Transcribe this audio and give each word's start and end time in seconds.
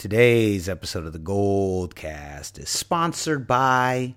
Today's 0.00 0.66
episode 0.66 1.04
of 1.04 1.12
the 1.12 1.18
Goldcast 1.18 2.58
is 2.58 2.70
sponsored 2.70 3.46
by 3.46 4.14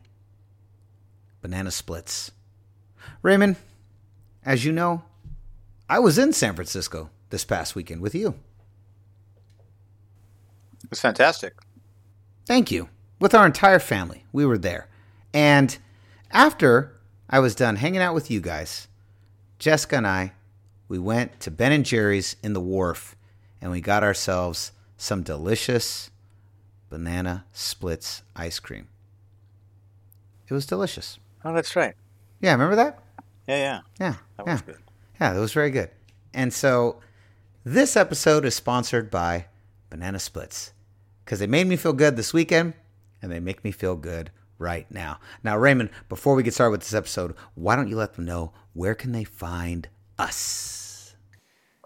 Banana 1.42 1.72
Splits. 1.72 2.32
Raymond, 3.22 3.58
as 4.46 4.64
you 4.64 4.72
know, 4.72 5.04
I 5.90 6.00
was 6.00 6.18
in 6.18 6.32
San 6.32 6.56
Francisco 6.56 7.10
this 7.32 7.44
past 7.44 7.76
weekend 7.76 8.00
with 8.00 8.16
you. 8.16 8.36
It 10.86 10.90
was 10.90 11.02
fantastic. 11.02 11.56
Thank 12.46 12.72
you. 12.72 12.88
With 13.20 13.36
our 13.36 13.46
entire 13.46 13.80
family, 13.80 14.24
we 14.32 14.46
were 14.46 14.58
there. 14.58 14.88
And 15.34 15.78
after 16.32 16.98
I 17.30 17.40
was 17.40 17.56
done 17.56 17.76
hanging 17.76 18.00
out 18.00 18.16
with 18.16 18.32
you 18.32 18.40
guys, 18.40 18.88
Jessica 19.60 19.98
and 19.98 20.08
I, 20.08 20.32
we 20.88 20.98
went 20.98 21.42
to 21.42 21.52
Ben 21.52 21.74
and 21.74 21.84
Jerry's 21.86 22.38
in 22.42 22.54
the 22.54 22.62
wharf 22.62 23.18
and 23.60 23.70
we 23.70 23.82
got 23.82 24.02
ourselves 24.02 24.72
some 25.04 25.22
delicious 25.22 26.12
banana 26.90 27.44
splits 27.52 28.24
ice 28.38 28.60
cream. 28.60 28.88
It 30.48 30.54
was 30.54 30.66
delicious. 30.66 31.20
Oh, 31.44 31.54
that's 31.54 31.76
right. 31.76 31.94
Yeah, 32.40 32.54
remember 32.54 32.78
that? 32.78 33.04
Yeah, 33.46 33.58
yeah. 33.58 33.80
Yeah. 34.00 34.16
That 34.38 34.48
yeah. 34.48 34.54
was 34.54 34.62
good. 34.62 34.78
Yeah, 35.20 35.34
that 35.34 35.40
was 35.40 35.52
very 35.52 35.72
good. 35.72 35.90
And 36.34 36.54
so 36.54 37.02
this 37.66 37.98
episode 37.98 38.46
is 38.46 38.56
sponsored 38.56 39.12
by 39.12 39.48
Banana 39.90 40.20
Splits 40.20 40.72
because 41.26 41.40
they 41.40 41.48
made 41.48 41.68
me 41.68 41.76
feel 41.76 41.94
good 41.94 42.16
this 42.16 42.34
weekend 42.34 42.74
and 43.22 43.30
they 43.30 43.42
make 43.42 43.64
me 43.66 43.72
feel 43.72 43.98
good 43.98 44.32
right 44.58 44.90
now. 44.90 45.20
Now, 45.44 45.58
Raymond, 45.58 45.90
before 46.08 46.34
we 46.34 46.44
get 46.44 46.54
started 46.54 46.72
with 46.72 46.82
this 46.82 46.94
episode, 46.94 47.36
why 47.56 47.76
don't 47.76 47.90
you 47.90 47.98
let 47.98 48.14
them 48.14 48.24
know 48.24 48.54
where 48.72 48.96
can 48.96 49.12
they 49.12 49.26
find 49.26 49.90
us? 50.18 50.83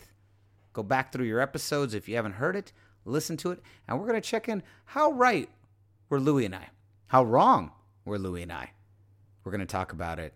Go 0.73 0.83
back 0.83 1.13
through 1.13 1.27
your 1.27 1.41
episodes 1.41 1.95
if 1.95 2.09
you 2.09 2.17
haven't 2.17 2.33
heard 2.33 2.57
it, 2.57 2.73
listen 3.05 3.37
to 3.39 3.51
it, 3.53 3.61
and 3.87 3.99
we're 3.99 4.07
going 4.07 4.21
to 4.21 4.29
check 4.29 4.49
in 4.49 4.63
how 4.87 5.13
right 5.13 5.49
were 6.09 6.21
Louie 6.21 6.45
and 6.45 6.55
I, 6.55 6.69
how 7.07 7.25
wrong 7.25 7.73
were 8.05 8.19
Louie 8.19 8.43
and 8.43 8.53
I. 8.53 8.73
We're 9.45 9.53
going 9.53 9.61
to 9.61 9.67
talk 9.67 9.93
about 9.93 10.19
it. 10.19 10.35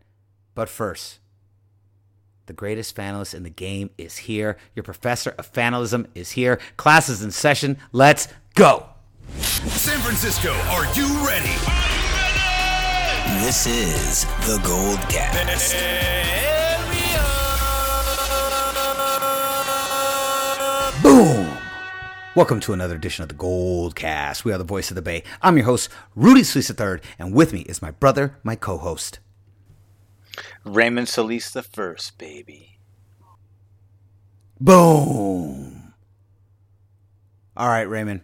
But 0.55 0.69
first, 0.69 1.19
the 2.47 2.53
greatest 2.53 2.97
fanalist 2.97 3.35
in 3.35 3.43
the 3.43 3.51
game 3.51 3.91
is 3.99 4.17
here. 4.17 4.57
Your 4.75 4.83
professor 4.83 5.35
of 5.39 5.47
fanalism 5.47 6.07
is 6.15 6.33
here. 6.33 6.59
Class 6.77 7.09
is 7.09 7.23
in 7.23 7.31
session. 7.31 7.79
Let's 7.93 8.29
go. 8.55 8.87
San 9.37 10.01
Francisco, 10.01 10.53
are 10.53 10.87
you 10.95 11.07
ready? 11.27 11.88
This 13.29 13.67
is 13.67 14.25
the 14.47 14.59
Gold 14.65 14.99
Cast. 15.11 15.77
Boom! 21.03 21.55
Welcome 22.35 22.61
to 22.61 22.73
another 22.73 22.97
edition 22.97 23.23
of 23.23 23.29
the 23.29 23.35
Gold 23.35 23.95
Cast. 23.95 24.47
We 24.47 24.53
are 24.55 24.57
the 24.57 24.65
voice 24.65 24.91
of 24.91 24.95
the 24.95 25.03
Bay. 25.03 25.25
I'm 25.43 25.59
your 25.59 25.67
host, 25.67 25.91
Rudy 26.17 26.43
Solis 26.43 26.71
III, 26.71 27.01
and 27.19 27.35
with 27.35 27.53
me 27.53 27.61
is 27.61 27.83
my 27.83 27.91
brother, 27.91 28.39
my 28.43 28.57
co-host. 28.57 29.19
Raymond 30.65 31.11
Solis 31.11 31.51
the 31.51 31.63
first, 31.63 32.17
baby. 32.17 32.79
Boom! 34.59 35.93
All 37.55 37.69
right, 37.69 37.83
Raymond. 37.83 38.23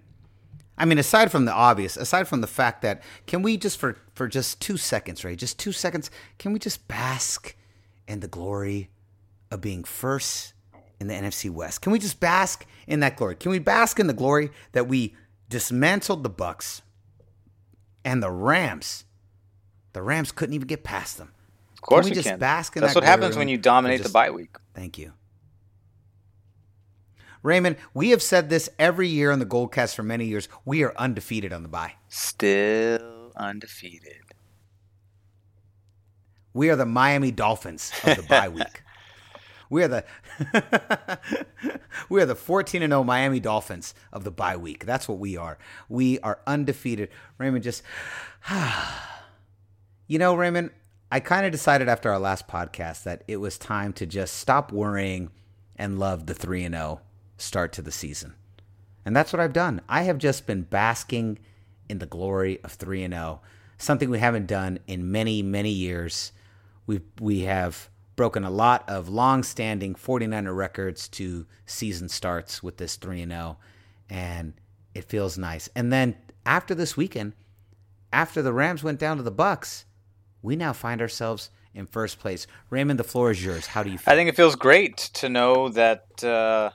I 0.77 0.85
mean, 0.85 0.99
aside 0.99 1.31
from 1.31 1.45
the 1.45 1.53
obvious, 1.53 1.97
aside 1.97 2.27
from 2.27 2.41
the 2.41 2.47
fact 2.47 2.83
that, 2.83 3.03
can 3.27 3.43
we 3.43 3.57
just 3.57 3.79
for 3.79 3.97
for 4.15 4.27
just 4.29 4.61
two 4.61 4.77
seconds, 4.77 5.25
right? 5.25 5.39
Just 5.39 5.59
two 5.59 5.73
seconds, 5.73 6.11
can 6.39 6.53
we 6.53 6.59
just 6.59 6.87
bask 6.89 7.55
in 8.09 8.21
the 8.21 8.29
glory 8.29 8.91
of 9.51 9.61
being 9.61 9.85
first 9.85 10.53
in 11.01 11.07
the 11.07 11.15
NFC 11.15 11.49
West? 11.51 11.81
Can 11.81 11.93
we 11.93 11.99
just 11.99 12.19
bask 12.21 12.67
in 12.87 13.01
that 13.01 13.17
glory? 13.17 13.37
Can 13.37 13.51
we 13.51 13.59
bask 13.59 14.01
in 14.01 14.07
the 14.09 14.13
glory 14.13 14.51
that 14.73 14.89
we 14.89 15.15
dismantled 15.49 16.23
the 16.25 16.31
Bucs 16.31 16.83
and 18.05 18.23
the 18.23 18.31
Rams? 18.31 19.05
The 19.93 20.03
Rams 20.03 20.33
couldn't 20.33 20.55
even 20.55 20.67
get 20.67 20.83
past 20.83 21.19
them. 21.19 21.33
Of 21.75 21.83
course 21.83 22.05
we 22.05 22.11
we 22.11 22.15
just 22.17 22.29
can. 22.29 22.39
bask 22.39 22.75
in 22.75 22.81
that? 22.81 22.87
That's 22.87 22.95
that 22.95 23.01
what 23.03 23.09
happens 23.09 23.37
when 23.37 23.49
you 23.49 23.59
dominate 23.59 23.99
just- 24.01 24.11
the 24.11 24.13
bye 24.13 24.31
week. 24.31 24.57
Thank 24.75 24.99
you. 24.99 25.13
Raymond, 27.45 27.77
we 27.93 28.09
have 28.09 28.23
said 28.23 28.49
this 28.49 28.71
every 28.79 29.07
year 29.07 29.31
on 29.31 29.39
the 29.39 29.45
Goldcast 29.45 29.95
for 29.95 30.03
many 30.03 30.25
years. 30.25 30.49
We 30.65 30.83
are 30.83 30.95
undefeated 30.97 31.53
on 31.53 31.63
the 31.63 31.69
bye. 31.69 31.93
Still 32.09 33.33
undefeated. 33.37 34.33
We 36.55 36.71
are 36.71 36.77
the 36.77 36.87
Miami 36.87 37.31
Dolphins 37.31 37.93
of 38.03 38.17
the 38.17 38.23
bye 38.23 38.49
week. 38.61 38.83
We 39.69 39.83
are 39.83 39.89
the 39.89 40.05
we 42.09 42.23
are 42.23 42.27
the 42.27 42.35
14 42.35 42.83
and 42.83 42.93
0 42.93 43.05
Miami 43.05 43.41
Dolphins 43.41 43.95
of 44.11 44.25
the 44.25 44.31
bye 44.31 44.57
week. 44.57 44.87
That's 44.87 45.07
what 45.07 45.19
we 45.19 45.37
are. 45.37 45.59
We 45.91 46.19
are 46.21 46.41
undefeated. 46.47 47.11
Raymond 47.37 47.63
just 47.63 47.83
You 50.07 50.19
know, 50.19 50.35
Raymond, 50.35 50.71
I 51.13 51.21
kind 51.21 51.45
of 51.45 51.53
decided 51.53 51.91
after 51.91 52.11
our 52.11 52.19
last 52.19 52.49
podcast 52.49 53.03
that 53.03 53.23
it 53.29 53.37
was 53.37 53.59
time 53.59 53.93
to 53.95 54.07
just 54.07 54.39
stop 54.39 54.73
worrying 54.73 55.31
and 55.77 55.99
love 55.99 56.25
the 56.25 56.35
3 56.35 56.65
and 56.65 56.75
0 56.75 57.01
start 57.37 57.73
to 57.75 57.83
the 57.83 57.93
season. 57.93 58.35
And 59.05 59.15
that's 59.15 59.33
what 59.33 59.41
I've 59.41 59.53
done. 59.53 59.81
I 59.89 60.03
have 60.03 60.19
just 60.19 60.47
been 60.47 60.63
basking 60.63 61.39
in 61.89 61.99
the 61.99 62.07
glory 62.07 62.61
of 62.65 62.73
3 62.73 63.03
and 63.03 63.15
0, 63.15 63.41
something 63.77 64.09
we 64.09 64.19
haven't 64.19 64.47
done 64.47 64.79
in 64.87 65.11
many, 65.11 65.43
many 65.43 65.71
years. 65.71 66.33
We 66.87 67.01
we 67.21 67.41
have 67.41 67.91
broken 68.17 68.45
a 68.45 68.51
lot 68.51 68.89
of 68.89 69.09
long-standing 69.09 69.95
49er 69.95 70.57
records 70.57 71.09
to 71.09 71.47
season 71.67 72.09
starts 72.09 72.63
with 72.63 72.77
this 72.77 72.97
3 72.97 73.23
and 73.23 73.33
0 73.33 73.57
and 74.09 74.55
it 74.95 75.05
feels 75.05 75.37
nice. 75.37 75.69
And 75.75 75.93
then 75.93 76.17
after 76.47 76.75
this 76.75 76.97
weekend, 76.97 77.33
after 78.13 78.43
the 78.43 78.53
Rams 78.53 78.85
went 78.85 79.01
down 79.01 79.17
to 79.17 79.23
the 79.23 79.33
Bucs, 79.33 79.85
we 80.43 80.57
now 80.57 80.73
find 80.73 81.01
ourselves 81.01 81.51
in 81.75 81.87
first 81.87 82.21
place. 82.21 82.47
Raymond, 82.71 83.01
the 83.01 83.05
floor 83.05 83.31
is 83.33 83.45
yours. 83.45 83.67
How 83.67 83.83
do 83.83 83.91
you 83.91 83.99
feel? 83.99 84.13
I 84.13 84.17
think 84.17 84.29
it 84.29 84.37
feels 84.37 84.55
great 84.55 84.97
to 85.15 85.29
know 85.29 85.69
that 85.71 86.23
uh, 86.23 86.71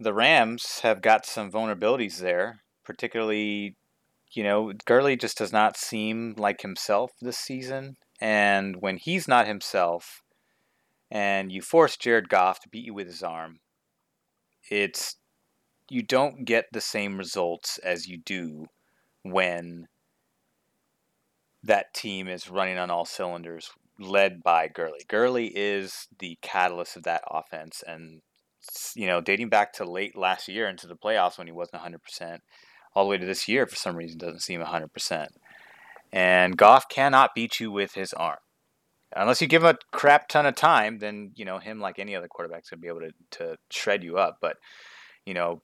the 0.00 0.14
Rams 0.14 0.80
have 0.80 1.02
got 1.02 1.26
some 1.26 1.52
vulnerabilities 1.52 2.18
there, 2.18 2.62
particularly, 2.84 3.76
you 4.32 4.42
know, 4.42 4.72
Gurley 4.86 5.14
just 5.14 5.36
does 5.36 5.52
not 5.52 5.76
seem 5.76 6.34
like 6.38 6.62
himself 6.62 7.12
this 7.20 7.36
season. 7.36 7.98
And 8.18 8.76
when 8.80 8.96
he's 8.96 9.28
not 9.28 9.46
himself, 9.46 10.22
and 11.10 11.52
you 11.52 11.60
force 11.60 11.98
Jared 11.98 12.30
Goff 12.30 12.60
to 12.60 12.68
beat 12.68 12.86
you 12.86 12.94
with 12.94 13.08
his 13.08 13.22
arm, 13.22 13.60
it's 14.70 15.16
you 15.90 16.02
don't 16.02 16.44
get 16.44 16.66
the 16.72 16.80
same 16.80 17.18
results 17.18 17.78
as 17.78 18.06
you 18.06 18.18
do 18.18 18.66
when 19.22 19.86
that 21.62 21.92
team 21.92 22.26
is 22.26 22.48
running 22.48 22.78
on 22.78 22.90
all 22.90 23.04
cylinders, 23.04 23.70
led 23.98 24.42
by 24.42 24.66
Gurley. 24.68 25.00
Gurley 25.08 25.48
is 25.48 26.06
the 26.20 26.38
catalyst 26.40 26.96
of 26.96 27.02
that 27.02 27.22
offense, 27.28 27.82
and 27.86 28.22
you 28.94 29.06
know, 29.06 29.20
dating 29.20 29.48
back 29.48 29.72
to 29.74 29.84
late 29.84 30.16
last 30.16 30.48
year 30.48 30.68
into 30.68 30.86
the 30.86 30.96
playoffs 30.96 31.38
when 31.38 31.46
he 31.46 31.52
wasn't 31.52 31.82
100%, 31.82 32.38
all 32.94 33.04
the 33.04 33.10
way 33.10 33.18
to 33.18 33.26
this 33.26 33.48
year, 33.48 33.66
for 33.66 33.76
some 33.76 33.96
reason, 33.96 34.18
doesn't 34.18 34.42
seem 34.42 34.60
100%. 34.60 35.28
And 36.12 36.56
Goff 36.56 36.88
cannot 36.88 37.34
beat 37.34 37.60
you 37.60 37.70
with 37.70 37.94
his 37.94 38.12
arm. 38.12 38.38
Unless 39.14 39.40
you 39.40 39.48
give 39.48 39.62
him 39.62 39.74
a 39.74 39.96
crap 39.96 40.28
ton 40.28 40.46
of 40.46 40.54
time, 40.54 40.98
then, 40.98 41.32
you 41.34 41.44
know, 41.44 41.58
him, 41.58 41.80
like 41.80 41.98
any 41.98 42.14
other 42.14 42.28
quarterback, 42.28 42.62
is 42.62 42.70
going 42.70 42.78
to 42.78 42.82
be 42.82 42.88
able 42.88 43.00
to, 43.00 43.12
to 43.38 43.56
shred 43.70 44.04
you 44.04 44.18
up. 44.18 44.38
But, 44.40 44.56
you 45.26 45.34
know, 45.34 45.62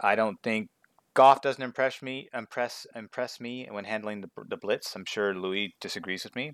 I 0.00 0.14
don't 0.14 0.38
think 0.42 0.68
Goff 1.14 1.42
doesn't 1.42 1.62
impress 1.62 2.00
me 2.00 2.28
impress 2.32 2.86
impress 2.96 3.38
me 3.38 3.68
when 3.70 3.84
handling 3.84 4.22
the, 4.22 4.30
the 4.48 4.56
blitz. 4.56 4.94
I'm 4.94 5.04
sure 5.04 5.34
Louis 5.34 5.74
disagrees 5.80 6.24
with 6.24 6.34
me. 6.34 6.52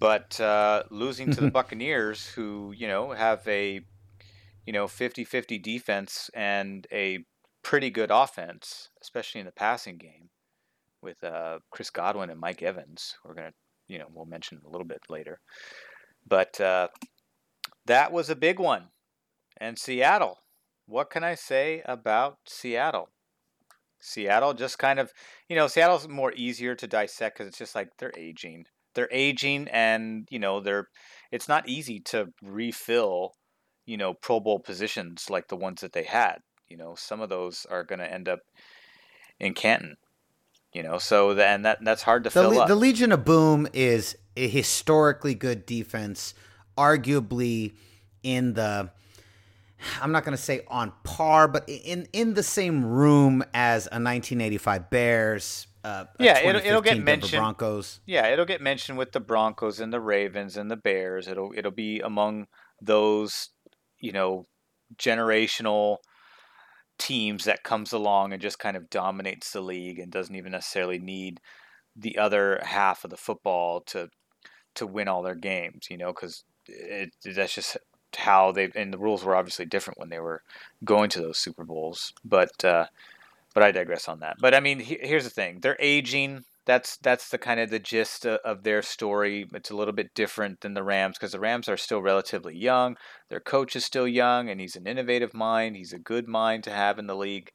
But 0.00 0.40
uh, 0.40 0.84
losing 0.90 1.30
to 1.32 1.40
the 1.42 1.50
Buccaneers, 1.58 2.26
who, 2.26 2.72
you 2.76 2.88
know, 2.88 3.12
have 3.12 3.46
a 3.46 3.80
you 4.66 4.72
know, 4.72 4.86
50-50 4.86 5.62
defense 5.62 6.28
and 6.34 6.86
a 6.92 7.20
pretty 7.62 7.90
good 7.90 8.10
offense, 8.10 8.90
especially 9.00 9.40
in 9.40 9.46
the 9.46 9.52
passing 9.52 9.96
game 9.96 10.28
with 11.00 11.22
uh, 11.24 11.60
Chris 11.70 11.90
Godwin 11.90 12.30
and 12.30 12.40
Mike 12.40 12.62
Evans. 12.62 13.16
We're 13.24 13.34
going 13.34 13.48
to, 13.48 13.54
you 13.88 13.98
know, 13.98 14.06
we'll 14.12 14.26
mention 14.26 14.60
a 14.64 14.68
little 14.68 14.86
bit 14.86 15.00
later. 15.08 15.40
But 16.26 16.60
uh, 16.60 16.88
that 17.86 18.12
was 18.12 18.28
a 18.28 18.36
big 18.36 18.58
one. 18.58 18.88
And 19.58 19.78
Seattle, 19.78 20.38
what 20.86 21.10
can 21.10 21.24
I 21.24 21.34
say 21.34 21.82
about 21.86 22.38
Seattle? 22.46 23.10
Seattle 24.00 24.54
just 24.54 24.78
kind 24.78 24.98
of, 24.98 25.12
you 25.48 25.56
know, 25.56 25.68
Seattle's 25.68 26.08
more 26.08 26.32
easier 26.36 26.74
to 26.74 26.86
dissect 26.86 27.38
because 27.38 27.48
it's 27.48 27.58
just 27.58 27.74
like 27.74 27.88
they're 27.98 28.12
aging. 28.16 28.64
They're 28.94 29.08
aging, 29.12 29.68
and 29.68 30.26
you 30.30 30.38
know, 30.38 30.60
they're. 30.60 30.88
It's 31.30 31.48
not 31.48 31.68
easy 31.68 32.00
to 32.06 32.28
refill 32.42 33.32
you 33.86 33.96
know, 33.96 34.12
Pro 34.12 34.40
Bowl 34.40 34.58
positions 34.58 35.30
like 35.30 35.48
the 35.48 35.56
ones 35.56 35.80
that 35.80 35.92
they 35.92 36.02
had. 36.02 36.38
You 36.68 36.76
know, 36.76 36.94
some 36.96 37.20
of 37.20 37.28
those 37.28 37.66
are 37.70 37.84
going 37.84 38.00
to 38.00 38.12
end 38.12 38.28
up 38.28 38.40
in 39.38 39.54
Canton. 39.54 39.96
You 40.72 40.82
know, 40.82 40.98
so 40.98 41.32
then 41.32 41.62
that 41.62 41.78
that's 41.82 42.02
hard 42.02 42.24
to 42.24 42.28
the, 42.28 42.32
fill 42.32 42.60
up. 42.60 42.68
The 42.68 42.74
Legion 42.74 43.12
of 43.12 43.24
Boom 43.24 43.66
is 43.72 44.16
a 44.36 44.46
historically 44.46 45.34
good 45.34 45.64
defense, 45.64 46.34
arguably 46.76 47.72
in 48.22 48.52
the 48.54 48.90
I'm 50.00 50.12
not 50.12 50.24
going 50.24 50.36
to 50.36 50.42
say 50.42 50.62
on 50.68 50.92
par, 51.04 51.48
but 51.48 51.68
in 51.68 52.08
in 52.12 52.34
the 52.34 52.42
same 52.42 52.84
room 52.84 53.42
as 53.54 53.86
a 53.86 53.96
1985 53.96 54.90
Bears. 54.90 55.66
Uh, 55.84 56.04
yeah, 56.18 56.40
it'll, 56.40 56.60
it'll 56.60 56.82
get 56.82 56.98
mentioned. 56.98 57.40
Broncos. 57.40 58.00
Yeah, 58.06 58.26
it'll 58.26 58.44
get 58.44 58.60
mentioned 58.60 58.98
with 58.98 59.12
the 59.12 59.20
Broncos 59.20 59.78
and 59.78 59.92
the 59.92 60.00
Ravens 60.00 60.56
and 60.56 60.70
the 60.70 60.76
Bears. 60.76 61.28
It'll 61.28 61.52
it'll 61.54 61.70
be 61.70 62.00
among 62.00 62.48
those 62.82 63.50
you 64.06 64.12
know, 64.12 64.46
generational 64.96 65.98
teams 66.98 67.44
that 67.44 67.64
comes 67.64 67.92
along 67.92 68.32
and 68.32 68.40
just 68.40 68.58
kind 68.58 68.76
of 68.76 68.88
dominates 68.88 69.50
the 69.50 69.60
league 69.60 69.98
and 69.98 70.12
doesn't 70.12 70.36
even 70.36 70.52
necessarily 70.52 70.98
need 70.98 71.40
the 71.96 72.16
other 72.16 72.60
half 72.62 73.04
of 73.04 73.10
the 73.10 73.16
football 73.16 73.80
to 73.80 74.08
to 74.76 74.86
win 74.86 75.08
all 75.08 75.22
their 75.22 75.34
games, 75.34 75.88
you 75.90 75.96
know, 75.96 76.12
because 76.12 76.44
that's 77.24 77.54
just 77.54 77.76
how 78.16 78.52
they 78.52 78.70
and 78.74 78.92
the 78.92 78.98
rules 78.98 79.24
were 79.24 79.36
obviously 79.36 79.64
different 79.64 79.98
when 79.98 80.08
they 80.08 80.20
were 80.20 80.42
going 80.84 81.10
to 81.10 81.20
those 81.20 81.38
Super 81.38 81.64
Bowls. 81.64 82.12
But 82.24 82.64
uh, 82.64 82.86
but 83.54 83.62
I 83.62 83.72
digress 83.72 84.08
on 84.08 84.20
that. 84.20 84.36
But 84.40 84.54
I 84.54 84.60
mean, 84.60 84.78
he, 84.78 84.98
here's 85.00 85.24
the 85.24 85.30
thing: 85.30 85.58
they're 85.60 85.76
aging 85.80 86.44
that's 86.66 86.96
that's 86.98 87.28
the 87.28 87.38
kind 87.38 87.60
of 87.60 87.70
the 87.70 87.78
gist 87.78 88.26
of 88.26 88.64
their 88.64 88.82
story. 88.82 89.46
It's 89.54 89.70
a 89.70 89.76
little 89.76 89.94
bit 89.94 90.14
different 90.14 90.60
than 90.60 90.74
the 90.74 90.82
Rams 90.82 91.16
because 91.16 91.32
the 91.32 91.40
Rams 91.40 91.68
are 91.68 91.76
still 91.76 92.02
relatively 92.02 92.56
young. 92.56 92.96
Their 93.30 93.40
coach 93.40 93.76
is 93.76 93.84
still 93.84 94.08
young, 94.08 94.50
and 94.50 94.60
he's 94.60 94.76
an 94.76 94.86
innovative 94.86 95.32
mind. 95.32 95.76
He's 95.76 95.92
a 95.92 95.98
good 95.98 96.26
mind 96.26 96.64
to 96.64 96.70
have 96.72 96.98
in 96.98 97.06
the 97.06 97.16
league. 97.16 97.50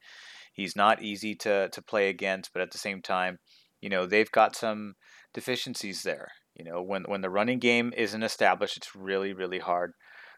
He's 0.52 0.74
not 0.74 1.02
easy 1.02 1.34
to 1.36 1.68
to 1.68 1.82
play 1.82 2.08
against, 2.08 2.52
but 2.52 2.62
at 2.62 2.70
the 2.70 2.78
same 2.78 3.02
time, 3.02 3.38
you 3.80 3.90
know 3.90 4.06
they've 4.06 4.32
got 4.32 4.56
some 4.56 4.94
deficiencies 5.34 6.02
there. 6.02 6.28
You 6.54 6.64
know 6.64 6.82
when 6.82 7.04
when 7.04 7.20
the 7.20 7.30
running 7.30 7.58
game 7.58 7.92
isn't 7.96 8.22
established, 8.22 8.78
it's 8.78 8.96
really 8.96 9.34
really 9.34 9.58
hard 9.58 9.92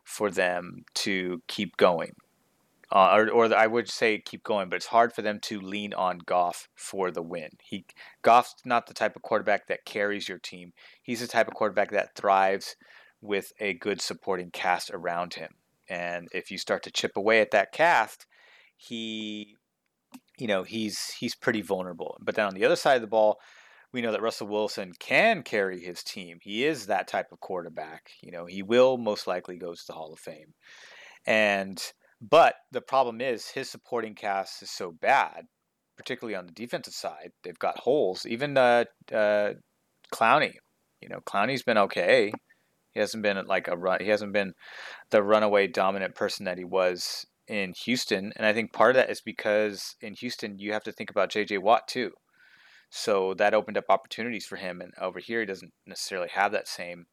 for 0.04 0.30
them 0.30 0.84
to 0.94 1.42
keep 1.48 1.76
going 1.76 2.10
uh, 2.92 3.14
or, 3.14 3.30
or 3.30 3.54
I 3.54 3.66
would 3.66 3.88
say 3.88 4.18
keep 4.18 4.42
going, 4.42 4.68
but 4.68 4.76
it's 4.76 4.86
hard 4.86 5.12
for 5.12 5.22
them 5.22 5.38
to 5.42 5.60
lean 5.60 5.94
on 5.94 6.18
Goff 6.18 6.68
for 6.74 7.10
the 7.10 7.22
win. 7.22 7.50
He 7.62 7.86
Goff's 8.22 8.54
not 8.64 8.86
the 8.86 8.94
type 8.94 9.16
of 9.16 9.22
quarterback 9.22 9.66
that 9.66 9.84
carries 9.84 10.28
your 10.28 10.38
team. 10.38 10.72
He's 11.02 11.20
the 11.20 11.26
type 11.26 11.48
of 11.48 11.54
quarterback 11.54 11.90
that 11.90 12.14
thrives 12.14 12.76
with 13.20 13.52
a 13.58 13.74
good 13.74 14.00
supporting 14.00 14.50
cast 14.50 14.90
around 14.90 15.34
him. 15.34 15.54
And 15.88 16.28
if 16.32 16.50
you 16.50 16.58
start 16.58 16.82
to 16.84 16.90
chip 16.90 17.16
away 17.16 17.40
at 17.40 17.50
that 17.52 17.72
cast, 17.72 18.26
he, 18.76 19.56
you 20.38 20.46
know, 20.46 20.62
he's 20.62 21.14
he's 21.18 21.34
pretty 21.34 21.62
vulnerable. 21.62 22.16
But 22.20 22.34
then 22.34 22.46
on 22.46 22.54
the 22.54 22.64
other 22.64 22.76
side 22.76 22.96
of 22.96 23.02
the 23.02 23.06
ball, 23.06 23.38
we 23.92 24.02
know 24.02 24.12
that 24.12 24.22
Russell 24.22 24.48
Wilson 24.48 24.92
can 24.98 25.42
carry 25.42 25.80
his 25.80 26.02
team. 26.02 26.38
He 26.42 26.64
is 26.64 26.86
that 26.86 27.08
type 27.08 27.32
of 27.32 27.40
quarterback. 27.40 28.10
You 28.22 28.32
know, 28.32 28.44
he 28.44 28.62
will 28.62 28.98
most 28.98 29.26
likely 29.26 29.56
go 29.56 29.72
to 29.72 29.86
the 29.86 29.92
Hall 29.92 30.12
of 30.12 30.18
Fame. 30.18 30.54
And 31.26 31.80
but 32.30 32.54
the 32.72 32.80
problem 32.80 33.20
is 33.20 33.48
his 33.48 33.68
supporting 33.68 34.14
cast 34.14 34.62
is 34.62 34.70
so 34.70 34.92
bad, 34.92 35.44
particularly 35.96 36.34
on 36.34 36.46
the 36.46 36.52
defensive 36.52 36.94
side. 36.94 37.32
They've 37.42 37.58
got 37.58 37.80
holes. 37.80 38.24
Even 38.24 38.56
uh, 38.56 38.84
uh, 39.12 39.54
Clowney, 40.12 40.54
you 41.02 41.08
know, 41.08 41.20
Clowney's 41.26 41.62
been 41.62 41.78
okay. 41.78 42.32
He 42.92 43.00
hasn't 43.00 43.22
been 43.22 43.44
like 43.46 43.68
a 43.68 43.76
run. 43.76 44.00
He 44.00 44.08
hasn't 44.08 44.32
been 44.32 44.54
the 45.10 45.22
runaway 45.22 45.66
dominant 45.66 46.14
person 46.14 46.44
that 46.46 46.58
he 46.58 46.64
was 46.64 47.26
in 47.46 47.74
Houston. 47.84 48.32
And 48.36 48.46
I 48.46 48.52
think 48.54 48.72
part 48.72 48.92
of 48.92 48.96
that 48.96 49.10
is 49.10 49.20
because 49.20 49.96
in 50.00 50.14
Houston 50.14 50.58
you 50.58 50.72
have 50.72 50.84
to 50.84 50.92
think 50.92 51.10
about 51.10 51.30
J.J. 51.30 51.58
Watt 51.58 51.88
too. 51.88 52.12
So 52.90 53.34
that 53.34 53.54
opened 53.54 53.76
up 53.76 53.84
opportunities 53.88 54.46
for 54.46 54.56
him. 54.56 54.80
And 54.80 54.92
over 55.00 55.18
here 55.18 55.40
he 55.40 55.46
doesn't 55.46 55.72
necessarily 55.86 56.28
have 56.32 56.52
that 56.52 56.68
same 56.68 57.06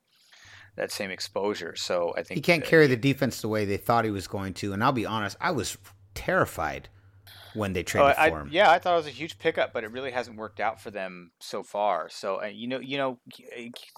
that 0.75 0.91
same 0.91 1.11
exposure. 1.11 1.75
So 1.75 2.13
I 2.17 2.23
think 2.23 2.37
he 2.37 2.41
can't 2.41 2.63
carry 2.63 2.87
the 2.87 2.95
defense 2.95 3.41
the 3.41 3.47
way 3.47 3.65
they 3.65 3.77
thought 3.77 4.05
he 4.05 4.11
was 4.11 4.27
going 4.27 4.53
to. 4.55 4.73
And 4.73 4.83
I'll 4.83 4.91
be 4.91 5.05
honest, 5.05 5.37
I 5.41 5.51
was 5.51 5.77
terrified 6.13 6.89
when 7.53 7.73
they 7.73 7.83
traded 7.83 8.15
oh, 8.17 8.21
I, 8.21 8.29
for 8.29 8.41
him. 8.41 8.49
Yeah, 8.51 8.71
I 8.71 8.79
thought 8.79 8.93
it 8.93 8.97
was 8.97 9.07
a 9.07 9.11
huge 9.11 9.37
pickup, 9.37 9.73
but 9.73 9.83
it 9.83 9.91
really 9.91 10.11
hasn't 10.11 10.37
worked 10.37 10.59
out 10.59 10.79
for 10.79 10.91
them 10.91 11.31
so 11.39 11.63
far. 11.63 12.09
So 12.09 12.41
uh, 12.41 12.45
you 12.47 12.67
know, 12.67 12.79
you 12.79 12.97
know, 12.97 13.19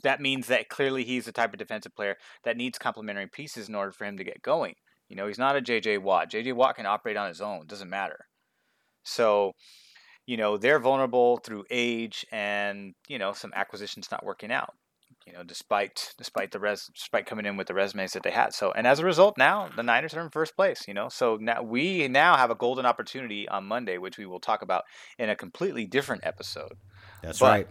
that 0.04 0.22
means 0.22 0.48
that 0.48 0.70
clearly 0.70 1.04
he's 1.04 1.26
the 1.26 1.32
type 1.32 1.54
of 1.54 1.60
defensive 1.60 1.96
player 1.96 2.18
that 2.44 2.58
needs 2.58 2.78
complementary 2.78 3.28
pieces 3.28 3.70
in 3.70 3.76
order 3.76 3.92
for 3.92 4.06
him 4.06 4.18
to 4.18 4.24
get 4.24 4.42
going. 4.42 4.76
You 5.10 5.16
know, 5.16 5.28
he's 5.28 5.38
not 5.38 5.56
a 5.56 5.62
JJ 5.62 6.02
Watt. 6.02 6.32
JJ 6.32 6.54
Watt 6.54 6.76
can 6.76 6.86
operate 6.86 7.18
on 7.18 7.28
his 7.28 7.42
own; 7.42 7.68
doesn't 7.68 7.90
matter. 7.90 8.26
So, 9.04 9.52
you 10.26 10.38
know, 10.38 10.58
they're 10.58 10.80
vulnerable 10.80 11.38
through 11.38 11.66
age 11.70 12.26
and 12.32 12.94
you 13.08 13.20
know 13.20 13.34
some 13.34 13.52
acquisitions 13.56 14.10
not 14.12 14.26
working 14.26 14.52
out 14.52 14.74
you 15.26 15.34
know, 15.34 15.44
despite 15.44 16.14
despite 16.18 16.52
the 16.52 16.60
res 16.60 16.90
despite 16.94 17.26
coming 17.26 17.46
in 17.46 17.58
with 17.58 17.68
the 17.68 17.74
resumes 17.74 18.14
that 18.14 18.24
they 18.24 18.32
had. 18.32 18.54
So, 18.54 18.72
and 18.72 18.86
as 18.86 19.00
a 19.00 19.06
result, 19.06 19.38
now 19.38 19.70
the 19.76 19.84
Niners 19.84 20.14
are 20.14 20.22
in 20.22 20.30
first 20.30 20.56
place. 20.56 20.88
You 20.88 20.94
know, 20.94 21.10
so 21.10 21.38
now 21.40 21.64
we 21.64 22.08
now 22.08 22.36
have 22.36 22.52
a 22.52 22.56
golden 22.56 22.86
opportunity 22.86 23.48
on 23.48 23.66
Monday, 23.66 23.98
which 23.98 24.18
we 24.18 24.26
will 24.26 24.40
talk 24.40 24.62
about 24.62 24.84
in 25.18 25.30
a 25.30 25.36
completely 25.36 25.86
different 25.86 26.26
episode. 26.26 26.74
That's 27.22 27.40
but 27.40 27.46
right. 27.46 27.68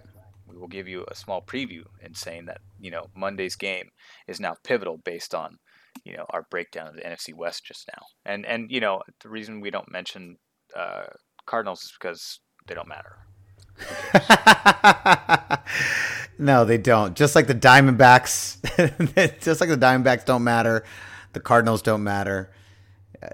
We 0.47 0.59
will 0.59 0.69
give 0.69 0.89
you 0.89 1.05
a 1.09 1.15
small 1.15 1.41
preview 1.41 1.85
in 2.01 2.15
saying 2.15 2.47
that 2.47 2.61
you 2.81 2.91
know 2.91 3.07
Monday's 3.15 3.57
game 3.57 3.91
is 4.27 4.41
now 4.41 4.57
pivotal 4.65 4.99
based 4.99 5.35
on 5.35 5.59
you 6.05 6.17
know 6.17 6.27
our 6.31 6.47
breakdown 6.51 6.89
of 6.89 6.95
the 6.95 7.03
NFC 7.03 7.35
West 7.35 7.65
just 7.65 7.89
now. 7.95 8.07
And 8.25 8.47
and 8.47 8.71
you 8.71 8.81
know 8.81 9.03
the 9.21 9.29
reason 9.29 9.61
we 9.61 9.71
don't 9.71 9.91
mention 9.91 10.39
uh, 10.77 11.05
Cardinals 11.47 11.83
is 11.83 11.93
because 11.99 12.41
they 12.67 12.75
don't 12.75 12.89
matter. 12.89 13.19
no, 16.43 16.65
they 16.65 16.79
don't. 16.79 17.17
Just 17.17 17.35
like 17.35 17.47
the 17.47 17.55
Diamondbacks, 17.55 18.59
just 19.41 19.61
like 19.61 19.71
the 19.71 19.77
Diamondbacks 19.77 20.25
don't 20.25 20.45
matter, 20.45 20.85
the 21.33 21.41
Cardinals 21.41 21.83
don't 21.83 22.03
matter. 22.03 22.51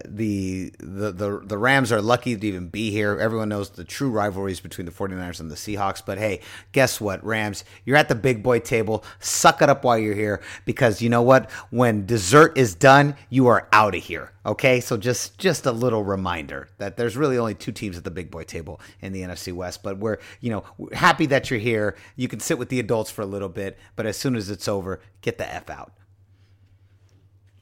The, 0.07 0.73
the 0.79 1.13
the 1.13 1.41
the 1.45 1.59
Rams 1.59 1.93
are 1.93 2.03
lucky 2.03 2.37
to 2.37 2.47
even 2.47 2.69
be 2.69 2.91
here. 2.91 3.19
Everyone 3.19 3.49
knows 3.49 3.71
the 3.71 3.85
true 3.85 4.11
rivalries 4.11 4.61
between 4.61 4.85
the 4.85 4.93
49ers 4.93 5.41
and 5.41 5.51
the 5.51 5.55
Seahawks. 5.55 6.03
But 6.05 6.19
hey, 6.19 6.41
guess 6.73 7.01
what, 7.01 7.25
Rams? 7.25 7.65
You're 7.85 7.97
at 7.97 8.09
the 8.09 8.15
big 8.15 8.43
boy 8.43 8.59
table. 8.61 9.05
Suck 9.19 9.63
it 9.63 9.69
up 9.69 9.85
while 9.85 9.99
you're 9.99 10.15
here 10.15 10.43
because 10.65 11.01
you 11.01 11.09
know 11.09 11.23
what? 11.23 11.51
When 11.71 12.07
dessert 12.07 12.57
is 12.59 12.75
done, 12.75 13.17
you 13.31 13.47
are 13.47 13.69
out 13.73 13.95
of 13.95 14.03
here. 14.03 14.33
Okay, 14.45 14.81
so 14.81 14.97
just 14.97 15.39
just 15.39 15.67
a 15.67 15.73
little 15.73 16.05
reminder 16.05 16.69
that 16.79 16.97
there's 16.97 17.17
really 17.17 17.39
only 17.39 17.55
two 17.55 17.73
teams 17.73 17.97
at 17.97 18.05
the 18.05 18.11
big 18.11 18.31
boy 18.31 18.45
table 18.45 18.81
in 19.01 19.13
the 19.13 19.23
NFC 19.23 19.53
West. 19.53 19.83
But 19.83 19.99
we're 19.99 20.19
you 20.41 20.51
know 20.51 20.65
happy 20.93 21.27
that 21.27 21.51
you're 21.51 21.61
here. 21.61 21.97
You 22.17 22.29
can 22.29 22.41
sit 22.41 22.59
with 22.59 22.69
the 22.69 22.81
adults 22.81 23.11
for 23.11 23.23
a 23.23 23.27
little 23.27 23.49
bit, 23.49 23.79
but 23.97 24.07
as 24.07 24.17
soon 24.17 24.37
as 24.37 24.51
it's 24.51 24.69
over, 24.69 25.01
get 25.23 25.39
the 25.39 25.53
f 25.53 25.71
out. 25.71 25.93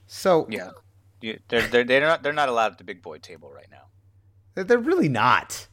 So 0.07 0.47
yeah, 0.51 0.71
they're 1.21 1.39
they're 1.49 1.85
they're 1.85 2.01
not 2.01 2.23
they're 2.23 2.33
not 2.33 2.49
allowed 2.49 2.73
at 2.73 2.79
the 2.79 2.85
big 2.85 3.03
boy 3.03 3.19
table 3.19 3.51
right 3.53 3.69
now. 3.71 3.87
They're 4.55 4.79
really 4.79 5.09
not. 5.09 5.69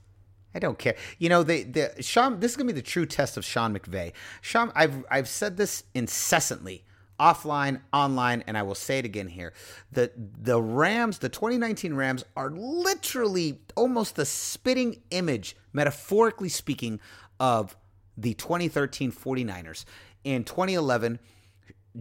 I 0.56 0.60
don't 0.60 0.78
care. 0.78 0.96
You 1.18 1.30
know, 1.30 1.44
they 1.44 1.64
the 1.64 1.92
Sean. 2.02 2.40
This 2.40 2.52
is 2.52 2.58
gonna 2.58 2.68
be 2.68 2.74
the 2.74 2.82
true 2.82 3.06
test 3.06 3.38
of 3.38 3.46
Sean 3.46 3.78
McVay. 3.78 4.14
Sean, 4.42 4.72
I've 4.76 5.04
I've 5.10 5.28
said 5.28 5.58
this 5.58 5.84
incessantly, 5.94 6.86
offline, 7.20 7.82
online, 7.92 8.44
and 8.46 8.58
I 8.58 8.64
will 8.64 8.76
say 8.76 9.00
it 9.00 9.06
again 9.06 9.28
here. 9.28 9.54
The 9.92 10.12
the 10.16 10.62
Rams, 10.62 11.20
the 11.20 11.30
2019 11.30 11.96
Rams, 11.96 12.24
are 12.36 12.52
literally 12.52 13.62
almost 13.76 14.16
the 14.16 14.26
spitting 14.26 15.02
image, 15.10 15.56
metaphorically 15.72 16.50
speaking, 16.50 17.00
of 17.40 17.76
the 18.16 18.34
2013 18.36 19.12
49ers. 19.12 19.86
In 20.24 20.44
2011, 20.44 21.20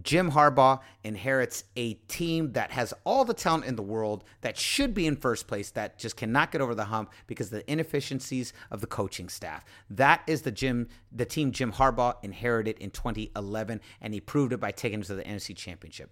Jim 0.00 0.30
Harbaugh 0.30 0.80
inherits 1.04 1.64
a 1.76 1.94
team 1.94 2.52
that 2.52 2.70
has 2.70 2.94
all 3.04 3.24
the 3.24 3.34
talent 3.34 3.66
in 3.66 3.76
the 3.76 3.82
world 3.82 4.24
that 4.40 4.56
should 4.56 4.94
be 4.94 5.06
in 5.06 5.16
first 5.16 5.46
place 5.46 5.70
that 5.72 5.98
just 5.98 6.16
cannot 6.16 6.50
get 6.50 6.60
over 6.62 6.74
the 6.74 6.86
hump 6.86 7.12
because 7.26 7.48
of 7.48 7.58
the 7.58 7.70
inefficiencies 7.70 8.52
of 8.70 8.80
the 8.80 8.86
coaching 8.86 9.28
staff. 9.28 9.64
That 9.90 10.22
is 10.26 10.42
the 10.42 10.50
Jim 10.50 10.88
the 11.10 11.26
team 11.26 11.52
Jim 11.52 11.72
Harbaugh 11.72 12.14
inherited 12.22 12.78
in 12.78 12.90
2011 12.90 13.80
and 14.00 14.14
he 14.14 14.20
proved 14.20 14.52
it 14.52 14.60
by 14.60 14.70
taking 14.70 15.00
them 15.00 15.06
to 15.06 15.14
the 15.14 15.24
NFC 15.24 15.54
Championship. 15.54 16.10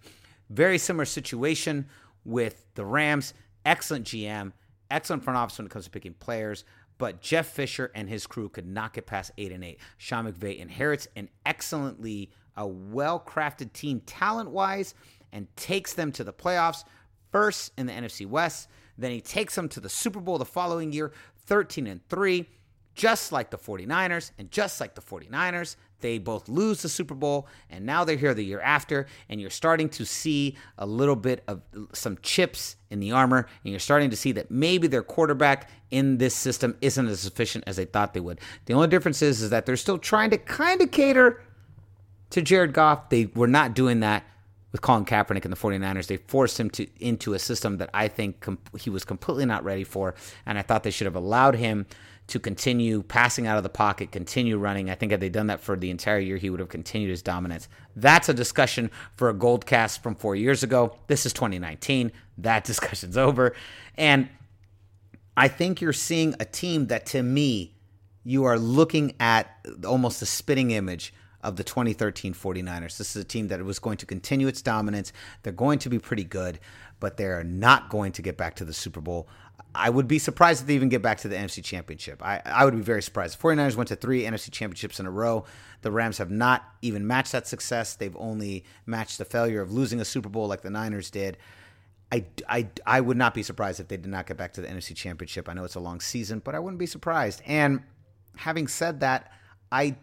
Very 0.49 0.77
similar 0.77 1.05
situation 1.05 1.87
with 2.23 2.65
the 2.75 2.85
Rams, 2.85 3.33
excellent 3.65 4.05
GM, 4.05 4.51
excellent 4.91 5.23
front 5.23 5.37
office 5.37 5.57
when 5.57 5.65
it 5.65 5.71
comes 5.71 5.85
to 5.85 5.91
picking 5.91 6.13
players, 6.13 6.65
but 6.99 7.19
Jeff 7.19 7.47
Fisher 7.47 7.91
and 7.95 8.07
his 8.07 8.27
crew 8.27 8.47
could 8.47 8.67
not 8.67 8.93
get 8.93 9.07
past 9.07 9.31
8 9.35 9.51
and 9.51 9.63
8. 9.63 9.79
Sean 9.97 10.31
McVay 10.31 10.59
inherits 10.59 11.07
an 11.15 11.29
excellently 11.47 12.29
a 12.57 12.67
well 12.67 13.19
crafted 13.19 13.73
team 13.73 14.01
talent 14.05 14.49
wise 14.49 14.93
and 15.31 15.47
takes 15.55 15.93
them 15.93 16.11
to 16.11 16.23
the 16.23 16.33
playoffs 16.33 16.83
first 17.31 17.71
in 17.77 17.85
the 17.85 17.93
NFC 17.93 18.25
West. 18.25 18.69
Then 18.97 19.11
he 19.11 19.21
takes 19.21 19.55
them 19.55 19.69
to 19.69 19.79
the 19.79 19.89
Super 19.89 20.19
Bowl 20.19 20.37
the 20.37 20.45
following 20.45 20.91
year, 20.91 21.11
13 21.45 21.87
and 21.87 22.07
3, 22.09 22.45
just 22.93 23.31
like 23.31 23.49
the 23.49 23.57
49ers. 23.57 24.31
And 24.37 24.51
just 24.51 24.79
like 24.79 24.95
the 24.95 25.01
49ers, 25.01 25.75
they 26.01 26.17
both 26.17 26.49
lose 26.49 26.81
the 26.81 26.89
Super 26.89 27.13
Bowl, 27.13 27.47
and 27.69 27.85
now 27.85 28.03
they're 28.03 28.17
here 28.17 28.33
the 28.33 28.43
year 28.43 28.59
after, 28.59 29.05
and 29.29 29.39
you're 29.39 29.49
starting 29.49 29.87
to 29.89 30.05
see 30.05 30.57
a 30.77 30.85
little 30.85 31.15
bit 31.15 31.43
of 31.47 31.61
some 31.93 32.17
chips 32.21 32.75
in 32.89 32.99
the 32.99 33.11
armor, 33.11 33.47
and 33.63 33.71
you're 33.71 33.79
starting 33.79 34.09
to 34.09 34.15
see 34.15 34.31
that 34.33 34.49
maybe 34.51 34.87
their 34.87 35.03
quarterback 35.03 35.69
in 35.91 36.17
this 36.17 36.33
system 36.33 36.75
isn't 36.81 37.07
as 37.07 37.25
efficient 37.25 37.63
as 37.67 37.75
they 37.75 37.85
thought 37.85 38.13
they 38.13 38.19
would. 38.19 38.39
The 38.65 38.73
only 38.73 38.87
difference 38.87 39.21
is, 39.21 39.41
is 39.41 39.51
that 39.51 39.65
they're 39.65 39.77
still 39.77 39.99
trying 39.99 40.31
to 40.31 40.37
kind 40.37 40.81
of 40.81 40.91
cater 40.91 41.41
to 42.31 42.41
Jared 42.41 42.73
Goff. 42.73 43.09
They 43.09 43.27
were 43.27 43.47
not 43.47 43.73
doing 43.73 44.01
that 44.01 44.23
with 44.71 44.81
Colin 44.81 45.05
Kaepernick 45.05 45.43
and 45.43 45.51
the 45.51 45.57
49ers. 45.57 46.07
They 46.07 46.17
forced 46.17 46.59
him 46.59 46.69
to 46.71 46.87
into 46.99 47.33
a 47.33 47.39
system 47.39 47.77
that 47.77 47.89
I 47.93 48.07
think 48.07 48.39
com- 48.39 48.59
he 48.79 48.89
was 48.89 49.03
completely 49.03 49.45
not 49.45 49.63
ready 49.63 49.83
for, 49.83 50.15
and 50.45 50.57
I 50.57 50.61
thought 50.61 50.83
they 50.83 50.91
should 50.91 51.05
have 51.05 51.15
allowed 51.15 51.55
him 51.55 51.85
to 52.27 52.39
continue 52.39 53.03
passing 53.03 53.45
out 53.45 53.57
of 53.57 53.63
the 53.63 53.69
pocket, 53.69 54.11
continue 54.11 54.57
running. 54.57 54.89
I 54.89 54.95
think 54.95 55.11
had 55.11 55.19
they 55.19 55.27
done 55.27 55.47
that 55.47 55.59
for 55.59 55.75
the 55.75 55.89
entire 55.89 56.19
year, 56.19 56.37
he 56.37 56.49
would 56.49 56.61
have 56.61 56.69
continued 56.69 57.09
his 57.09 57.21
dominance. 57.21 57.67
That's 57.95 58.29
a 58.29 58.33
discussion 58.33 58.89
for 59.17 59.27
a 59.27 59.33
gold 59.33 59.65
cast 59.65 60.01
from 60.01 60.15
four 60.15 60.35
years 60.35 60.63
ago. 60.63 60.95
This 61.07 61.25
is 61.25 61.33
2019. 61.33 62.11
That 62.37 62.63
discussion's 62.63 63.17
over. 63.17 63.53
And 63.97 64.29
I 65.35 65.49
think 65.49 65.81
you're 65.81 65.91
seeing 65.91 66.35
a 66.39 66.45
team 66.45 66.87
that 66.87 67.05
to 67.07 67.21
me, 67.21 67.75
you 68.23 68.45
are 68.45 68.57
looking 68.57 69.15
at 69.19 69.49
almost 69.85 70.21
a 70.21 70.25
spitting 70.25 70.71
image 70.71 71.13
of 71.43 71.55
the 71.55 71.63
2013 71.63 72.33
49ers. 72.33 72.97
This 72.97 73.15
is 73.15 73.21
a 73.21 73.25
team 73.25 73.47
that 73.49 73.63
was 73.63 73.79
going 73.79 73.97
to 73.97 74.05
continue 74.05 74.47
its 74.47 74.61
dominance. 74.61 75.13
They're 75.43 75.53
going 75.53 75.79
to 75.79 75.89
be 75.89 75.99
pretty 75.99 76.23
good, 76.23 76.59
but 76.99 77.17
they're 77.17 77.43
not 77.43 77.89
going 77.89 78.11
to 78.13 78.21
get 78.21 78.37
back 78.37 78.55
to 78.55 78.65
the 78.65 78.73
Super 78.73 79.01
Bowl. 79.01 79.27
I 79.73 79.89
would 79.89 80.07
be 80.07 80.19
surprised 80.19 80.61
if 80.61 80.67
they 80.67 80.75
even 80.75 80.89
get 80.89 81.01
back 81.01 81.19
to 81.19 81.29
the 81.29 81.35
NFC 81.35 81.63
Championship. 81.63 82.21
I, 82.23 82.41
I 82.45 82.65
would 82.65 82.75
be 82.75 82.81
very 82.81 83.01
surprised. 83.01 83.39
The 83.39 83.43
49ers 83.43 83.75
went 83.75 83.87
to 83.87 83.95
three 83.95 84.23
NFC 84.23 84.51
Championships 84.51 84.99
in 84.99 85.05
a 85.05 85.11
row. 85.11 85.45
The 85.81 85.91
Rams 85.91 86.17
have 86.17 86.29
not 86.29 86.63
even 86.81 87.07
matched 87.07 87.31
that 87.31 87.47
success. 87.47 87.95
They've 87.95 88.15
only 88.17 88.65
matched 88.85 89.17
the 89.17 89.25
failure 89.25 89.61
of 89.61 89.71
losing 89.71 90.01
a 90.01 90.05
Super 90.05 90.29
Bowl 90.29 90.47
like 90.47 90.61
the 90.61 90.69
Niners 90.69 91.09
did. 91.09 91.37
I, 92.11 92.25
I, 92.49 92.67
I 92.85 92.99
would 92.99 93.15
not 93.15 93.33
be 93.33 93.43
surprised 93.43 93.79
if 93.79 93.87
they 93.87 93.95
did 93.95 94.11
not 94.11 94.27
get 94.27 94.35
back 94.35 94.51
to 94.53 94.61
the 94.61 94.67
NFC 94.67 94.93
Championship. 94.93 95.47
I 95.47 95.53
know 95.53 95.63
it's 95.63 95.75
a 95.75 95.79
long 95.79 96.01
season, 96.01 96.39
but 96.43 96.53
I 96.53 96.59
wouldn't 96.59 96.79
be 96.79 96.85
surprised. 96.85 97.41
And 97.45 97.81
having 98.35 98.67
said 98.67 98.99
that, 98.99 99.31
I 99.71 99.95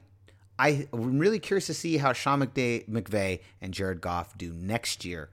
I'm 0.59 1.19
really 1.19 1.39
curious 1.39 1.67
to 1.67 1.75
see 1.75 1.99
how 1.99 2.13
Sean 2.13 2.41
McVay 2.41 3.41
and 3.61 3.73
Jared 3.73 4.01
Goff 4.01 4.37
do 4.37 4.53
next 4.53 5.05
year 5.05 5.31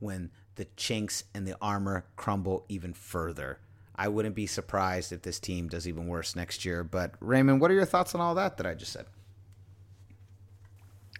when 0.00 0.30
the 0.56 0.66
chinks 0.76 1.24
and 1.34 1.46
the 1.46 1.56
armor 1.60 2.04
crumble 2.16 2.64
even 2.68 2.92
further. 2.92 3.60
I 3.94 4.08
wouldn't 4.08 4.34
be 4.34 4.46
surprised 4.46 5.12
if 5.12 5.22
this 5.22 5.40
team 5.40 5.68
does 5.68 5.86
even 5.88 6.08
worse 6.08 6.36
next 6.36 6.64
year. 6.64 6.84
But 6.84 7.12
Raymond, 7.20 7.60
what 7.60 7.70
are 7.70 7.74
your 7.74 7.86
thoughts 7.86 8.14
on 8.14 8.20
all 8.20 8.34
that 8.34 8.56
that 8.56 8.66
I 8.66 8.74
just 8.74 8.92
said? 8.92 9.06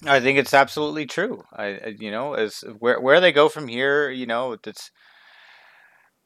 I 0.05 0.21
think 0.21 0.39
it's 0.39 0.53
absolutely 0.53 1.07
true. 1.07 1.43
I, 1.53 1.95
you 1.99 2.11
know, 2.11 2.35
as 2.35 2.65
where 2.79 3.01
where 3.01 3.21
they 3.21 3.33
go 3.33 3.49
from 3.49 3.67
here, 3.67 4.11
you 4.11 4.27
know, 4.27 4.57
it's 4.65 4.91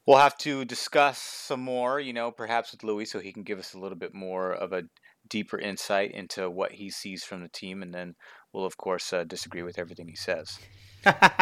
we'll 0.07 0.17
have 0.17 0.37
to 0.39 0.65
discuss 0.65 1.19
some 1.19 1.61
more. 1.61 2.01
You 2.01 2.13
know, 2.13 2.33
perhaps 2.33 2.73
with 2.73 2.83
Louis, 2.83 3.05
so 3.05 3.21
he 3.21 3.33
can 3.33 3.45
give 3.45 3.61
us 3.61 3.75
a 3.75 3.79
little 3.79 3.99
bit 3.99 4.13
more 4.13 4.53
of 4.53 4.73
a 4.73 4.83
deeper 5.31 5.59
insight 5.59 6.13
into 6.13 6.51
what 6.51 6.73
he 6.73 6.91
sees 6.91 7.25
from 7.25 7.43
the 7.43 7.49
team, 7.49 7.83
and 7.83 7.95
then 7.95 8.15
we'll 8.53 8.67
of 8.67 8.77
course 8.77 9.13
uh, 9.13 9.25
disagree 9.25 9.63
with 9.63 9.79
everything 9.79 10.09
he 10.09 10.17
says. 10.17 10.59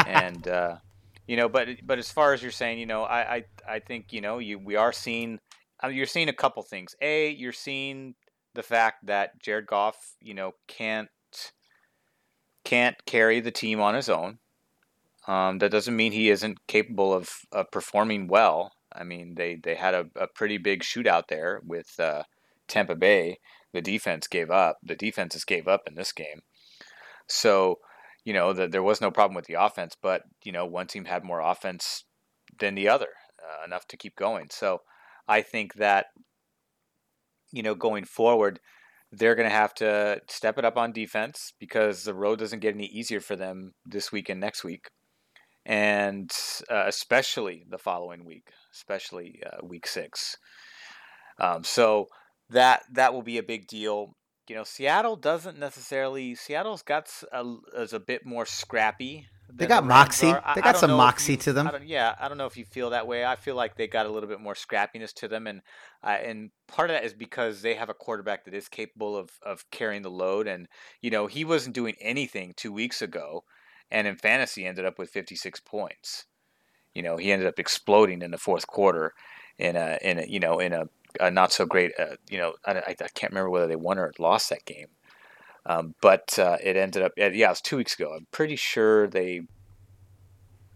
and 0.07 0.47
uh, 0.61 0.77
you 1.27 1.37
know, 1.37 1.49
but 1.49 1.69
but 1.85 1.99
as 1.99 2.11
far 2.11 2.33
as 2.33 2.43
you're 2.43 2.53
saying, 2.53 2.79
you 2.79 2.87
know, 2.87 3.03
I 3.03 3.35
I, 3.35 3.45
I 3.69 3.79
think 3.81 4.13
you 4.13 4.21
know 4.21 4.39
you 4.39 4.59
we 4.59 4.77
are 4.77 4.93
seeing 4.93 5.41
uh, 5.83 5.89
you're 5.89 6.07
seeing 6.07 6.29
a 6.29 6.33
couple 6.33 6.63
things. 6.63 6.95
A, 7.01 7.31
you're 7.31 7.53
seeing 7.53 8.15
the 8.55 8.63
fact 8.63 9.07
that 9.07 9.41
Jared 9.41 9.67
Goff, 9.67 9.97
you 10.21 10.35
know, 10.35 10.53
can't 10.67 11.09
can't 12.65 12.97
carry 13.07 13.41
the 13.41 13.51
team 13.51 13.81
on 13.81 13.95
his 13.95 14.09
own. 14.09 14.39
Um, 15.27 15.59
that 15.59 15.71
doesn't 15.71 15.97
mean 15.97 16.13
he 16.13 16.31
isn't 16.31 16.67
capable 16.67 17.13
of, 17.13 17.31
of 17.53 17.71
performing 17.71 18.29
well. 18.29 18.73
I 18.93 19.05
mean, 19.05 19.35
they, 19.35 19.57
they 19.57 19.75
had 19.75 19.95
a, 19.95 20.07
a 20.17 20.27
pretty 20.27 20.57
big 20.57 20.83
shootout 20.83 21.29
there 21.29 21.61
with 21.65 21.89
uh, 21.99 22.23
Tampa 22.69 22.95
Bay, 22.95 23.39
the 23.73 23.83
defense 23.83 24.27
gave 24.27 24.51
up. 24.51 24.79
The 24.83 24.97
defenses 24.97 25.45
gave 25.45 25.67
up 25.69 25.83
in 25.87 25.95
this 25.95 26.13
game. 26.13 26.43
So, 27.27 27.77
you 28.25 28.33
know, 28.33 28.53
the, 28.53 28.69
there 28.69 28.83
was 28.83 29.01
no 29.01 29.11
problem 29.11 29.35
with 29.35 29.47
the 29.47 29.63
offense, 29.63 29.97
but, 30.01 30.23
you 30.45 30.53
know, 30.53 30.67
one 30.67 30.87
team 30.87 31.07
had 31.07 31.25
more 31.25 31.41
offense 31.41 32.05
than 32.59 32.75
the 32.75 32.89
other, 32.89 33.09
uh, 33.43 33.65
enough 33.65 33.87
to 33.89 33.97
keep 33.97 34.17
going. 34.17 34.49
So 34.51 34.83
I 35.27 35.43
think 35.43 35.75
that, 35.75 36.07
you 37.53 37.63
know, 37.63 37.75
going 37.75 38.05
forward, 38.05 38.61
they're 39.11 39.35
going 39.35 39.49
to 39.49 39.55
have 39.55 39.75
to 39.75 40.21
step 40.29 40.59
it 40.59 40.65
up 40.65 40.77
on 40.77 40.93
defense 40.93 41.53
because 41.59 42.05
the 42.05 42.15
road 42.15 42.39
doesn't 42.39 42.61
get 42.61 42.75
any 42.75 42.87
easier 42.87 43.21
for 43.21 43.37
them 43.37 43.73
this 43.87 44.13
week 44.13 44.29
and 44.29 44.41
next 44.41 44.65
week. 44.65 44.89
And 45.65 46.31
uh, 46.71 46.85
especially 46.87 47.65
the 47.69 47.79
following 47.79 48.25
week, 48.25 48.51
especially 48.75 49.43
uh, 49.47 49.65
week 49.65 49.87
six. 49.87 50.37
Um, 51.41 51.65
so 51.65 52.09
that 52.51 52.85
that 52.93 53.13
will 53.13 53.23
be 53.23 53.39
a 53.39 53.43
big 53.43 53.67
deal. 53.67 54.17
You 54.49 54.57
know, 54.57 54.65
Seattle 54.65 55.17
doesn't 55.17 55.59
necessarily. 55.59 56.35
Seattle's 56.35 56.83
got 56.83 57.11
a, 57.33 57.57
is 57.77 57.93
a 57.93 58.01
bit 58.01 58.25
more 58.25 58.47
scrappy. 58.47 59.27
They 59.51 59.67
got 59.67 59.83
the 59.83 59.89
moxie. 59.89 60.33
They 60.55 60.61
got 60.61 60.77
some 60.77 60.93
moxie 60.93 61.33
you, 61.33 61.39
to 61.39 61.53
them. 61.53 61.69
I 61.69 61.81
yeah, 61.85 62.15
I 62.21 62.29
don't 62.29 62.39
know 62.39 62.47
if 62.47 62.57
you 62.57 62.65
feel 62.65 62.91
that 62.91 63.07
way. 63.07 63.25
I 63.25 63.37
feel 63.37 63.55
like 63.55 63.77
they 63.77 63.87
got 63.87 64.07
a 64.07 64.11
little 64.11 64.29
bit 64.29 64.41
more 64.41 64.55
scrappiness 64.55 65.13
to 65.15 65.29
them, 65.29 65.47
and 65.47 65.63
uh, 66.03 66.19
and 66.23 66.51
part 66.67 66.91
of 66.91 66.95
that 66.95 67.05
is 67.05 67.15
because 67.15 67.63
they 67.63 67.75
have 67.75 67.89
a 67.89 67.95
quarterback 67.95 68.45
that 68.45 68.55
is 68.55 68.69
capable 68.69 69.17
of 69.17 69.31
of 69.43 69.65
carrying 69.71 70.03
the 70.03 70.11
load. 70.11 70.47
And 70.47 70.69
you 71.01 71.11
know, 71.11 71.27
he 71.27 71.45
wasn't 71.45 71.75
doing 71.75 71.95
anything 72.01 72.55
two 72.57 72.73
weeks 72.73 73.01
ago, 73.01 73.45
and 73.91 74.07
in 74.07 74.17
fantasy 74.17 74.67
ended 74.67 74.85
up 74.85 74.99
with 74.99 75.11
56 75.11 75.61
points. 75.61 76.27
You 76.95 77.03
know, 77.03 77.17
he 77.17 77.33
ended 77.33 77.49
up 77.49 77.59
exploding 77.59 78.23
in 78.23 78.31
the 78.31 78.39
fourth 78.39 78.67
quarter 78.67 79.15
in 79.59 79.77
a 79.77 79.99
in 80.03 80.19
a 80.19 80.27
you 80.27 80.41
know 80.41 80.59
in 80.59 80.73
a 80.73 80.89
uh, 81.21 81.31
not 81.31 81.53
so 81.53 81.67
great. 81.67 81.93
Uh, 81.99 82.17
you 82.31 82.39
know, 82.39 82.55
I, 82.65 82.79
I, 82.79 82.95
can't 83.15 83.33
remember 83.33 83.51
whether 83.51 83.67
they 83.67 83.77
won 83.77 83.99
or 83.99 84.13
lost 84.19 84.51
that 84.51 84.65
game, 84.65 84.89
um, 85.67 85.95
but 86.01 86.39
uh, 86.39 86.59
it 86.63 86.77
ended 86.77 87.03
up. 87.03 87.13
Yeah, 87.17 87.27
it 87.27 87.49
was 87.49 87.61
two 87.61 87.77
weeks 87.77 87.95
ago. 87.95 88.15
I'm 88.15 88.27
pretty 88.31 88.57
sure 88.57 89.07
they 89.07 89.43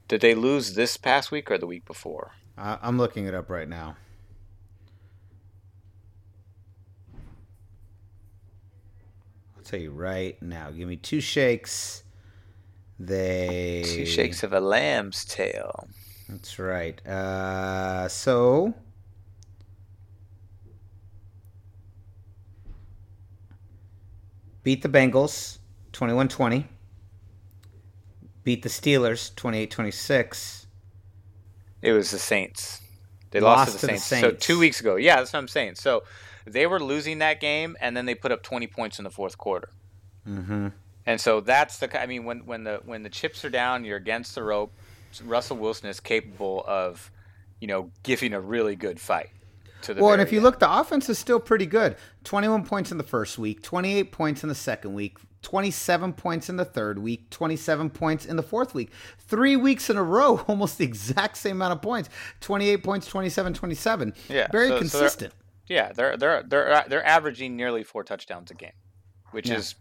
did 0.08 0.20
they 0.20 0.34
lose 0.34 0.74
this 0.74 0.96
past 0.96 1.30
week 1.30 1.50
or 1.50 1.58
the 1.58 1.66
week 1.66 1.84
before. 1.84 2.32
I, 2.56 2.78
I'm 2.82 2.98
looking 2.98 3.26
it 3.26 3.34
up 3.34 3.50
right 3.50 3.68
now. 3.68 3.96
I'll 9.56 9.62
tell 9.64 9.80
you 9.80 9.90
right 9.90 10.40
now. 10.42 10.70
Give 10.70 10.88
me 10.88 10.96
two 10.96 11.20
shakes. 11.20 12.02
They 12.98 13.82
Two 13.84 14.06
shakes 14.06 14.42
of 14.42 14.52
a 14.52 14.60
lamb's 14.60 15.24
tail. 15.24 15.88
That's 16.28 16.58
right. 16.58 17.04
Uh, 17.06 18.08
so 18.08 18.74
beat 24.62 24.82
the 24.82 24.88
Bengals 24.88 25.58
21-20. 25.92 26.64
Beat 28.44 28.62
the 28.62 28.68
Steelers 28.68 29.32
28-26. 29.34 30.66
It 31.80 31.92
was 31.92 32.10
the 32.10 32.18
Saints. 32.18 32.80
They 33.30 33.40
lost, 33.40 33.72
Lost 33.72 33.80
to 33.80 33.86
the 33.86 33.92
to 33.92 33.94
the 33.94 34.00
Saints. 34.00 34.28
So 34.28 34.32
two 34.32 34.58
weeks 34.58 34.80
ago. 34.80 34.96
Yeah, 34.96 35.16
that's 35.16 35.32
what 35.32 35.38
I'm 35.38 35.48
saying. 35.48 35.76
So 35.76 36.04
they 36.46 36.66
were 36.66 36.80
losing 36.80 37.18
that 37.18 37.40
game, 37.40 37.76
and 37.80 37.96
then 37.96 38.06
they 38.06 38.14
put 38.14 38.32
up 38.32 38.42
20 38.42 38.66
points 38.66 38.98
in 38.98 39.04
the 39.04 39.10
fourth 39.10 39.38
quarter. 39.38 39.70
Mm-hmm. 40.28 40.68
And 41.06 41.20
so 41.20 41.40
that's 41.40 41.78
the. 41.78 42.00
I 42.00 42.06
mean, 42.06 42.24
when 42.24 42.46
when 42.46 42.64
the 42.64 42.80
when 42.84 43.02
the 43.02 43.08
chips 43.08 43.44
are 43.44 43.50
down, 43.50 43.84
you're 43.84 43.96
against 43.96 44.34
the 44.36 44.42
rope. 44.42 44.72
Russell 45.24 45.56
Wilson 45.56 45.88
is 45.88 45.98
capable 45.98 46.64
of, 46.66 47.10
you 47.60 47.66
know, 47.66 47.90
giving 48.02 48.32
a 48.32 48.40
really 48.40 48.76
good 48.76 49.00
fight. 49.00 49.30
To 49.82 49.94
the 49.94 50.02
Well, 50.02 50.12
and 50.12 50.22
if 50.22 50.32
you 50.32 50.38
end. 50.38 50.44
look, 50.44 50.58
the 50.60 50.70
offense 50.72 51.08
is 51.08 51.18
still 51.18 51.40
pretty 51.40 51.66
good. 51.66 51.96
21 52.24 52.64
points 52.64 52.90
in 52.92 52.98
the 52.98 53.04
first 53.04 53.38
week, 53.38 53.62
28 53.62 54.12
points 54.12 54.42
in 54.42 54.48
the 54.48 54.54
second 54.54 54.94
week, 54.94 55.18
27 55.42 56.12
points 56.12 56.48
in 56.48 56.56
the 56.56 56.64
third 56.64 56.98
week, 57.00 57.28
27 57.30 57.90
points 57.90 58.24
in 58.24 58.36
the 58.36 58.42
fourth 58.42 58.74
week. 58.74 58.90
Three 59.18 59.56
weeks 59.56 59.90
in 59.90 59.96
a 59.96 60.02
row, 60.02 60.38
almost 60.48 60.78
the 60.78 60.84
exact 60.84 61.36
same 61.36 61.56
amount 61.56 61.72
of 61.72 61.82
points 61.82 62.08
28 62.40 62.84
points, 62.84 63.06
27, 63.08 63.54
27. 63.54 64.14
Yeah, 64.28 64.46
Very 64.52 64.68
so- 64.68 64.68
so 64.68 64.74
they're- 64.74 64.78
consistent. 64.78 65.34
Yeah, 65.68 65.92
they're 65.92 66.16
they're 66.16 66.42
they're 66.42 66.84
they're 66.88 67.06
averaging 67.06 67.56
nearly 67.56 67.82
four 67.84 68.02
touchdowns 68.04 68.50
a 68.50 68.54
game, 68.54 68.72
which 69.30 69.48
Yeah. 69.48 69.56
is 69.56 69.74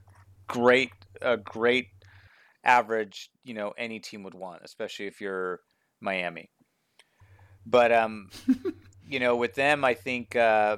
great. 0.47 0.91
A 1.21 1.37
great 1.37 1.87
average, 2.63 3.29
you 3.43 3.53
know, 3.55 3.73
any 3.77 3.99
team 3.99 4.23
would 4.23 4.35
want, 4.35 4.61
especially 4.63 5.07
if 5.07 5.19
you're 5.19 5.59
Miami. 5.99 6.49
But 7.65 7.91
um, 7.91 8.29
you 9.11 9.19
know, 9.19 9.35
with 9.35 9.55
them, 9.55 9.83
I 9.83 9.93
think 9.93 10.35
uh, 10.35 10.77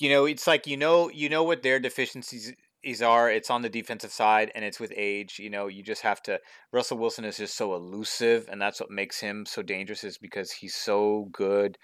you 0.00 0.08
know 0.08 0.24
it's 0.24 0.46
like 0.46 0.66
you 0.66 0.76
know 0.76 1.10
you 1.10 1.28
know 1.28 1.42
what 1.42 1.62
their 1.62 1.80
deficiencies 1.80 2.54
is 2.82 3.02
are. 3.02 3.30
It's 3.30 3.50
on 3.50 3.62
the 3.62 3.68
defensive 3.68 4.12
side, 4.12 4.52
and 4.54 4.64
it's 4.64 4.80
with 4.80 4.92
age. 4.96 5.38
You 5.38 5.50
know, 5.50 5.66
you 5.66 5.82
just 5.82 6.02
have 6.02 6.22
to. 6.22 6.40
Russell 6.72 6.98
Wilson 6.98 7.24
is 7.24 7.36
just 7.36 7.56
so 7.56 7.74
elusive, 7.74 8.48
and 8.50 8.62
that's 8.62 8.80
what 8.80 8.90
makes 8.90 9.20
him 9.20 9.46
so 9.46 9.62
dangerous. 9.62 10.04
Is 10.04 10.16
because 10.16 10.52
he's 10.52 10.74
so 10.74 11.28
good 11.32 11.76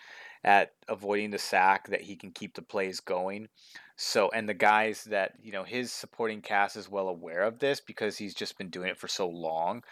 at 0.45 0.71
avoiding 0.89 1.31
the 1.31 1.39
sack 1.39 1.89
that 1.89 2.03
he 2.03 2.15
can 2.15 2.31
keep 2.31 2.55
the 2.55 2.63
plays 2.63 3.01
going. 3.01 3.49
So, 3.97 4.31
and 4.33 4.49
the 4.49 4.55
guys 4.55 5.05
that, 5.05 5.33
you 5.43 5.53
know, 5.53 5.65
his 5.65 5.91
supporting 5.91 6.43
cast 6.43 6.77
is 6.77 6.89
well 6.89 7.09
aware 7.09 7.43
of 7.43 7.59
this 7.59 7.81
because 7.81 8.17
he's 8.17 8.35
just 8.35 8.59
been 8.59 8.69
doing 8.69 8.91
it 8.91 8.99
for 8.99 9.09
so 9.09 9.29
long 9.29 9.83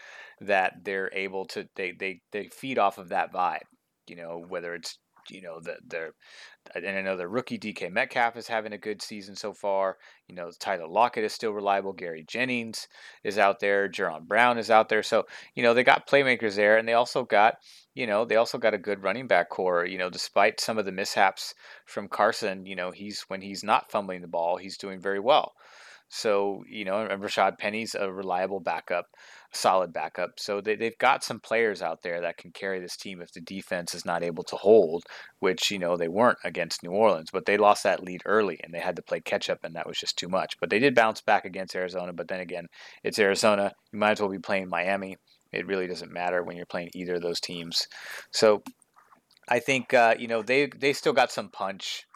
that 0.41 0.85
they're 0.85 1.11
able 1.15 1.47
to, 1.47 1.67
they, 1.75 1.93
they, 1.93 2.21
they 2.31 2.49
feed 2.49 2.79
off 2.79 2.99
of 2.99 3.09
that 3.09 3.33
vibe, 3.33 3.63
you 4.07 4.17
know, 4.17 4.45
whether 4.49 4.75
it's, 4.75 4.99
you 5.31 5.41
know, 5.41 5.59
that 5.61 5.79
they're, 5.87 6.13
and 6.75 6.87
I 6.87 7.01
know 7.01 7.17
the 7.17 7.29
rookie 7.29 7.59
DK 7.59 7.91
Metcalf 7.91 8.37
is 8.37 8.47
having 8.47 8.73
a 8.73 8.79
good 8.79 9.01
season 9.01 9.37
so 9.37 9.53
far. 9.53 9.97
You 10.29 10.35
know, 10.35 10.51
Tyler 10.59 10.87
Lockett 10.87 11.25
is 11.25 11.33
still 11.33 11.53
reliable. 11.53 11.93
Gary 11.93 12.25
Jennings 12.27 12.89
is 13.23 13.39
out 13.39 13.61
there. 13.61 13.89
Jaron 13.89 14.27
Brown 14.27 14.59
is 14.59 14.71
out 14.71 14.89
there. 14.89 15.03
So, 15.03 15.27
you 15.55 15.63
know, 15.63 15.75
they 15.75 15.85
got 15.85 16.07
playmakers 16.07 16.57
there 16.57 16.77
and 16.77 16.87
they 16.87 16.95
also 16.95 17.25
got, 17.25 17.57
you 17.95 18.07
know, 18.07 18.25
they 18.25 18.37
also 18.37 18.59
got 18.59 18.75
a 18.75 18.79
good 18.79 19.03
running 19.03 19.27
back 19.27 19.49
corps. 19.51 19.87
You 19.87 19.99
know, 19.99 20.11
despite 20.11 20.61
some 20.61 20.79
of 20.79 20.85
the 20.85 20.93
mishaps 20.93 21.55
from 21.87 22.09
Carson, 22.09 22.67
you 22.67 22.77
know, 22.77 22.91
he's 22.91 23.23
when 23.29 23.41
he's 23.41 23.65
not 23.65 23.91
fumbling 23.91 24.21
the 24.21 24.29
ball, 24.29 24.57
he's 24.57 24.79
doing 24.79 25.01
very 25.01 25.21
well. 25.21 25.53
So, 26.09 26.63
you 26.69 26.85
know, 26.85 27.09
Rashad 27.11 27.59
Penny's 27.59 27.97
a 27.99 28.13
reliable 28.13 28.61
backup, 28.61 29.07
solid 29.53 29.93
backup. 29.93 30.33
So 30.39 30.61
they, 30.61 30.77
they've 30.77 30.99
got 30.99 31.25
some 31.25 31.41
players 31.41 31.83
out 31.83 32.03
there 32.03 32.21
that 32.21 32.37
can 32.37 32.53
carry 32.53 32.79
this 32.81 32.97
team 32.97 33.21
if 33.21 33.33
the 33.33 33.41
defense 33.41 33.95
is 33.95 34.05
not 34.05 34.23
able 34.23 34.45
to 34.45 34.57
hold, 34.57 35.03
which, 35.41 35.71
you 35.71 35.79
know, 35.79 35.97
they 35.97 36.09
weren't 36.09 36.39
against 36.45 36.83
New 36.83 36.93
Orleans, 36.93 37.31
but 37.33 37.47
they 37.47 37.57
lost 37.57 37.83
that 37.83 38.05
lead 38.05 38.23
early 38.27 38.61
and 38.63 38.73
they 38.73 38.79
had 38.79 38.97
to 38.97 39.03
play 39.03 39.21
catch 39.21 39.51
up, 39.51 39.65
and 39.65 39.75
that 39.75 39.89
was 39.89 39.99
just 39.99 40.17
too 40.17 40.29
much. 40.29 40.55
But 40.61 40.71
they 40.71 40.79
did 40.79 40.95
bounce 40.95 41.21
back 41.21 41.45
against 41.45 41.75
Arizona. 41.75 42.13
But 42.13 42.29
then 42.29 42.41
again, 42.41 42.67
it's 43.03 43.19
Arizona. 43.19 43.73
You 43.93 43.99
might 43.99 44.13
as 44.13 44.21
well 44.21 44.31
be 44.31 44.39
playing 44.39 44.69
Miami. 44.69 45.17
It 45.53 45.67
really 45.67 45.87
doesn't 45.87 46.13
matter 46.13 46.43
when 46.43 46.57
you're 46.57 46.67
playing 46.67 46.91
either 46.95 47.15
of 47.15 47.23
those 47.23 47.41
teams. 47.41 47.89
So 48.33 48.63
I 49.49 49.59
think, 49.59 49.93
uh, 49.95 50.15
you 50.19 50.29
know, 50.29 50.43
they, 50.43 50.67
they 50.67 50.93
still 50.93 51.13
got 51.13 51.33
some 51.33 51.49
punch. 51.49 52.07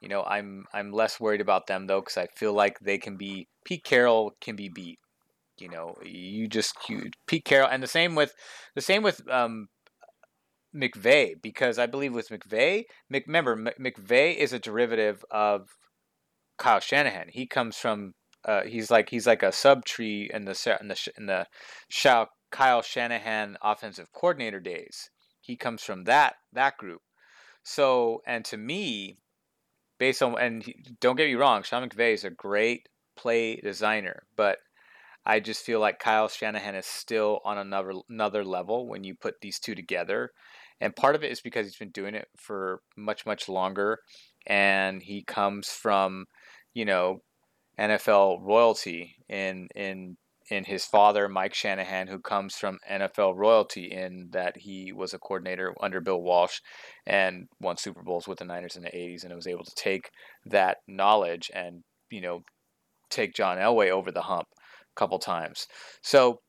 You 0.00 0.08
know, 0.08 0.22
I'm 0.22 0.64
I'm 0.72 0.92
less 0.92 1.18
worried 1.18 1.40
about 1.40 1.66
them 1.66 1.86
though 1.86 2.00
because 2.00 2.16
I 2.16 2.28
feel 2.36 2.52
like 2.52 2.78
they 2.80 2.98
can 2.98 3.16
be 3.16 3.48
Pete 3.64 3.84
Carroll 3.84 4.32
can 4.40 4.56
be 4.56 4.68
beat. 4.68 4.98
You 5.58 5.68
know, 5.68 5.96
you 6.04 6.46
just 6.46 6.76
you, 6.88 7.10
Pete 7.26 7.44
Carroll, 7.44 7.68
and 7.68 7.82
the 7.82 7.88
same 7.88 8.14
with 8.14 8.32
the 8.76 8.80
same 8.80 9.02
with 9.02 9.28
um, 9.28 9.68
McVay 10.74 11.34
because 11.42 11.78
I 11.78 11.86
believe 11.86 12.14
with 12.14 12.28
McVay, 12.28 12.84
Mc, 13.10 13.26
remember 13.26 13.52
M- 13.52 13.84
McVay 13.92 14.36
is 14.36 14.52
a 14.52 14.60
derivative 14.60 15.24
of 15.30 15.68
Kyle 16.58 16.80
Shanahan. 16.80 17.28
He 17.32 17.46
comes 17.46 17.76
from 17.76 18.14
uh, 18.44 18.62
he's 18.62 18.90
like 18.90 19.10
he's 19.10 19.26
like 19.26 19.42
a 19.42 19.52
sub 19.52 19.84
tree 19.84 20.30
in 20.32 20.44
the 20.44 20.76
in 20.80 20.88
the 20.88 21.10
in 21.16 21.26
the 21.26 21.46
Shao 21.88 22.28
Kyle 22.50 22.82
Shanahan 22.82 23.56
offensive 23.62 24.12
coordinator 24.12 24.60
days. 24.60 25.10
He 25.40 25.56
comes 25.56 25.82
from 25.82 26.04
that 26.04 26.36
that 26.52 26.76
group. 26.76 27.00
So, 27.64 28.22
and 28.26 28.44
to 28.46 28.56
me, 28.56 29.18
based 29.98 30.22
on 30.22 30.38
and 30.38 30.64
don't 31.00 31.16
get 31.16 31.28
me 31.28 31.34
wrong, 31.34 31.62
Sean 31.62 31.88
McVay 31.88 32.14
is 32.14 32.24
a 32.24 32.30
great 32.30 32.88
play 33.16 33.56
designer, 33.56 34.24
but 34.36 34.58
I 35.26 35.40
just 35.40 35.64
feel 35.64 35.80
like 35.80 35.98
Kyle 35.98 36.28
Shanahan 36.28 36.74
is 36.74 36.86
still 36.86 37.40
on 37.44 37.58
another 37.58 37.92
another 38.08 38.44
level 38.44 38.88
when 38.88 39.04
you 39.04 39.14
put 39.14 39.40
these 39.40 39.58
two 39.58 39.74
together. 39.74 40.32
And 40.80 40.94
part 40.94 41.16
of 41.16 41.24
it 41.24 41.32
is 41.32 41.40
because 41.40 41.66
he's 41.66 41.76
been 41.76 41.90
doing 41.90 42.14
it 42.14 42.28
for 42.36 42.80
much 42.96 43.26
much 43.26 43.48
longer 43.48 43.98
and 44.46 45.02
he 45.02 45.22
comes 45.22 45.68
from, 45.68 46.26
you 46.72 46.84
know, 46.84 47.22
NFL 47.78 48.40
royalty 48.42 49.16
in 49.28 49.68
in 49.74 50.16
in 50.50 50.64
his 50.64 50.84
father 50.84 51.28
Mike 51.28 51.54
Shanahan 51.54 52.06
who 52.06 52.18
comes 52.18 52.54
from 52.56 52.78
NFL 52.90 53.36
royalty 53.36 53.84
in 53.84 54.28
that 54.32 54.56
he 54.56 54.92
was 54.92 55.14
a 55.14 55.18
coordinator 55.18 55.74
under 55.80 56.00
Bill 56.00 56.20
Walsh 56.20 56.60
and 57.06 57.48
won 57.60 57.76
Super 57.76 58.02
Bowls 58.02 58.26
with 58.26 58.38
the 58.38 58.44
Niners 58.44 58.76
in 58.76 58.82
the 58.82 58.90
80s 58.90 59.24
and 59.24 59.34
was 59.34 59.46
able 59.46 59.64
to 59.64 59.74
take 59.74 60.10
that 60.46 60.78
knowledge 60.86 61.50
and, 61.54 61.82
you 62.10 62.20
know, 62.20 62.44
take 63.10 63.34
John 63.34 63.58
Elway 63.58 63.90
over 63.90 64.10
the 64.10 64.22
hump 64.22 64.48
a 64.52 64.94
couple 64.98 65.18
times. 65.18 65.66
So, 66.02 66.40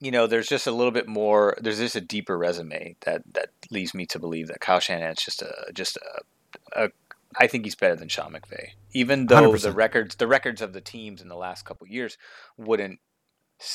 you 0.00 0.10
know, 0.10 0.26
there's 0.26 0.48
just 0.48 0.66
a 0.66 0.72
little 0.72 0.92
bit 0.92 1.08
more 1.08 1.56
there's 1.60 1.78
just 1.78 1.96
a 1.96 2.00
deeper 2.00 2.36
resume 2.36 2.96
that 3.06 3.22
that 3.32 3.50
leads 3.70 3.94
me 3.94 4.06
to 4.06 4.18
believe 4.18 4.48
that 4.48 4.60
Kyle 4.60 4.80
Shanahan's 4.80 5.22
just 5.22 5.42
a 5.42 5.52
just 5.72 5.96
a, 5.96 6.84
a 6.84 6.88
I 7.36 7.46
think 7.46 7.64
he's 7.64 7.74
better 7.74 7.96
than 7.96 8.08
Sean 8.08 8.32
McVay. 8.32 8.70
Even 8.92 9.26
though 9.26 9.52
the 9.56 9.70
100%. 9.70 9.74
records 9.74 10.14
the 10.16 10.26
records 10.26 10.60
of 10.60 10.72
the 10.72 10.80
teams 10.80 11.22
in 11.22 11.28
the 11.28 11.36
last 11.36 11.64
couple 11.64 11.86
years 11.86 12.18
wouldn't 12.56 13.00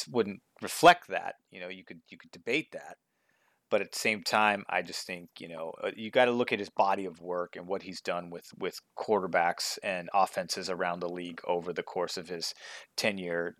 wouldn't 0.09 0.41
reflect 0.61 1.07
that. 1.09 1.35
You 1.51 1.59
know, 1.61 1.69
you 1.69 1.83
could 1.83 2.01
you 2.09 2.17
could 2.17 2.31
debate 2.31 2.71
that, 2.73 2.97
but 3.69 3.81
at 3.81 3.91
the 3.91 3.99
same 3.99 4.23
time, 4.23 4.63
I 4.69 4.81
just 4.81 5.05
think 5.05 5.29
you 5.39 5.49
know 5.49 5.73
uh, 5.83 5.91
you 5.95 6.11
got 6.11 6.25
to 6.25 6.31
look 6.31 6.51
at 6.51 6.59
his 6.59 6.69
body 6.69 7.05
of 7.05 7.21
work 7.21 7.55
and 7.55 7.67
what 7.67 7.83
he's 7.83 8.01
done 8.01 8.29
with 8.29 8.47
with 8.57 8.79
quarterbacks 8.97 9.77
and 9.83 10.09
offenses 10.13 10.69
around 10.69 10.99
the 10.99 11.09
league 11.09 11.41
over 11.45 11.73
the 11.73 11.83
course 11.83 12.17
of 12.17 12.29
his 12.29 12.53
tenure 12.95 13.55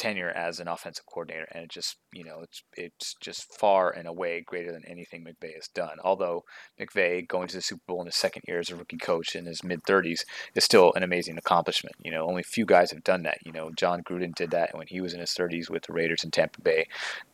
tenure 0.00 0.30
as 0.30 0.60
an 0.60 0.66
offensive 0.66 1.04
coordinator, 1.04 1.46
and 1.52 1.64
it 1.64 1.70
just 1.70 1.96
you 2.14 2.24
know 2.24 2.40
it's 2.42 2.62
it's 2.74 3.14
just 3.20 3.52
far 3.52 3.90
and 3.90 4.08
away 4.08 4.40
greater 4.40 4.72
than 4.72 4.82
anything 4.86 5.22
McVay 5.22 5.54
has 5.54 5.68
done. 5.68 5.98
Although 6.02 6.44
McVay 6.80 7.28
going 7.28 7.48
to 7.48 7.56
the 7.56 7.62
Super 7.62 7.82
Bowl 7.86 8.00
in 8.00 8.06
his 8.06 8.16
second 8.16 8.42
year 8.48 8.58
as 8.58 8.70
a 8.70 8.76
rookie 8.76 8.96
coach 8.96 9.36
in 9.36 9.44
his 9.44 9.62
mid 9.62 9.82
30s 9.82 10.20
is 10.54 10.64
still 10.64 10.94
an 10.94 11.02
amazing 11.02 11.36
accomplishment. 11.36 11.94
You 12.02 12.10
know, 12.12 12.26
only 12.26 12.40
a 12.40 12.44
few 12.44 12.64
guys 12.64 12.90
have 12.92 13.04
done 13.04 13.24
that. 13.24 13.38
You 13.44 13.52
know, 13.52 13.70
Jon 13.76 14.02
Gruden 14.02 14.34
did 14.34 14.52
that 14.52 14.74
when 14.74 14.86
he 14.86 15.02
was 15.02 15.12
in 15.12 15.20
his 15.20 15.32
30s 15.32 15.68
with 15.68 15.82
the 15.84 15.92
Raiders 15.92 16.24
in 16.24 16.30
Tampa 16.30 16.62
Bay, 16.62 16.86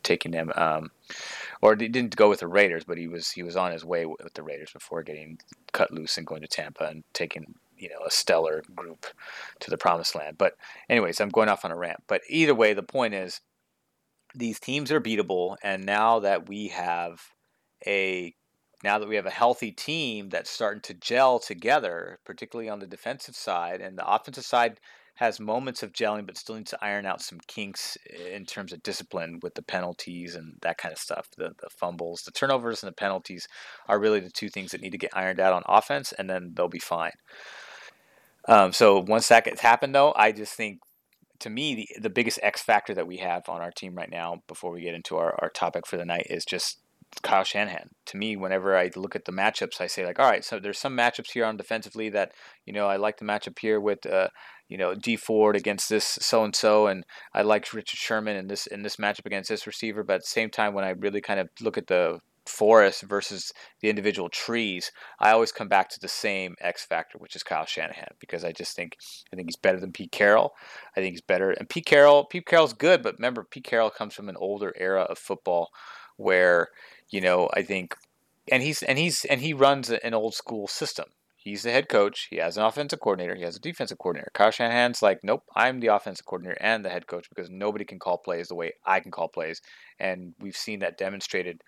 taking 0.03 0.33
them. 0.33 0.51
Um, 0.55 0.91
or 1.61 1.77
he 1.77 1.87
didn't 1.87 2.17
go 2.17 2.27
with 2.27 2.41
the 2.41 2.49
Raiders, 2.49 2.83
but 2.83 2.97
he 2.97 3.07
was 3.07 3.31
he 3.31 3.43
was 3.43 3.55
on 3.55 3.71
his 3.71 3.85
way 3.85 4.05
with 4.05 4.33
the 4.33 4.43
Raiders 4.43 4.71
before 4.73 5.03
getting 5.03 5.39
cut 5.71 5.91
loose 5.91 6.17
and 6.17 6.27
going 6.27 6.41
to 6.41 6.47
Tampa 6.47 6.83
and 6.85 7.05
taking 7.13 7.55
you 7.77 7.89
know 7.89 8.05
a 8.05 8.11
stellar 8.11 8.63
group 8.75 9.05
to 9.59 9.69
the 9.69 9.77
promised 9.77 10.15
land. 10.15 10.37
But 10.37 10.53
anyways, 10.89 11.19
I'm 11.19 11.29
going 11.29 11.49
off 11.49 11.65
on 11.65 11.71
a 11.71 11.77
rant. 11.77 12.03
But 12.07 12.21
either 12.29 12.55
way, 12.55 12.73
the 12.73 12.83
point 12.83 13.13
is 13.13 13.41
these 14.35 14.59
teams 14.59 14.91
are 14.91 15.01
beatable, 15.01 15.57
and 15.63 15.85
now 15.85 16.19
that 16.19 16.47
we 16.47 16.67
have 16.69 17.21
a 17.85 18.33
now 18.83 18.99
that 18.99 19.07
we 19.07 19.15
have 19.15 19.25
a 19.25 19.31
healthy 19.31 19.71
team 19.71 20.29
that's 20.29 20.49
starting 20.49 20.81
to 20.83 20.93
gel 20.93 21.39
together, 21.39 22.19
particularly 22.25 22.69
on 22.69 22.79
the 22.79 22.87
defensive 22.87 23.35
side 23.35 23.81
and 23.81 23.97
the 23.97 24.07
offensive 24.07 24.45
side, 24.45 24.79
has 25.17 25.39
moments 25.39 25.81
of 25.81 25.93
gelling, 25.93 26.27
but 26.27 26.37
still 26.37 26.55
needs 26.55 26.69
to 26.69 26.77
iron 26.79 27.07
out 27.07 27.21
some 27.23 27.39
kinks 27.47 27.97
in 28.31 28.45
terms 28.45 28.71
of 28.71 28.83
discipline 28.83 29.39
with 29.41 29.55
the 29.55 29.63
penalties 29.63 30.35
and 30.35 30.53
that 30.61 30.77
kind 30.77 30.91
of 30.91 30.99
stuff. 30.99 31.27
The 31.35 31.53
the 31.59 31.69
fumbles, 31.71 32.21
the 32.21 32.31
turnovers, 32.31 32.83
and 32.83 32.89
the 32.89 32.95
penalties 32.95 33.47
are 33.87 33.99
really 33.99 34.19
the 34.19 34.29
two 34.29 34.49
things 34.49 34.71
that 34.71 34.81
need 34.81 34.91
to 34.91 34.97
get 34.97 35.17
ironed 35.17 35.39
out 35.39 35.53
on 35.53 35.63
offense, 35.65 36.11
and 36.11 36.29
then 36.29 36.51
they'll 36.53 36.67
be 36.67 36.77
fine. 36.77 37.13
Um, 38.47 38.71
so 38.71 38.99
once 38.99 39.27
that 39.27 39.45
gets 39.45 39.61
happened, 39.61 39.93
though, 39.93 40.13
I 40.15 40.31
just 40.31 40.53
think 40.53 40.79
to 41.39 41.49
me 41.49 41.75
the, 41.75 42.01
the 42.01 42.09
biggest 42.09 42.39
X 42.41 42.61
factor 42.61 42.93
that 42.93 43.07
we 43.07 43.17
have 43.17 43.47
on 43.49 43.61
our 43.61 43.71
team 43.71 43.95
right 43.95 44.09
now, 44.09 44.41
before 44.47 44.71
we 44.71 44.81
get 44.81 44.95
into 44.95 45.17
our, 45.17 45.35
our 45.41 45.49
topic 45.49 45.85
for 45.85 45.97
the 45.97 46.05
night, 46.05 46.27
is 46.29 46.45
just 46.45 46.79
Kyle 47.21 47.43
Shanahan. 47.43 47.89
To 48.07 48.17
me, 48.17 48.35
whenever 48.35 48.77
I 48.77 48.91
look 48.95 49.15
at 49.15 49.25
the 49.25 49.31
matchups, 49.31 49.81
I 49.81 49.87
say 49.87 50.05
like, 50.05 50.19
all 50.19 50.29
right, 50.29 50.43
so 50.43 50.59
there's 50.59 50.79
some 50.79 50.95
matchups 50.95 51.31
here 51.31 51.45
on 51.45 51.57
defensively 51.57 52.09
that 52.09 52.31
you 52.65 52.73
know 52.73 52.87
I 52.87 52.97
like 52.97 53.17
the 53.17 53.25
matchup 53.25 53.59
here 53.59 53.79
with 53.79 54.05
uh, 54.05 54.29
you 54.67 54.77
know 54.77 54.93
Dee 54.95 55.15
Ford 55.15 55.55
against 55.55 55.89
this 55.89 56.05
so 56.05 56.43
and 56.43 56.55
so, 56.55 56.87
and 56.87 57.05
I 57.33 57.41
like 57.41 57.71
Richard 57.73 57.97
Sherman 57.97 58.35
in 58.35 58.47
this 58.47 58.67
in 58.67 58.83
this 58.83 58.97
matchup 58.97 59.25
against 59.25 59.49
this 59.49 59.67
receiver. 59.67 60.03
But 60.03 60.15
at 60.15 60.21
the 60.21 60.27
same 60.27 60.49
time, 60.49 60.73
when 60.73 60.85
I 60.85 60.89
really 60.89 61.21
kind 61.21 61.39
of 61.39 61.49
look 61.61 61.77
at 61.77 61.87
the 61.87 62.19
forest 62.47 63.03
versus 63.03 63.51
the 63.81 63.89
individual 63.89 64.29
trees, 64.29 64.91
I 65.19 65.31
always 65.31 65.51
come 65.51 65.67
back 65.67 65.89
to 65.89 65.99
the 65.99 66.07
same 66.07 66.55
X 66.59 66.85
factor, 66.85 67.17
which 67.17 67.35
is 67.35 67.43
Kyle 67.43 67.65
Shanahan, 67.65 68.15
because 68.19 68.43
I 68.43 68.51
just 68.51 68.75
think 68.75 68.97
I 69.31 69.35
think 69.35 69.47
he's 69.47 69.55
better 69.55 69.79
than 69.79 69.91
Pete 69.91 70.11
Carroll. 70.11 70.53
I 70.95 71.01
think 71.01 71.13
he's 71.13 71.21
better, 71.21 71.51
and 71.51 71.69
Pete 71.69 71.85
Carroll, 71.85 72.25
Pete 72.25 72.45
Carroll's 72.45 72.73
good, 72.73 73.03
but 73.03 73.17
remember, 73.17 73.43
Pete 73.43 73.63
Carroll 73.65 73.89
comes 73.89 74.13
from 74.13 74.29
an 74.29 74.37
older 74.37 74.73
era 74.77 75.03
of 75.03 75.17
football 75.17 75.69
where 76.17 76.69
you 77.09 77.21
know 77.21 77.49
I 77.53 77.63
think, 77.63 77.95
and 78.51 78.63
he's 78.63 78.83
and 78.83 78.97
he's 78.97 79.25
and 79.25 79.41
he 79.41 79.53
runs 79.53 79.89
an 79.89 80.13
old 80.13 80.33
school 80.33 80.67
system. 80.67 81.05
He's 81.47 81.63
the 81.63 81.71
head 81.71 81.87
coach. 81.87 82.27
He 82.29 82.37
has 82.37 82.57
an 82.57 82.63
offensive 82.63 82.99
coordinator. 82.99 83.33
He 83.33 83.43
has 83.43 83.55
a 83.55 83.61
defensive 83.61 83.97
coordinator. 83.97 84.31
Kyle 84.33 84.51
Shanahan's 84.51 85.01
like, 85.01 85.19
nope, 85.23 85.43
I'm 85.55 85.79
the 85.79 85.87
offensive 85.87 86.25
coordinator 86.25 86.57
and 86.59 86.83
the 86.83 86.89
head 86.89 87.07
coach 87.07 87.29
because 87.29 87.49
nobody 87.49 87.85
can 87.85 87.99
call 87.99 88.17
plays 88.17 88.49
the 88.49 88.55
way 88.55 88.73
I 88.85 88.99
can 88.99 89.11
call 89.11 89.29
plays, 89.29 89.61
and 89.97 90.33
we've 90.39 90.57
seen 90.57 90.79
that 90.79 90.97
demonstrated 90.97 91.61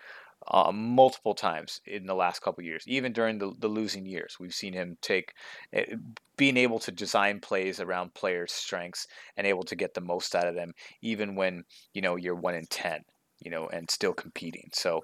uh, 0.47 0.71
multiple 0.71 1.33
times 1.33 1.81
in 1.85 2.05
the 2.05 2.15
last 2.15 2.41
couple 2.41 2.63
years, 2.63 2.83
even 2.87 3.13
during 3.13 3.37
the, 3.37 3.53
the 3.59 3.67
losing 3.67 4.05
years. 4.05 4.37
We've 4.39 4.53
seen 4.53 4.73
him 4.73 4.97
take 5.01 5.33
uh, 5.75 5.81
being 6.37 6.57
able 6.57 6.79
to 6.79 6.91
design 6.91 7.39
plays 7.39 7.79
around 7.79 8.13
players' 8.13 8.53
strengths 8.53 9.07
and 9.35 9.45
able 9.45 9.63
to 9.63 9.75
get 9.75 9.93
the 9.93 10.01
most 10.01 10.35
out 10.35 10.47
of 10.47 10.55
them, 10.55 10.73
even 11.01 11.35
when 11.35 11.63
you 11.93 12.01
know 12.01 12.15
you're 12.15 12.35
one 12.35 12.55
in 12.55 12.65
ten, 12.67 13.01
you 13.39 13.51
know, 13.51 13.67
and 13.67 13.91
still 13.91 14.13
competing. 14.13 14.69
So 14.73 15.01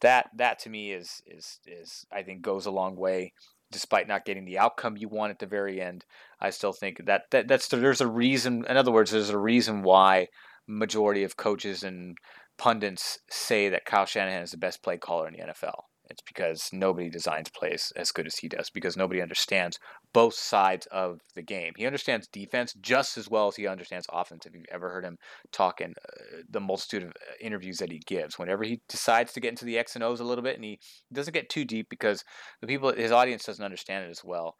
that 0.00 0.30
that 0.36 0.58
to 0.60 0.70
me 0.70 0.92
is 0.92 1.22
is 1.26 1.60
is 1.66 2.06
I 2.10 2.22
think 2.22 2.42
goes 2.42 2.66
a 2.66 2.70
long 2.70 2.96
way. 2.96 3.32
Despite 3.70 4.08
not 4.08 4.24
getting 4.24 4.46
the 4.46 4.58
outcome 4.58 4.96
you 4.96 5.10
want 5.10 5.30
at 5.30 5.40
the 5.40 5.46
very 5.46 5.78
end, 5.78 6.06
I 6.40 6.48
still 6.48 6.72
think 6.72 7.04
that, 7.04 7.24
that 7.32 7.48
that's 7.48 7.68
there's 7.68 8.00
a 8.00 8.06
reason. 8.06 8.64
In 8.66 8.78
other 8.78 8.90
words, 8.90 9.10
there's 9.10 9.28
a 9.28 9.38
reason 9.38 9.82
why 9.82 10.28
majority 10.66 11.22
of 11.22 11.36
coaches 11.36 11.82
and 11.82 12.16
pundits 12.58 13.18
say 13.30 13.68
that 13.68 13.84
Kyle 13.84 14.06
Shanahan 14.06 14.42
is 14.42 14.50
the 14.50 14.56
best 14.56 14.82
play 14.82 14.98
caller 14.98 15.28
in 15.28 15.34
the 15.34 15.52
NFL. 15.52 15.84
It's 16.10 16.22
because 16.22 16.70
nobody 16.72 17.10
designs 17.10 17.50
plays 17.50 17.92
as 17.94 18.12
good 18.12 18.26
as 18.26 18.36
he 18.38 18.48
does 18.48 18.70
because 18.70 18.96
nobody 18.96 19.20
understands 19.20 19.78
both 20.14 20.34
sides 20.34 20.86
of 20.86 21.20
the 21.34 21.42
game. 21.42 21.74
He 21.76 21.86
understands 21.86 22.26
defense 22.26 22.74
just 22.80 23.18
as 23.18 23.28
well 23.28 23.48
as 23.48 23.56
he 23.56 23.66
understands 23.66 24.06
offense. 24.10 24.46
If 24.46 24.54
you've 24.54 24.64
ever 24.72 24.88
heard 24.88 25.04
him 25.04 25.18
talk 25.52 25.82
in 25.82 25.90
uh, 25.90 26.38
the 26.48 26.60
multitude 26.60 27.02
of 27.02 27.10
uh, 27.10 27.34
interviews 27.40 27.78
that 27.78 27.92
he 27.92 27.98
gives, 27.98 28.38
whenever 28.38 28.64
he 28.64 28.80
decides 28.88 29.34
to 29.34 29.40
get 29.40 29.50
into 29.50 29.66
the 29.66 29.78
X 29.78 29.94
and 29.94 30.04
O's 30.04 30.20
a 30.20 30.24
little 30.24 30.42
bit, 30.42 30.56
and 30.56 30.64
he 30.64 30.78
doesn't 31.12 31.34
get 31.34 31.50
too 31.50 31.66
deep 31.66 31.88
because 31.90 32.24
the 32.62 32.66
people, 32.66 32.92
his 32.92 33.12
audience 33.12 33.44
doesn't 33.44 33.64
understand 33.64 34.06
it 34.06 34.10
as 34.10 34.24
well 34.24 34.56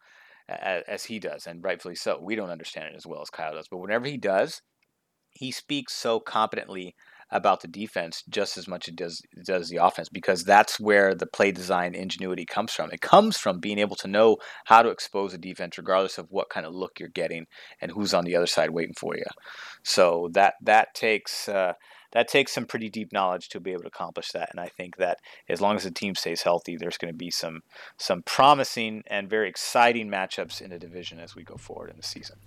as, 0.47 0.83
as 0.87 1.05
he 1.05 1.17
does, 1.17 1.47
and 1.47 1.63
rightfully 1.63 1.95
so. 1.95 2.19
We 2.21 2.35
don't 2.35 2.51
understand 2.51 2.93
it 2.93 2.95
as 2.95 3.07
well 3.07 3.21
as 3.21 3.31
Kyle 3.31 3.55
does, 3.55 3.67
but 3.67 3.77
whenever 3.77 4.05
he 4.05 4.17
does, 4.17 4.61
he 5.31 5.51
speaks 5.51 5.93
so 5.93 6.19
competently 6.19 6.95
about 7.31 7.61
the 7.61 7.67
defense 7.67 8.23
just 8.29 8.57
as 8.57 8.67
much 8.67 8.87
as 8.87 8.93
it 8.93 8.95
does 8.95 9.21
does 9.45 9.69
the 9.69 9.77
offense 9.77 10.09
because 10.09 10.43
that's 10.43 10.79
where 10.79 11.13
the 11.13 11.27
play 11.27 11.51
design 11.51 11.93
ingenuity 11.93 12.45
comes 12.45 12.71
from. 12.71 12.91
It 12.91 13.01
comes 13.01 13.37
from 13.37 13.59
being 13.59 13.79
able 13.79 13.95
to 13.97 14.07
know 14.07 14.37
how 14.65 14.81
to 14.81 14.89
expose 14.89 15.33
a 15.33 15.37
defense 15.37 15.77
regardless 15.77 16.17
of 16.17 16.27
what 16.29 16.49
kind 16.49 16.65
of 16.65 16.73
look 16.73 16.99
you're 16.99 17.09
getting 17.09 17.45
and 17.81 17.91
who's 17.91 18.13
on 18.13 18.25
the 18.25 18.35
other 18.35 18.47
side 18.47 18.71
waiting 18.71 18.95
for 18.97 19.15
you. 19.15 19.25
So 19.83 20.29
that 20.33 20.55
that 20.61 20.93
takes 20.93 21.47
uh, 21.47 21.73
that 22.11 22.27
takes 22.27 22.51
some 22.51 22.65
pretty 22.65 22.89
deep 22.89 23.13
knowledge 23.13 23.49
to 23.49 23.59
be 23.59 23.71
able 23.71 23.83
to 23.83 23.87
accomplish 23.87 24.31
that. 24.31 24.49
And 24.51 24.59
I 24.59 24.67
think 24.67 24.97
that 24.97 25.19
as 25.47 25.61
long 25.61 25.75
as 25.75 25.83
the 25.83 25.91
team 25.91 26.15
stays 26.15 26.41
healthy, 26.41 26.75
there's 26.75 26.97
going 26.97 27.13
to 27.13 27.17
be 27.17 27.31
some 27.31 27.61
some 27.97 28.23
promising 28.23 29.03
and 29.07 29.29
very 29.29 29.47
exciting 29.49 30.09
matchups 30.09 30.61
in 30.61 30.71
the 30.71 30.79
division 30.79 31.19
as 31.19 31.35
we 31.35 31.43
go 31.43 31.55
forward 31.55 31.91
in 31.91 31.97
the 31.97 32.03
season. 32.03 32.37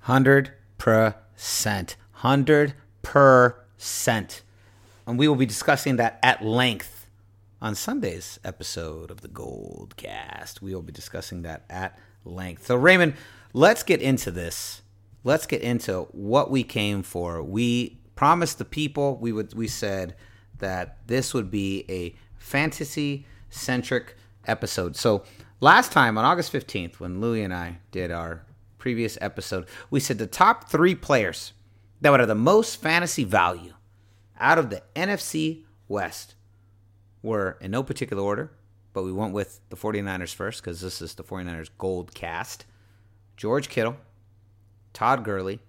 Hundred 0.00 0.52
percent, 0.78 1.96
hundred 2.12 2.74
per 3.02 3.66
Sent. 3.82 4.42
And 5.06 5.18
we 5.18 5.26
will 5.26 5.36
be 5.36 5.46
discussing 5.46 5.96
that 5.96 6.18
at 6.22 6.44
length 6.44 7.06
on 7.62 7.74
Sunday's 7.74 8.38
episode 8.44 9.10
of 9.10 9.22
the 9.22 9.28
Gold 9.28 9.94
Cast. 9.96 10.60
We 10.60 10.74
will 10.74 10.82
be 10.82 10.92
discussing 10.92 11.42
that 11.42 11.64
at 11.70 11.98
length. 12.22 12.66
So, 12.66 12.76
Raymond, 12.76 13.14
let's 13.54 13.82
get 13.82 14.02
into 14.02 14.30
this. 14.30 14.82
Let's 15.24 15.46
get 15.46 15.62
into 15.62 16.08
what 16.12 16.50
we 16.50 16.62
came 16.62 17.02
for. 17.02 17.42
We 17.42 17.98
promised 18.16 18.58
the 18.58 18.66
people, 18.66 19.16
we 19.16 19.32
would 19.32 19.54
we 19.54 19.66
said 19.66 20.14
that 20.58 20.98
this 21.06 21.32
would 21.32 21.50
be 21.50 21.86
a 21.88 22.14
fantasy 22.36 23.26
centric 23.48 24.14
episode. 24.46 24.94
So, 24.94 25.24
last 25.60 25.90
time 25.90 26.18
on 26.18 26.26
August 26.26 26.52
15th, 26.52 27.00
when 27.00 27.22
Louie 27.22 27.42
and 27.42 27.54
I 27.54 27.78
did 27.92 28.10
our 28.10 28.44
previous 28.76 29.16
episode, 29.22 29.66
we 29.88 30.00
said 30.00 30.18
the 30.18 30.26
top 30.26 30.68
three 30.68 30.94
players 30.94 31.54
that 32.00 32.10
would 32.10 32.20
have 32.20 32.28
the 32.28 32.34
most 32.34 32.80
fantasy 32.80 33.24
value 33.24 33.74
out 34.38 34.58
of 34.58 34.70
the 34.70 34.82
NFC 34.96 35.64
West 35.88 36.34
were 37.22 37.58
in 37.60 37.70
no 37.70 37.82
particular 37.82 38.22
order, 38.22 38.50
but 38.92 39.02
we 39.02 39.12
went 39.12 39.34
with 39.34 39.60
the 39.68 39.76
49ers 39.76 40.34
first 40.34 40.62
because 40.62 40.80
this 40.80 41.02
is 41.02 41.14
the 41.14 41.24
49ers 41.24 41.70
gold 41.78 42.14
cast. 42.14 42.64
George 43.36 43.68
Kittle, 43.68 43.96
Todd 44.92 45.24
Gurley, 45.24 45.60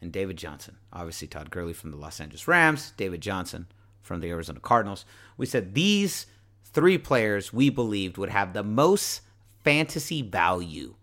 and 0.00 0.12
David 0.12 0.36
Johnson. 0.36 0.76
Obviously, 0.92 1.26
Todd 1.26 1.50
Gurley 1.50 1.72
from 1.72 1.90
the 1.90 1.96
Los 1.96 2.20
Angeles 2.20 2.46
Rams, 2.46 2.92
David 2.96 3.20
Johnson 3.20 3.66
from 4.02 4.20
the 4.20 4.28
Arizona 4.28 4.60
Cardinals. 4.60 5.06
We 5.36 5.46
said 5.46 5.74
these 5.74 6.26
three 6.64 6.98
players 6.98 7.52
we 7.52 7.70
believed 7.70 8.18
would 8.18 8.28
have 8.28 8.52
the 8.52 8.62
most 8.62 9.22
fantasy 9.62 10.20
value 10.20 10.94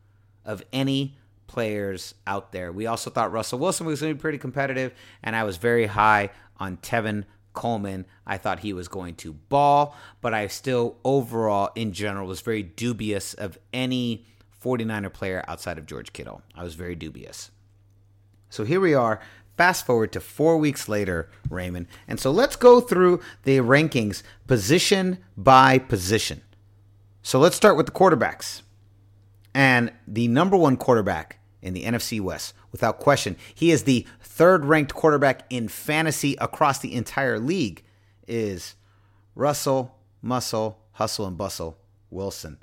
of 0.46 0.64
any 0.72 1.18
players 1.52 2.16
out 2.26 2.54
there. 2.54 2.72
We 2.72 2.88
also 2.88 3.10
thought 3.10 3.34
Russell 3.34 3.60
Wilson 3.60 3.86
was 3.86 4.00
going 4.00 4.14
to 4.14 4.16
be 4.16 4.22
pretty 4.22 4.38
competitive, 4.38 4.94
and 5.22 5.36
I 5.36 5.44
was 5.44 5.58
very 5.58 5.86
high 5.86 6.30
on 6.58 6.78
Tevin 6.78 7.26
Coleman. 7.52 8.06
I 8.26 8.38
thought 8.38 8.60
he 8.60 8.72
was 8.72 8.88
going 8.88 9.16
to 9.16 9.34
ball, 9.34 9.98
but 10.22 10.34
I 10.34 10.48
still, 10.48 10.98
overall, 11.04 11.72
in 11.76 11.92
general, 11.92 12.26
was 12.26 12.40
very 12.40 12.64
dubious 12.64 13.34
of 13.34 13.60
any 13.74 14.26
49er 14.64 15.12
player 15.12 15.44
outside 15.48 15.78
of 15.78 15.86
George 15.86 16.14
Kittle. 16.14 16.42
I 16.56 16.64
was 16.64 16.76
very 16.76 16.96
dubious. 16.96 17.52
So 18.50 18.64
here 18.64 18.80
we 18.80 18.94
are. 18.94 19.20
Fast 19.58 19.86
forward 19.86 20.14
to 20.14 20.22
four 20.22 20.58
weeks 20.58 20.88
later, 20.88 21.30
Raymond. 21.50 21.88
And 22.08 22.18
so 22.18 22.32
let's 22.32 22.56
go 22.56 22.80
through 22.80 23.20
the 23.44 23.58
rankings 23.58 24.24
position 24.48 25.18
by 25.36 25.80
position. 25.80 26.42
So 27.22 27.40
let's 27.40 27.58
start 27.58 27.76
with 27.76 27.88
the 27.88 27.92
quarterbacks. 27.92 28.62
And 29.54 29.92
the 30.08 30.30
number 30.30 30.56
one 30.56 30.78
quarterback 30.78 31.41
in 31.62 31.74
the 31.74 31.84
NFC 31.84 32.20
West, 32.20 32.54
without 32.72 33.00
question. 33.00 33.36
He 33.54 33.72
is 33.72 33.84
the 33.84 34.06
third 34.22 34.66
ranked 34.66 34.94
quarterback 34.94 35.46
in 35.50 35.68
fantasy 35.68 36.36
across 36.40 36.80
the 36.80 36.94
entire 36.94 37.40
league, 37.40 37.84
is 38.28 38.76
Russell, 39.36 39.96
Muscle, 40.22 40.80
Hustle, 40.94 41.28
and 41.28 41.38
Bustle 41.38 41.78
Wilson. 42.10 42.58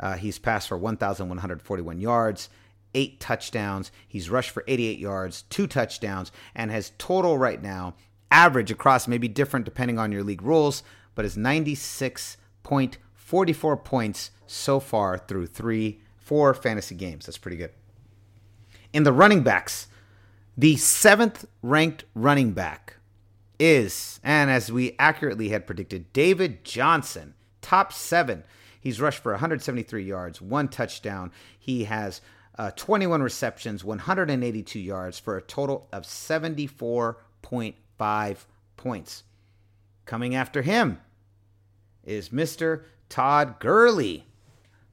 Uh, 0.00 0.16
he's 0.16 0.38
passed 0.38 0.68
for 0.68 0.78
1,141 0.78 2.00
yards, 2.00 2.48
eight 2.94 3.20
touchdowns. 3.20 3.92
He's 4.06 4.30
rushed 4.30 4.50
for 4.50 4.64
88 4.66 4.98
yards, 4.98 5.42
two 5.50 5.66
touchdowns, 5.66 6.32
and 6.54 6.70
has 6.70 6.92
total 6.98 7.38
right 7.38 7.62
now, 7.62 7.94
average 8.30 8.70
across 8.70 9.08
maybe 9.08 9.28
different 9.28 9.64
depending 9.64 9.98
on 9.98 10.12
your 10.12 10.22
league 10.22 10.42
rules, 10.42 10.82
but 11.14 11.24
is 11.24 11.36
96.44 11.36 13.84
points 13.84 14.30
so 14.46 14.78
far 14.80 15.16
through 15.18 15.46
three, 15.46 16.00
four 16.16 16.54
fantasy 16.54 16.94
games. 16.94 17.26
That's 17.26 17.38
pretty 17.38 17.56
good. 17.56 17.72
In 18.92 19.02
the 19.02 19.12
running 19.12 19.42
backs, 19.42 19.88
the 20.56 20.76
seventh 20.76 21.44
ranked 21.62 22.04
running 22.14 22.52
back 22.52 22.94
is, 23.58 24.20
and 24.22 24.50
as 24.50 24.72
we 24.72 24.94
accurately 24.98 25.50
had 25.50 25.66
predicted, 25.66 26.10
David 26.12 26.64
Johnson, 26.64 27.34
top 27.60 27.92
seven. 27.92 28.44
He's 28.80 29.00
rushed 29.00 29.22
for 29.22 29.32
173 29.32 30.04
yards, 30.04 30.40
one 30.40 30.68
touchdown. 30.68 31.32
He 31.58 31.84
has 31.84 32.20
uh, 32.56 32.70
21 32.72 33.22
receptions, 33.22 33.84
182 33.84 34.78
yards 34.78 35.18
for 35.18 35.36
a 35.36 35.42
total 35.42 35.88
of 35.92 36.04
74.5 36.04 38.36
points. 38.76 39.24
Coming 40.06 40.34
after 40.34 40.62
him 40.62 40.98
is 42.04 42.30
Mr. 42.30 42.84
Todd 43.08 43.60
Gurley. 43.60 44.24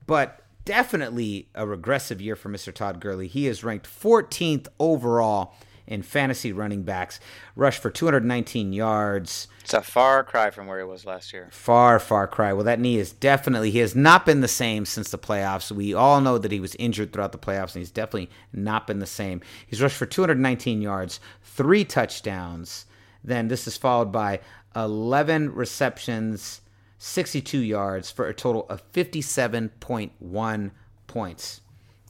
But 0.05 0.44
definitely 0.65 1.47
a 1.55 1.65
regressive 1.65 2.19
year 2.19 2.35
for 2.35 2.49
Mr. 2.49 2.73
Todd 2.73 2.99
Gurley. 2.99 3.27
He 3.27 3.47
is 3.47 3.63
ranked 3.63 3.87
14th 3.87 4.67
overall 4.79 5.53
in 5.87 6.01
fantasy 6.01 6.51
running 6.51 6.83
backs, 6.83 7.19
rushed 7.55 7.81
for 7.81 7.91
219 7.91 8.73
yards. 8.73 9.47
It's 9.61 9.73
a 9.73 9.81
far 9.81 10.23
cry 10.23 10.49
from 10.49 10.67
where 10.67 10.79
he 10.79 10.85
was 10.85 11.05
last 11.05 11.31
year. 11.31 11.49
Far, 11.51 11.99
far 11.99 12.27
cry. 12.27 12.53
Well, 12.53 12.63
that 12.63 12.79
knee 12.79 12.97
is 12.97 13.11
definitely, 13.11 13.71
he 13.71 13.79
has 13.79 13.95
not 13.95 14.25
been 14.25 14.41
the 14.41 14.47
same 14.47 14.85
since 14.85 15.11
the 15.11 15.17
playoffs. 15.17 15.71
We 15.71 15.93
all 15.93 16.21
know 16.21 16.37
that 16.37 16.51
he 16.51 16.59
was 16.59 16.75
injured 16.75 17.13
throughout 17.13 17.31
the 17.31 17.37
playoffs, 17.37 17.75
and 17.75 17.81
he's 17.81 17.91
definitely 17.91 18.31
not 18.51 18.87
been 18.87 18.99
the 18.99 19.05
same. 19.05 19.41
He's 19.67 19.81
rushed 19.81 19.97
for 19.97 20.05
219 20.07 20.81
yards, 20.81 21.19
three 21.43 21.85
touchdowns. 21.85 22.85
Then 23.23 23.47
this 23.47 23.67
is 23.67 23.77
followed 23.77 24.11
by 24.11 24.39
11 24.75 25.53
receptions, 25.53 26.61
62 26.97 27.59
yards 27.59 28.11
for 28.11 28.27
a 28.27 28.33
total 28.33 28.65
of 28.69 28.91
57.1 28.91 30.71
points. 31.07 31.61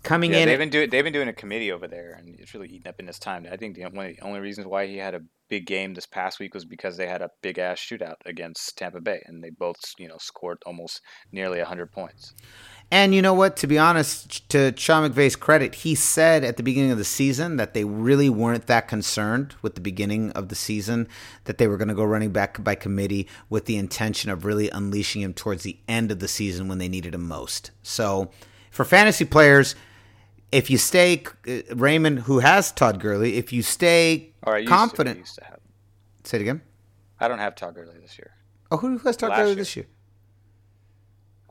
Coming 0.04 0.34
Yeah, 0.34 0.40
in, 0.40 0.48
they've 0.48 0.60
been 0.60 0.70
doing 0.70 0.90
they've 0.92 1.04
been 1.04 1.14
doing 1.14 1.30
a 1.30 1.34
committee 1.34 1.72
over 1.72 1.88
there, 1.88 2.14
and 2.14 2.40
it's 2.40 2.54
really 2.54 2.68
eating 2.68 2.88
up 2.88 3.00
in 3.00 3.08
his 3.08 3.18
time. 3.18 3.48
I 3.52 3.58
think 3.58 3.76
the 3.76 3.84
one 3.84 4.06
of 4.06 4.16
the 4.16 4.22
only 4.22 4.40
reasons 4.40 4.68
why 4.68 4.86
he 4.86 4.98
had 4.98 5.16
a 5.16 5.22
big 5.50 5.66
game 5.66 5.96
this 5.96 6.06
past 6.06 6.40
week 6.40 6.54
was 6.54 6.64
because 6.64 6.96
they 6.96 7.08
had 7.08 7.24
a 7.24 7.32
big 7.42 7.58
ass 7.58 7.80
shootout 7.80 8.18
against 8.26 8.78
Tampa 8.78 9.02
Bay, 9.02 9.24
and 9.26 9.44
they 9.44 9.50
both 9.50 9.78
you 9.98 10.08
know 10.08 10.18
scored 10.20 10.60
almost 10.66 11.02
nearly 11.32 11.60
hundred 11.60 11.92
points. 11.92 12.36
And 12.92 13.16
you 13.16 13.22
know 13.22 13.34
what? 13.34 13.58
To 13.58 13.68
be 13.68 13.80
honest, 13.80 14.48
to 14.50 14.74
Sean 14.78 15.10
McVay's 15.10 15.36
credit, 15.36 15.76
he 15.76 15.96
said 15.96 16.44
at 16.44 16.58
the 16.58 16.64
beginning 16.64 16.92
of 16.92 16.98
the 16.98 17.04
season 17.04 17.58
that 17.58 17.74
they 17.74 17.84
really 17.84 18.30
weren't 18.30 18.68
that 18.68 18.88
concerned 18.88 19.56
with 19.62 19.76
the 19.76 19.82
beginning 19.82 20.32
of 20.32 20.50
the 20.50 20.56
season, 20.56 21.08
that 21.46 21.58
they 21.58 21.68
were 21.68 21.78
going 21.78 21.88
to 21.88 21.96
go 21.96 22.04
running 22.04 22.32
back 22.32 22.64
by 22.64 22.76
committee 22.76 23.28
with 23.50 23.66
the 23.66 23.78
intention 23.78 24.30
of 24.30 24.46
really 24.46 24.70
unleashing 24.70 25.22
him 25.22 25.34
towards 25.34 25.64
the 25.64 25.80
end 25.88 26.12
of 26.12 26.20
the 26.20 26.28
season 26.28 26.68
when 26.68 26.78
they 26.78 26.88
needed 26.88 27.16
him 27.16 27.28
most. 27.28 27.72
So, 27.82 28.30
for 28.70 28.86
fantasy 28.86 29.26
players, 29.26 29.76
if 30.52 30.70
you 30.70 30.78
stay, 30.78 31.24
uh, 31.48 31.76
Raymond, 31.76 32.20
who 32.20 32.40
has 32.40 32.72
Todd 32.72 33.00
Gurley, 33.00 33.36
if 33.38 33.52
you 33.52 33.64
stay 33.64 34.32
All 34.44 34.54
right, 34.54 34.60
used 34.60 34.72
To, 34.72 34.78
confident, 34.78 35.26
to 35.26 35.42
say 36.24 36.38
it 36.38 36.42
again. 36.42 36.62
I 37.20 37.28
don't 37.28 37.40
have 37.40 37.56
Todd 37.56 37.76
Gurley 37.76 37.98
this 38.00 38.18
year. 38.18 38.32
Oh, 38.72 38.78
who 38.78 38.98
has 39.00 39.18
Todd 39.18 39.32
Last 39.32 39.40
Gurley 39.40 39.50
year. 39.50 39.56
this 39.56 39.76
year? 39.76 39.86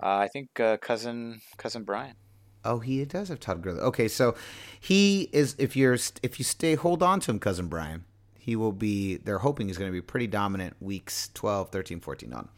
Uh, 0.04 0.18
I 0.18 0.28
think 0.28 0.60
uh, 0.60 0.76
cousin 0.76 1.40
cousin 1.56 1.82
Brian. 1.82 2.14
Oh, 2.62 2.78
he 2.78 3.02
does 3.06 3.28
have 3.28 3.40
Todd 3.40 3.62
Gurley. 3.62 3.80
Okay, 3.80 4.06
so 4.06 4.34
he 4.78 5.30
is. 5.32 5.56
If 5.58 5.76
you're 5.76 5.96
if 6.22 6.38
you 6.38 6.44
stay, 6.44 6.74
hold 6.74 7.02
on 7.02 7.20
to 7.20 7.30
him, 7.30 7.38
cousin 7.38 7.68
Brian. 7.68 8.04
He 8.38 8.54
will 8.54 8.72
be. 8.72 9.16
They're 9.16 9.38
hoping 9.38 9.68
he's 9.68 9.78
going 9.78 9.90
to 9.90 9.92
be 9.92 10.02
pretty 10.02 10.26
dominant 10.26 10.76
weeks 10.80 11.30
12, 11.32 11.70
13, 11.70 12.00
14 12.00 12.32
on. 12.34 12.48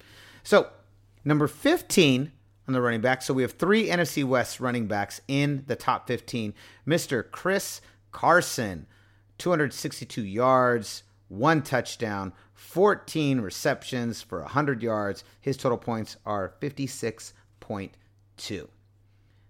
So 0.43 0.69
number 1.25 1.47
fifteen 1.47 2.33
on 2.67 2.75
the 2.75 2.81
running 2.81 3.01
back. 3.01 3.23
So 3.23 3.33
we 3.33 3.43
have 3.43 3.53
three 3.53 3.87
NFC 3.87 4.25
West 4.25 4.59
running 4.59 4.89
backs 4.89 5.21
in 5.29 5.63
the 5.69 5.77
top 5.77 6.09
fifteen. 6.09 6.53
Mister 6.85 7.23
Chris 7.23 7.81
Carson, 8.11 8.89
two 9.39 9.51
hundred 9.51 9.73
sixty-two 9.73 10.25
yards, 10.25 11.05
one 11.29 11.63
touchdown. 11.63 12.33
14 12.57 13.43
receptions 13.43 14.23
for 14.23 14.41
100 14.41 14.83
yards. 14.83 15.25
His 15.41 15.59
total 15.59 15.77
points 15.77 16.17
are 16.25 16.55
56.2. 17.69 18.69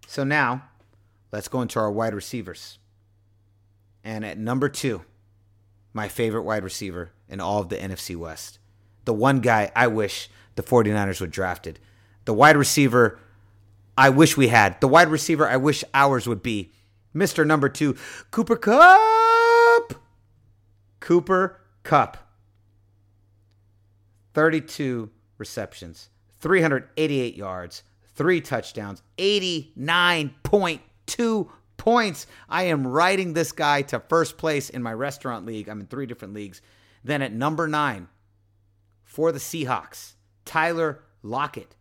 So 0.06 0.24
now, 0.24 0.64
let's 1.32 1.48
go 1.48 1.62
into 1.62 1.78
our 1.78 1.90
wide 1.90 2.14
receivers. 2.14 2.78
And 4.04 4.24
at 4.24 4.38
number 4.38 4.68
two, 4.68 5.02
my 5.92 6.08
favorite 6.08 6.42
wide 6.42 6.64
receiver 6.64 7.10
in 7.28 7.40
all 7.40 7.60
of 7.60 7.68
the 7.68 7.76
NFC 7.76 8.16
West. 8.16 8.58
The 9.04 9.12
one 9.12 9.40
guy 9.40 9.72
I 9.74 9.86
wish 9.88 10.28
the 10.54 10.62
49ers 10.62 11.20
would 11.20 11.30
drafted. 11.30 11.78
The 12.24 12.34
wide 12.34 12.56
receiver 12.56 13.18
I 13.98 14.10
wish 14.10 14.36
we 14.36 14.48
had. 14.48 14.80
The 14.80 14.88
wide 14.88 15.08
receiver 15.08 15.48
I 15.48 15.56
wish 15.56 15.82
ours 15.94 16.28
would 16.28 16.42
be. 16.42 16.72
Mr. 17.14 17.46
Number 17.46 17.68
Two, 17.68 17.96
Cooper 18.30 18.56
Kupp. 18.56 19.94
Cooper 21.00 21.60
Kupp. 21.82 22.18
32 24.34 25.10
receptions, 25.38 26.10
388 26.40 27.34
yards, 27.34 27.82
three 28.16 28.40
touchdowns, 28.40 29.02
89.2 29.18 31.48
points. 31.76 32.26
I 32.48 32.64
am 32.64 32.84
riding 32.86 33.34
this 33.34 33.52
guy 33.52 33.82
to 33.82 34.00
first 34.00 34.38
place 34.38 34.70
in 34.70 34.82
my 34.82 34.92
restaurant 34.92 35.46
league. 35.46 35.68
I'm 35.68 35.78
in 35.80 35.86
three 35.86 36.06
different 36.06 36.34
leagues. 36.34 36.60
Then 37.04 37.22
at 37.22 37.32
number 37.32 37.68
nine 37.68 38.08
for 39.04 39.30
the 39.30 39.38
Seahawks, 39.38 40.14
Tyler 40.44 41.04
Lockett. 41.22 41.76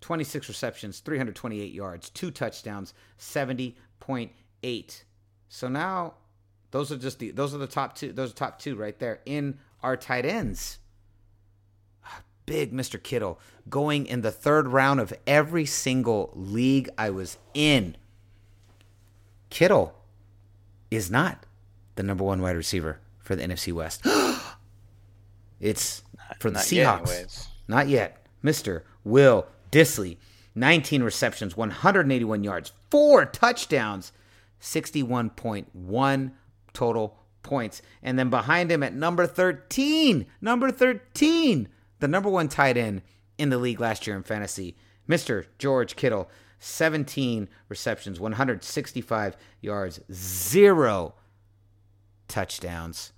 26 0.00 0.48
receptions, 0.48 1.00
328 1.00 1.72
yards, 1.72 2.10
two 2.10 2.30
touchdowns, 2.30 2.94
70.8. 3.18 5.02
So 5.48 5.68
now 5.68 6.14
those 6.70 6.92
are 6.92 6.96
just 6.96 7.18
the 7.18 7.32
those 7.32 7.54
are 7.54 7.58
the 7.58 7.66
top 7.66 7.96
two 7.96 8.12
those 8.12 8.30
are 8.30 8.34
top 8.34 8.58
two 8.58 8.76
right 8.76 8.98
there 8.98 9.20
in 9.26 9.58
our 9.82 9.96
tight 9.96 10.24
ends. 10.24 10.78
Big 12.50 12.72
Mr. 12.72 13.00
Kittle 13.00 13.38
going 13.68 14.06
in 14.06 14.22
the 14.22 14.32
third 14.32 14.66
round 14.66 14.98
of 14.98 15.14
every 15.24 15.64
single 15.64 16.32
league 16.34 16.90
I 16.98 17.08
was 17.08 17.38
in. 17.54 17.96
Kittle 19.50 19.94
is 20.90 21.12
not 21.12 21.46
the 21.94 22.02
number 22.02 22.24
one 22.24 22.42
wide 22.42 22.56
receiver 22.56 22.98
for 23.20 23.36
the 23.36 23.44
NFC 23.44 23.72
West. 23.72 24.04
it's 25.60 26.02
for 26.40 26.50
the 26.50 26.54
Not 26.54 26.72
yet, 26.72 26.86
Seahawks. 26.88 27.08
anyways. 27.08 27.48
Not 27.68 27.88
yet. 27.88 28.26
Mr. 28.42 28.82
Will 29.04 29.46
Dissly, 29.70 30.16
19 30.56 31.04
receptions, 31.04 31.56
181 31.56 32.42
yards, 32.42 32.72
four 32.90 33.26
touchdowns, 33.26 34.10
61.1 34.60 36.32
total 36.72 37.16
points. 37.44 37.80
And 38.02 38.18
then 38.18 38.28
behind 38.28 38.72
him 38.72 38.82
at 38.82 38.92
number 38.92 39.28
13, 39.28 40.26
number 40.40 40.72
13, 40.72 41.68
the 42.00 42.08
number 42.08 42.28
one 42.28 42.48
tight 42.48 42.76
end 42.76 43.02
in 43.38 43.50
the 43.50 43.58
league 43.58 43.80
last 43.80 44.06
year 44.06 44.16
in 44.16 44.22
fantasy, 44.22 44.76
Mr. 45.08 45.46
George 45.58 45.96
Kittle, 45.96 46.28
17 46.58 47.48
receptions, 47.68 48.20
165 48.20 49.36
yards, 49.60 50.00
zero 50.12 51.14
touchdowns. 52.28 53.12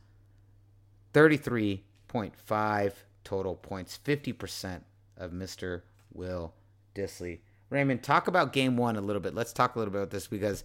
33.5 1.13 2.93
total 3.25 3.55
points, 3.55 3.99
50% 4.05 4.81
of 5.17 5.33
Mr. 5.33 5.83
Will 6.13 6.55
Dissly. 6.95 7.41
Raymond, 7.71 8.03
talk 8.03 8.29
about 8.29 8.53
game 8.53 8.77
one 8.77 8.97
a 8.97 9.01
little 9.01 9.21
bit. 9.21 9.35
Let's 9.35 9.53
talk 9.53 9.75
a 9.75 9.79
little 9.79 9.93
bit 9.93 9.99
about 9.99 10.11
this 10.11 10.27
because 10.27 10.65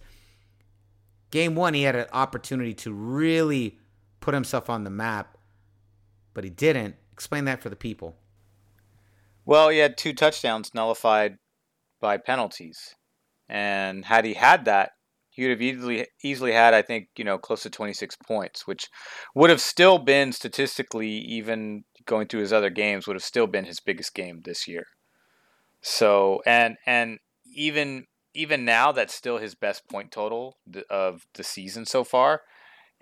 game 1.30 1.54
one, 1.54 1.74
he 1.74 1.82
had 1.82 1.96
an 1.96 2.06
opportunity 2.12 2.74
to 2.74 2.92
really 2.92 3.78
put 4.20 4.34
himself 4.34 4.68
on 4.70 4.84
the 4.84 4.90
map, 4.90 5.36
but 6.34 6.44
he 6.44 6.50
didn't. 6.50 6.96
Explain 7.18 7.46
that 7.46 7.60
for 7.60 7.68
the 7.68 7.74
people. 7.74 8.14
Well, 9.44 9.70
he 9.70 9.78
had 9.78 9.98
two 9.98 10.12
touchdowns 10.12 10.72
nullified 10.72 11.38
by 12.00 12.16
penalties, 12.16 12.94
and 13.48 14.04
had 14.04 14.24
he 14.24 14.34
had 14.34 14.66
that, 14.66 14.92
he 15.28 15.42
would 15.42 15.50
have 15.50 15.60
easily 15.60 16.06
easily 16.22 16.52
had, 16.52 16.74
I 16.74 16.82
think, 16.82 17.08
you 17.16 17.24
know, 17.24 17.36
close 17.36 17.64
to 17.64 17.70
26 17.70 18.14
points, 18.24 18.68
which 18.68 18.86
would 19.34 19.50
have 19.50 19.60
still 19.60 19.98
been 19.98 20.30
statistically, 20.30 21.08
even 21.08 21.82
going 22.06 22.28
through 22.28 22.42
his 22.42 22.52
other 22.52 22.70
games, 22.70 23.08
would 23.08 23.16
have 23.16 23.24
still 23.24 23.48
been 23.48 23.64
his 23.64 23.80
biggest 23.80 24.14
game 24.14 24.42
this 24.44 24.68
year. 24.68 24.84
So, 25.82 26.40
and 26.46 26.76
and 26.86 27.18
even 27.52 28.06
even 28.32 28.64
now, 28.64 28.92
that's 28.92 29.12
still 29.12 29.38
his 29.38 29.56
best 29.56 29.88
point 29.88 30.12
total 30.12 30.58
of 30.88 31.26
the 31.34 31.42
season 31.42 31.84
so 31.84 32.04
far, 32.04 32.42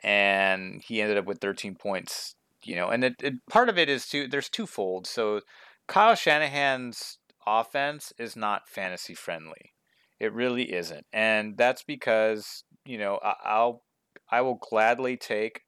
and 0.02 0.83
he 0.83 1.02
ended 1.02 1.18
up 1.18 1.26
with 1.26 1.38
13 1.42 1.74
points. 1.74 2.36
You 2.66 2.74
know, 2.74 2.88
and 2.88 3.05
it, 3.05 3.14
it, 3.22 3.35
part 3.48 3.68
of 3.68 3.79
it 3.79 3.88
is 3.88 4.07
too. 4.07 4.26
There's 4.26 4.48
twofold. 4.48 5.07
So, 5.07 5.42
Kyle 5.87 6.16
Shanahan's 6.16 7.18
offense 7.46 8.12
is 8.18 8.35
not 8.35 8.68
fantasy 8.68 9.14
friendly. 9.14 9.72
It 10.18 10.33
really 10.33 10.72
isn't, 10.74 11.07
and 11.12 11.57
that's 11.57 11.85
because 11.85 12.64
you 12.85 12.98
know 12.98 13.20
I, 13.22 13.35
I'll 13.44 13.83
I 14.31 14.40
will 14.40 14.59
gladly 14.61 15.16
take 15.16 15.62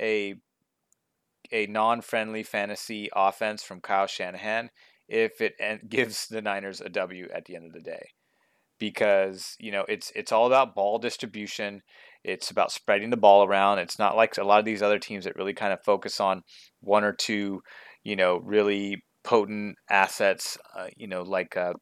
a 0.00 0.36
a 1.52 1.66
non-friendly 1.66 2.42
fantasy 2.42 3.08
offense 3.14 3.62
from 3.62 3.80
Kyle 3.80 4.06
Shanahan 4.06 4.70
if 5.08 5.40
it 5.40 5.54
gives 5.88 6.28
the 6.28 6.42
Niners 6.42 6.80
a 6.80 6.88
W 6.88 7.28
at 7.34 7.44
the 7.44 7.56
end 7.56 7.66
of 7.66 7.72
the 7.72 7.80
day, 7.80 8.08
because 8.78 9.54
you 9.58 9.70
know 9.70 9.84
it's 9.88 10.12
it's 10.14 10.32
all 10.32 10.46
about 10.46 10.74
ball 10.74 10.98
distribution. 10.98 11.82
It's 12.28 12.50
about 12.50 12.72
spreading 12.72 13.10
the 13.10 13.16
ball 13.16 13.44
around. 13.44 13.78
It's 13.78 13.98
not 13.98 14.16
like 14.16 14.36
a 14.36 14.44
lot 14.44 14.58
of 14.58 14.64
these 14.64 14.82
other 14.82 14.98
teams 14.98 15.24
that 15.24 15.36
really 15.36 15.54
kind 15.54 15.72
of 15.72 15.82
focus 15.82 16.20
on 16.20 16.42
one 16.80 17.04
or 17.04 17.12
two, 17.12 17.62
you 18.04 18.16
know, 18.16 18.38
really 18.38 19.02
potent 19.24 19.76
assets. 19.88 20.58
Uh, 20.76 20.88
you 20.96 21.08
know, 21.08 21.22
like 21.22 21.56
uh, 21.56 21.72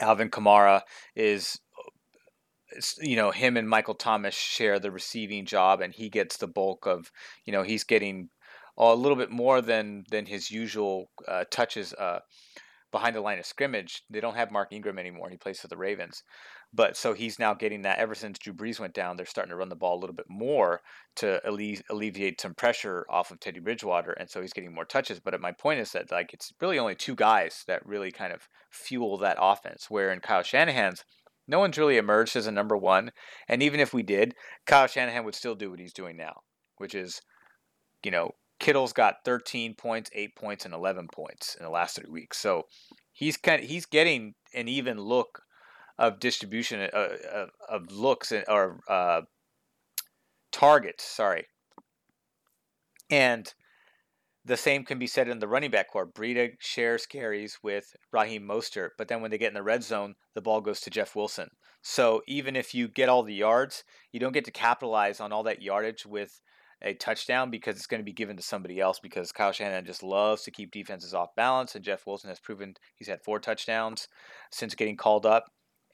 Alvin 0.00 0.30
Kamara 0.30 0.80
is, 1.14 1.58
you 3.00 3.16
know, 3.16 3.30
him 3.30 3.56
and 3.56 3.68
Michael 3.68 3.94
Thomas 3.94 4.34
share 4.34 4.78
the 4.78 4.90
receiving 4.90 5.46
job, 5.46 5.80
and 5.80 5.92
he 5.92 6.08
gets 6.08 6.36
the 6.36 6.48
bulk 6.48 6.86
of, 6.86 7.10
you 7.44 7.52
know, 7.52 7.62
he's 7.62 7.84
getting 7.84 8.28
a 8.78 8.94
little 8.94 9.16
bit 9.16 9.30
more 9.30 9.60
than 9.60 10.04
than 10.10 10.26
his 10.26 10.50
usual 10.50 11.10
uh, 11.26 11.44
touches 11.50 11.92
uh, 11.94 12.20
behind 12.96 13.14
the 13.14 13.20
line 13.20 13.38
of 13.38 13.44
scrimmage. 13.44 14.04
They 14.08 14.20
don't 14.20 14.36
have 14.36 14.50
Mark 14.50 14.72
Ingram 14.72 14.98
anymore. 14.98 15.28
He 15.28 15.36
plays 15.36 15.60
for 15.60 15.68
the 15.68 15.76
Ravens. 15.76 16.22
But 16.72 16.96
so 16.96 17.12
he's 17.12 17.38
now 17.38 17.52
getting 17.52 17.82
that 17.82 17.98
ever 17.98 18.14
since 18.14 18.38
Drew 18.38 18.54
Brees 18.54 18.80
went 18.80 18.94
down, 18.94 19.16
they're 19.16 19.26
starting 19.26 19.50
to 19.50 19.56
run 19.56 19.68
the 19.68 19.76
ball 19.76 19.98
a 19.98 20.00
little 20.00 20.16
bit 20.16 20.30
more 20.30 20.80
to 21.16 21.46
alle- 21.46 21.82
alleviate 21.90 22.40
some 22.40 22.54
pressure 22.54 23.04
off 23.10 23.30
of 23.30 23.38
Teddy 23.38 23.60
Bridgewater. 23.60 24.12
And 24.12 24.30
so 24.30 24.40
he's 24.40 24.54
getting 24.54 24.74
more 24.74 24.86
touches. 24.86 25.20
But 25.20 25.34
uh, 25.34 25.38
my 25.38 25.52
point 25.52 25.80
is 25.80 25.92
that 25.92 26.10
like 26.10 26.32
it's 26.32 26.54
really 26.58 26.78
only 26.78 26.94
two 26.94 27.14
guys 27.14 27.64
that 27.66 27.84
really 27.84 28.10
kind 28.10 28.32
of 28.32 28.48
fuel 28.70 29.18
that 29.18 29.36
offense. 29.38 29.90
Where 29.90 30.10
in 30.10 30.20
Kyle 30.20 30.42
Shanahan's, 30.42 31.04
no 31.46 31.58
one's 31.58 31.76
really 31.76 31.98
emerged 31.98 32.34
as 32.34 32.46
a 32.46 32.50
number 32.50 32.78
one. 32.78 33.12
And 33.46 33.62
even 33.62 33.78
if 33.78 33.92
we 33.92 34.02
did, 34.02 34.34
Kyle 34.64 34.86
Shanahan 34.86 35.26
would 35.26 35.34
still 35.34 35.54
do 35.54 35.70
what 35.70 35.80
he's 35.80 35.92
doing 35.92 36.16
now, 36.16 36.40
which 36.78 36.94
is, 36.94 37.20
you 38.02 38.10
know, 38.10 38.30
Kittle's 38.58 38.92
got 38.92 39.16
13 39.24 39.74
points, 39.74 40.10
8 40.14 40.34
points, 40.36 40.64
and 40.64 40.74
11 40.74 41.08
points 41.12 41.54
in 41.56 41.64
the 41.64 41.70
last 41.70 41.96
three 41.96 42.10
weeks. 42.10 42.38
So 42.38 42.64
he's 43.12 43.36
kind 43.36 43.62
of, 43.62 43.68
he's 43.68 43.86
getting 43.86 44.34
an 44.54 44.68
even 44.68 44.98
look 44.98 45.42
of 45.98 46.20
distribution 46.20 46.80
uh, 46.92 47.08
of, 47.32 47.50
of 47.68 47.92
looks 47.92 48.32
and, 48.32 48.44
or 48.48 48.80
uh, 48.88 49.22
targets. 50.52 51.04
Sorry, 51.04 51.46
and 53.10 53.52
the 54.44 54.56
same 54.56 54.84
can 54.84 54.98
be 54.98 55.08
said 55.08 55.28
in 55.28 55.40
the 55.40 55.48
running 55.48 55.70
back 55.70 55.90
corps. 55.90 56.06
Breida 56.06 56.52
shares 56.60 57.04
carries 57.04 57.58
with 57.62 57.96
Raheem 58.12 58.46
Mostert, 58.46 58.90
but 58.96 59.08
then 59.08 59.20
when 59.20 59.30
they 59.30 59.38
get 59.38 59.48
in 59.48 59.54
the 59.54 59.62
red 59.62 59.82
zone, 59.82 60.14
the 60.34 60.40
ball 60.40 60.60
goes 60.60 60.80
to 60.82 60.90
Jeff 60.90 61.16
Wilson. 61.16 61.50
So 61.82 62.22
even 62.28 62.54
if 62.54 62.74
you 62.74 62.88
get 62.88 63.08
all 63.08 63.22
the 63.22 63.34
yards, 63.34 63.82
you 64.12 64.20
don't 64.20 64.32
get 64.32 64.44
to 64.44 64.52
capitalize 64.52 65.20
on 65.20 65.32
all 65.32 65.42
that 65.44 65.62
yardage 65.62 66.06
with 66.06 66.40
a 66.82 66.94
touchdown 66.94 67.50
because 67.50 67.76
it's 67.76 67.86
going 67.86 68.00
to 68.00 68.04
be 68.04 68.12
given 68.12 68.36
to 68.36 68.42
somebody 68.42 68.80
else 68.80 68.98
because 69.00 69.32
Kyle 69.32 69.52
Shanahan 69.52 69.86
just 69.86 70.02
loves 70.02 70.42
to 70.42 70.50
keep 70.50 70.70
defenses 70.70 71.14
off 71.14 71.34
balance, 71.34 71.74
and 71.74 71.84
Jeff 71.84 72.06
Wilson 72.06 72.28
has 72.28 72.40
proven 72.40 72.74
he's 72.96 73.08
had 73.08 73.22
four 73.24 73.38
touchdowns 73.38 74.08
since 74.50 74.74
getting 74.74 74.96
called 74.96 75.26
up 75.26 75.46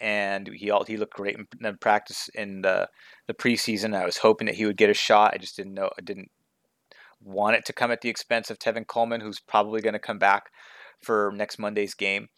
and 0.02 0.48
he 0.48 0.72
he 0.88 0.96
looked 0.96 1.14
great 1.14 1.36
in, 1.36 1.76
practice 1.78 2.28
in 2.34 2.60
the 2.62 2.88
the 3.28 3.34
preseason. 3.34 3.96
I 3.96 4.04
was 4.04 4.18
hoping 4.18 4.46
that 4.46 4.56
he 4.56 4.66
would 4.66 4.76
get 4.76 4.90
a 4.90 4.94
shot. 4.94 5.32
I 5.32 5.38
just 5.38 5.56
didn't 5.56 5.74
know. 5.74 5.90
I 5.96 6.02
didn't 6.02 6.30
want 7.22 7.56
it 7.56 7.64
to 7.66 7.72
come 7.72 7.92
at 7.92 8.00
the 8.00 8.08
expense 8.08 8.50
of 8.50 8.58
Tevin 8.58 8.86
Coleman, 8.86 9.20
who's 9.20 9.38
probably 9.38 9.80
going 9.80 9.92
to 9.92 10.00
come 10.00 10.18
back 10.18 10.50
for 11.00 11.32
next 11.34 11.58
Monday's 11.58 11.94
game. 11.94 12.28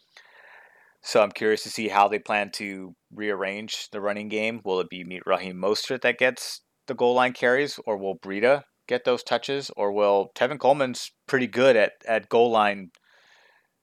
So 1.01 1.21
I'm 1.21 1.31
curious 1.31 1.63
to 1.63 1.69
see 1.69 1.87
how 1.87 2.07
they 2.07 2.19
plan 2.19 2.51
to 2.53 2.95
rearrange 3.13 3.89
the 3.91 4.01
running 4.01 4.29
game. 4.29 4.61
Will 4.63 4.79
it 4.79 4.89
be 4.89 5.21
Raheem 5.25 5.55
Mostert 5.55 6.01
that 6.01 6.19
gets 6.19 6.61
the 6.87 6.95
goal 6.95 7.13
line 7.13 7.33
carries, 7.33 7.79
or 7.85 7.97
will 7.97 8.17
Breida 8.17 8.63
get 8.87 9.03
those 9.03 9.23
touches, 9.23 9.71
or 9.75 9.91
will 9.91 10.31
Tevin 10.35 10.59
Coleman's 10.59 11.11
pretty 11.27 11.47
good 11.47 11.75
at, 11.75 11.93
at 12.07 12.29
goal 12.29 12.51
line 12.51 12.91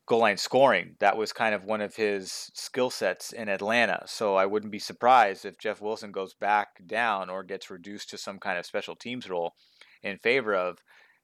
goal 0.07 0.21
line 0.21 0.37
scoring. 0.37 0.97
That 1.01 1.17
was 1.17 1.33
kind 1.33 1.55
of 1.55 1.65
one 1.65 1.81
of 1.81 1.95
his 1.97 2.51
skill 2.55 2.91
sets 2.91 3.33
in 3.33 3.49
Atlanta. 3.49 4.03
So 4.07 4.37
I 4.37 4.47
wouldn't 4.47 4.73
be 4.73 4.79
surprised 4.79 5.45
if 5.45 5.59
Jeff 5.59 5.81
Wilson 5.81 6.12
goes 6.12 6.35
back 6.35 6.87
down 6.87 7.31
or 7.31 7.43
gets 7.43 7.71
reduced 7.71 8.11
to 8.11 8.19
some 8.19 8.38
kind 8.38 8.59
of 8.59 8.67
special 8.67 8.97
teams 8.97 9.31
role 9.31 9.55
in 10.03 10.19
favor 10.19 10.55
of, 10.55 10.79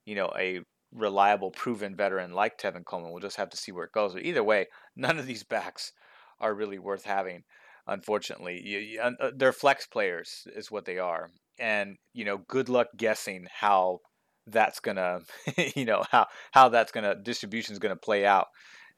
you 0.04 0.14
know, 0.14 0.32
a 0.38 0.60
reliable, 0.92 1.50
proven 1.50 1.96
veteran 1.96 2.32
like 2.32 2.58
Tevin 2.58 2.84
Coleman. 2.84 3.10
We'll 3.10 3.20
just 3.20 3.36
have 3.36 3.50
to 3.50 3.56
see 3.56 3.72
where 3.72 3.84
it 3.84 3.92
goes. 3.92 4.14
But 4.14 4.24
either 4.24 4.44
way, 4.44 4.66
none 4.96 5.18
of 5.18 5.26
these 5.26 5.42
backs 5.42 5.92
are 6.40 6.54
really 6.54 6.78
worth 6.78 7.04
having. 7.04 7.44
Unfortunately, 7.86 8.98
uh, 9.02 9.30
they're 9.34 9.52
flex 9.52 9.86
players, 9.86 10.46
is 10.54 10.70
what 10.70 10.84
they 10.84 10.98
are, 10.98 11.30
and 11.58 11.96
you 12.12 12.24
know, 12.24 12.38
good 12.48 12.68
luck 12.68 12.88
guessing 12.96 13.46
how 13.52 14.00
that's 14.46 14.80
gonna, 14.80 15.20
you 15.76 15.84
know, 15.84 16.04
how 16.10 16.26
how 16.52 16.68
that's 16.68 16.92
gonna 16.92 17.14
distribution 17.14 17.72
is 17.72 17.78
gonna 17.78 17.96
play 17.96 18.24
out 18.24 18.46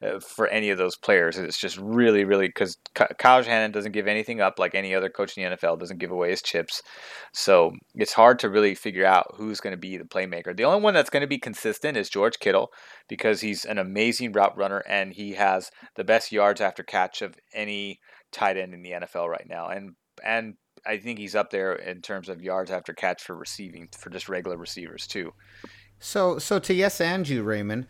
uh, 0.03 0.19
for 0.19 0.47
any 0.47 0.71
of 0.71 0.79
those 0.79 0.97
players. 0.97 1.37
It's 1.37 1.59
just 1.59 1.77
really, 1.77 2.25
really 2.25 2.49
because 2.49 2.79
Kyle 2.95 3.43
Shanahan 3.43 3.71
doesn't 3.71 3.93
give 3.93 4.07
anything 4.07 4.41
up 4.41 4.59
like 4.59 4.75
any 4.75 4.95
other 4.95 5.11
coach 5.11 5.37
in 5.37 5.45
the 5.45 5.57
NFL, 5.57 5.79
doesn't 5.79 5.99
give 5.99 6.11
away 6.11 6.31
his 6.31 6.41
chips. 6.41 6.81
So 7.35 7.73
it's 7.95 8.15
hard 8.15 8.39
to 8.39 8.49
really 8.49 8.75
figure 8.75 9.05
out 9.05 9.35
who's 9.37 9.61
going 9.61 9.75
to 9.75 9.79
be 9.79 9.99
the 9.99 10.05
playmaker. 10.05 10.57
The 10.57 10.65
only 10.65 10.81
one 10.81 10.95
that's 10.95 11.11
going 11.11 11.21
to 11.21 11.27
be 11.27 11.37
consistent 11.37 11.99
is 11.99 12.09
George 12.09 12.39
Kittle 12.39 12.71
because 13.11 13.43
he's 13.43 13.67
an 13.67 13.77
amazing 13.77 14.33
route 14.33 14.57
runner 14.57 14.83
and 14.89 15.13
he 15.13 15.33
has 15.33 15.71
the 15.97 16.05
best 16.05 16.33
yards 16.33 16.63
after 16.63 16.83
catch 16.83 17.21
of 17.21 17.35
any 17.53 18.01
tight 18.33 18.57
end 18.57 18.73
in 18.73 18.81
the 18.81 18.93
NFL 18.93 19.29
right 19.29 19.47
now. 19.47 19.69
And 19.69 19.97
and 20.25 20.55
I 20.87 20.99
think 20.99 21.19
he's 21.19 21.35
up 21.35 21.51
there 21.51 21.75
in 21.75 22.03
terms 22.03 22.29
of 22.29 22.43
yards 22.43 22.71
after 22.71 22.93
catch 22.93 23.23
for 23.23 23.35
receiving 23.35 23.89
for 23.97 24.11
just 24.11 24.29
regular 24.29 24.57
receivers 24.57 25.07
too. 25.07 25.33
So 25.99 26.39
so 26.39 26.59
to 26.61 26.75
yes 26.75 27.01
and 27.01 27.29
you, 27.29 27.43
Raymond. 27.43 27.87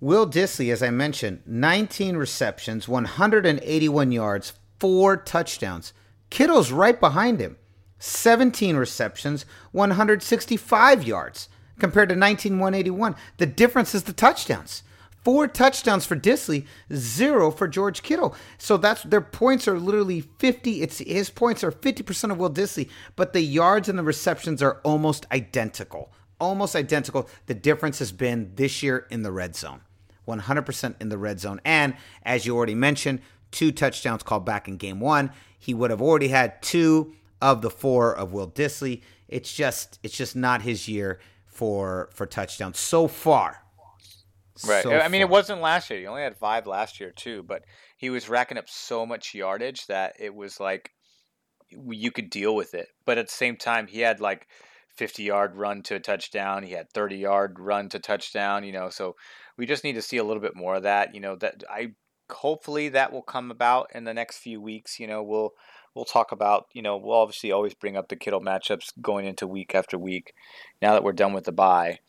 Will 0.00 0.26
Dissly, 0.26 0.72
as 0.72 0.82
I 0.82 0.88
mentioned, 0.88 1.42
19 1.44 2.16
receptions, 2.16 2.88
181 2.88 4.12
yards, 4.12 4.54
four 4.78 5.18
touchdowns. 5.18 5.92
Kittle's 6.30 6.72
right 6.72 6.98
behind 6.98 7.38
him. 7.38 7.58
17 7.98 8.76
receptions, 8.76 9.44
165 9.72 11.04
yards 11.04 11.50
compared 11.78 12.08
to 12.08 12.16
19 12.16 12.58
181. 12.58 13.14
The 13.36 13.46
difference 13.46 13.94
is 13.94 14.04
the 14.04 14.14
touchdowns. 14.14 14.82
Four 15.22 15.48
touchdowns 15.48 16.06
for 16.06 16.16
Dissly, 16.16 16.66
zero 16.92 17.50
for 17.50 17.68
George 17.68 18.02
Kittle. 18.02 18.34
So 18.56 18.76
that's 18.76 19.02
their 19.02 19.20
points 19.20 19.68
are 19.68 19.78
literally 19.78 20.22
50. 20.22 20.82
It's 20.82 20.98
his 20.98 21.28
points 21.28 21.62
are 21.62 21.72
50% 21.72 22.30
of 22.30 22.38
Will 22.38 22.50
Dissly, 22.50 22.88
but 23.16 23.32
the 23.32 23.42
yards 23.42 23.88
and 23.88 23.98
the 23.98 24.02
receptions 24.02 24.62
are 24.62 24.80
almost 24.82 25.26
identical. 25.30 26.10
Almost 26.40 26.74
identical. 26.74 27.28
The 27.46 27.54
difference 27.54 27.98
has 27.98 28.12
been 28.12 28.52
this 28.54 28.82
year 28.82 29.06
in 29.10 29.22
the 29.22 29.32
red 29.32 29.54
zone. 29.54 29.82
100% 30.26 30.94
in 31.00 31.08
the 31.08 31.18
red 31.18 31.40
zone. 31.40 31.60
And 31.64 31.96
as 32.22 32.46
you 32.46 32.56
already 32.56 32.74
mentioned, 32.74 33.20
two 33.50 33.72
touchdowns 33.72 34.22
called 34.22 34.46
back 34.46 34.68
in 34.68 34.76
game 34.76 35.00
one. 35.00 35.32
He 35.58 35.74
would 35.74 35.90
have 35.90 36.00
already 36.00 36.28
had 36.28 36.62
two 36.62 37.14
of 37.42 37.60
the 37.60 37.70
four 37.70 38.14
of 38.16 38.32
Will 38.32 38.48
Dissly. 38.48 39.02
It's 39.28 39.52
just 39.52 39.98
it's 40.02 40.16
just 40.16 40.34
not 40.34 40.62
his 40.62 40.88
year 40.88 41.20
for 41.46 42.08
for 42.14 42.26
touchdowns 42.26 42.78
so 42.78 43.06
far. 43.06 43.62
Right. 44.66 44.82
So 44.82 44.92
I 44.92 45.08
mean, 45.08 45.20
it 45.20 45.28
wasn't 45.28 45.60
last 45.60 45.90
year. 45.90 46.00
He 46.00 46.06
only 46.06 46.22
had 46.22 46.36
five 46.36 46.66
last 46.66 47.00
year 47.00 47.10
too, 47.10 47.42
but 47.42 47.64
he 47.96 48.10
was 48.10 48.28
racking 48.28 48.58
up 48.58 48.68
so 48.68 49.06
much 49.06 49.34
yardage 49.34 49.86
that 49.86 50.14
it 50.18 50.34
was 50.34 50.60
like 50.60 50.92
you 51.70 52.10
could 52.10 52.30
deal 52.30 52.54
with 52.54 52.74
it. 52.74 52.88
But 53.04 53.18
at 53.18 53.28
the 53.28 53.32
same 53.32 53.56
time, 53.56 53.86
he 53.86 54.00
had 54.00 54.20
like 54.20 54.48
50 54.96 55.22
yard 55.22 55.56
run 55.56 55.82
to 55.84 55.96
a 55.96 56.00
touchdown. 56.00 56.62
He 56.62 56.72
had 56.72 56.90
30 56.92 57.16
yard 57.16 57.58
run 57.58 57.88
to 57.90 57.98
touchdown. 57.98 58.64
You 58.64 58.72
know, 58.72 58.90
so 58.90 59.16
we 59.56 59.66
just 59.66 59.84
need 59.84 59.94
to 59.94 60.02
see 60.02 60.16
a 60.16 60.24
little 60.24 60.42
bit 60.42 60.56
more 60.56 60.76
of 60.76 60.82
that. 60.82 61.14
You 61.14 61.20
know, 61.20 61.36
that 61.36 61.64
I 61.70 61.92
hopefully 62.30 62.88
that 62.90 63.12
will 63.12 63.22
come 63.22 63.50
about 63.50 63.90
in 63.94 64.04
the 64.04 64.14
next 64.14 64.38
few 64.38 64.60
weeks. 64.60 64.98
You 64.98 65.06
know, 65.06 65.22
we'll 65.22 65.52
we'll 65.94 66.04
talk 66.04 66.32
about. 66.32 66.66
You 66.72 66.82
know, 66.82 66.96
we'll 66.96 67.16
obviously 67.16 67.52
always 67.52 67.74
bring 67.74 67.96
up 67.96 68.08
the 68.08 68.16
Kittle 68.16 68.40
matchups 68.40 68.92
going 69.00 69.26
into 69.26 69.46
week 69.46 69.74
after 69.74 69.98
week. 69.98 70.34
Now 70.82 70.92
that 70.92 71.04
we're 71.04 71.12
done 71.12 71.32
with 71.32 71.44
the 71.44 71.52
bye, 71.52 72.00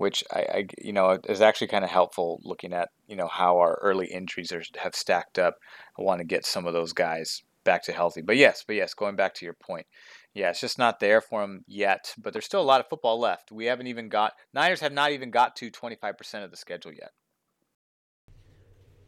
which 0.00 0.24
I, 0.32 0.40
I 0.40 0.66
you 0.78 0.94
know 0.94 1.18
is 1.28 1.42
actually 1.42 1.66
kind 1.66 1.84
of 1.84 1.90
helpful 1.90 2.40
looking 2.42 2.72
at 2.72 2.88
you 3.06 3.16
know 3.16 3.28
how 3.28 3.58
our 3.58 3.78
early 3.82 4.06
injuries 4.06 4.50
are, 4.50 4.62
have 4.78 4.94
stacked 4.94 5.38
up. 5.38 5.56
I 5.98 6.02
want 6.02 6.20
to 6.20 6.24
get 6.24 6.46
some 6.46 6.66
of 6.66 6.72
those 6.72 6.94
guys 6.94 7.42
back 7.64 7.82
to 7.84 7.92
healthy. 7.92 8.22
But 8.22 8.38
yes, 8.38 8.64
but 8.66 8.76
yes, 8.76 8.94
going 8.94 9.14
back 9.14 9.34
to 9.34 9.44
your 9.44 9.56
point, 9.62 9.84
yeah, 10.32 10.48
it's 10.48 10.60
just 10.62 10.78
not 10.78 11.00
there 11.00 11.20
for 11.20 11.42
them 11.42 11.64
yet. 11.68 12.14
But 12.16 12.32
there's 12.32 12.46
still 12.46 12.62
a 12.62 12.70
lot 12.70 12.80
of 12.80 12.88
football 12.88 13.20
left. 13.20 13.52
We 13.52 13.66
haven't 13.66 13.88
even 13.88 14.08
got 14.08 14.32
Niners 14.54 14.80
have 14.80 14.94
not 14.94 15.12
even 15.12 15.30
got 15.30 15.54
to 15.56 15.70
25% 15.70 16.44
of 16.44 16.50
the 16.50 16.56
schedule 16.56 16.92
yet. 16.94 17.10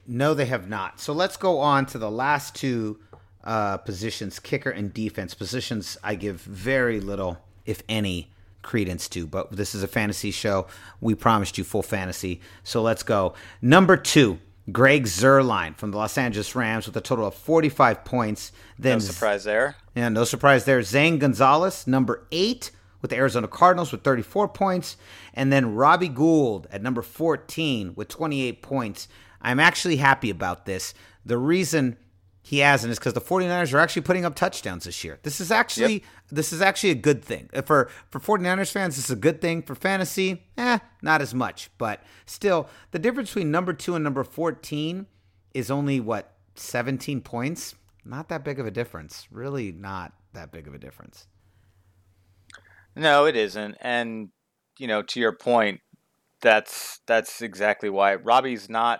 No, 0.07 0.35
they 0.35 0.46
have 0.46 0.68
not. 0.68 1.00
So 1.00 1.14
let's 1.14 1.38
go 1.38 1.59
on 1.59 1.87
to 1.87 1.98
the 1.98 2.11
last 2.11 2.55
two 2.55 3.00
uh, 3.44 3.78
positions, 3.78 4.38
kicker 4.38 4.70
and 4.70 4.92
defense 4.92 5.33
positions. 5.33 5.96
I 6.05 6.16
give 6.16 6.42
very 6.42 7.00
little, 7.00 7.38
if 7.64 7.83
any, 7.88 8.31
credence 8.62 9.09
to. 9.11 9.27
But 9.27 9.53
this 9.53 9.75
is 9.75 9.83
a 9.83 9.88
fantasy 9.88 10.31
show. 10.31 10.66
We 11.01 11.14
promised 11.14 11.59
you 11.59 11.64
full 11.64 11.83
fantasy. 11.83 12.40
So 12.64 12.83
let's 12.83 13.03
go. 13.03 13.35
Number 13.61 13.96
two, 13.96 14.38
Greg 14.70 15.05
Zuerlein 15.05 15.77
from 15.77 15.90
the 15.90 15.96
Los 15.98 16.16
Angeles 16.16 16.55
Rams 16.55 16.87
with 16.87 16.96
a 16.96 17.01
total 17.01 17.27
of 17.27 17.35
45 17.35 18.05
points. 18.05 18.53
Then, 18.79 18.94
no 18.94 18.98
surprise 19.01 19.44
there. 19.44 19.77
Yeah, 19.94 20.09
no 20.09 20.25
surprise 20.25 20.64
there. 20.64 20.83
Zane 20.83 21.18
Gonzalez, 21.18 21.87
number 21.87 22.27
eight 22.31 22.70
with 23.01 23.11
the 23.11 23.16
Arizona 23.16 23.48
Cardinals 23.48 23.90
with 23.90 24.03
34 24.03 24.48
points. 24.48 24.96
And 25.35 25.53
then 25.53 25.75
Robbie 25.75 26.09
Gould 26.09 26.68
at 26.70 26.83
number 26.83 27.03
14 27.03 27.94
with 27.96 28.09
28 28.09 28.62
points. 28.62 29.09
I'm 29.40 29.59
actually 29.59 29.96
happy 29.96 30.31
about 30.31 30.66
this. 30.66 30.94
The 31.27 31.38
reason 31.38 31.96
he 32.44 32.59
hasn't 32.59 32.90
is 32.90 32.98
because 32.98 33.14
the 33.14 33.20
49ers 33.20 33.72
are 33.72 33.78
actually 33.78 34.02
putting 34.02 34.24
up 34.24 34.35
touchdowns 34.35 34.85
this 34.85 35.05
year. 35.05 35.20
This 35.22 35.40
is 35.40 35.52
actually 35.52 35.92
yep. 35.94 36.02
this 36.31 36.53
is 36.53 36.61
actually 36.61 36.90
a 36.90 36.97
good 36.97 37.24
thing. 37.24 37.49
Uh, 37.55 37.62
for 37.62 37.88
for 38.11 38.18
49ers 38.18 38.72
fans, 38.72 38.97
this 38.97 39.07
is 39.07 39.11
a 39.12 39.16
good 39.16 39.40
thing. 39.40 39.62
For 39.62 39.76
fantasy, 39.76 40.43
eh, 40.59 40.80
not 41.03 41.22
as 41.22 41.32
much. 41.32 41.70
But 41.78 42.03
still, 42.26 42.68
the 42.90 42.99
difference 42.99 43.30
between 43.30 43.53
number 43.53 43.72
two 43.72 43.95
and 43.95 44.03
number 44.03 44.24
14 44.24 45.07
is 45.55 45.70
only 45.70 46.01
what 46.01 46.32
17 46.57 47.20
points. 47.20 47.76
Not 48.05 48.28
that 48.28 48.43
big 48.43 48.59
of 48.59 48.66
a 48.66 48.72
difference. 48.72 49.28
Really 49.30 49.70
not 49.70 50.12
that 50.32 50.51
big 50.51 50.66
of 50.66 50.74
a 50.74 50.78
difference. 50.78 51.28
No, 52.97 53.24
it 53.26 53.36
isn't. 53.36 53.76
And 53.80 54.30
you 54.78 54.88
know, 54.88 55.03
to 55.03 55.20
your 55.20 55.32
point, 55.32 55.80
that's 56.40 57.01
that's 57.07 57.40
exactly 57.40 57.88
why 57.88 58.16
Robbie's 58.16 58.68
not 58.68 58.99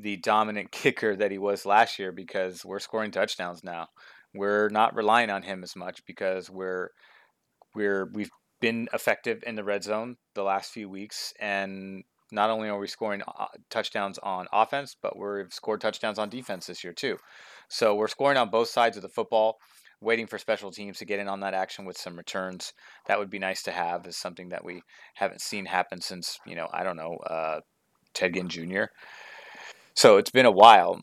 the 0.00 0.16
dominant 0.16 0.70
kicker 0.72 1.16
that 1.16 1.30
he 1.30 1.38
was 1.38 1.66
last 1.66 1.98
year 1.98 2.12
because 2.12 2.64
we're 2.64 2.78
scoring 2.78 3.10
touchdowns 3.10 3.62
now. 3.64 3.88
We're 4.34 4.68
not 4.68 4.94
relying 4.94 5.30
on 5.30 5.42
him 5.42 5.62
as 5.62 5.74
much 5.74 6.04
because 6.06 6.48
we're 6.48 6.90
we're 7.74 8.08
we've 8.12 8.30
been 8.60 8.88
effective 8.92 9.42
in 9.46 9.56
the 9.56 9.64
red 9.64 9.82
zone 9.82 10.16
the 10.34 10.42
last 10.42 10.72
few 10.72 10.88
weeks 10.88 11.32
and 11.40 12.04
not 12.32 12.50
only 12.50 12.68
are 12.68 12.78
we 12.78 12.86
scoring 12.86 13.22
uh, 13.26 13.46
touchdowns 13.70 14.18
on 14.18 14.46
offense, 14.52 14.96
but 15.00 15.18
we've 15.18 15.52
scored 15.52 15.80
touchdowns 15.80 16.18
on 16.18 16.28
defense 16.28 16.66
this 16.66 16.84
year 16.84 16.92
too. 16.92 17.16
So 17.68 17.94
we're 17.94 18.08
scoring 18.08 18.38
on 18.38 18.50
both 18.50 18.68
sides 18.68 18.96
of 18.96 19.02
the 19.02 19.08
football, 19.08 19.58
waiting 20.00 20.26
for 20.26 20.38
special 20.38 20.70
teams 20.70 20.98
to 20.98 21.04
get 21.04 21.18
in 21.18 21.28
on 21.28 21.40
that 21.40 21.54
action 21.54 21.84
with 21.84 21.98
some 21.98 22.16
returns. 22.16 22.72
That 23.06 23.18
would 23.18 23.30
be 23.30 23.38
nice 23.38 23.62
to 23.64 23.72
have 23.72 24.06
is 24.06 24.16
something 24.16 24.50
that 24.50 24.64
we 24.64 24.82
haven't 25.14 25.40
seen 25.40 25.66
happen 25.66 26.00
since, 26.00 26.38
you 26.46 26.54
know, 26.54 26.68
I 26.72 26.84
don't 26.84 26.96
know, 26.96 27.16
uh, 27.16 27.60
Ted 28.14 28.34
Ginn 28.34 28.48
Jr. 28.48 28.84
So 29.94 30.16
it's 30.16 30.30
been 30.30 30.46
a 30.46 30.50
while. 30.50 31.00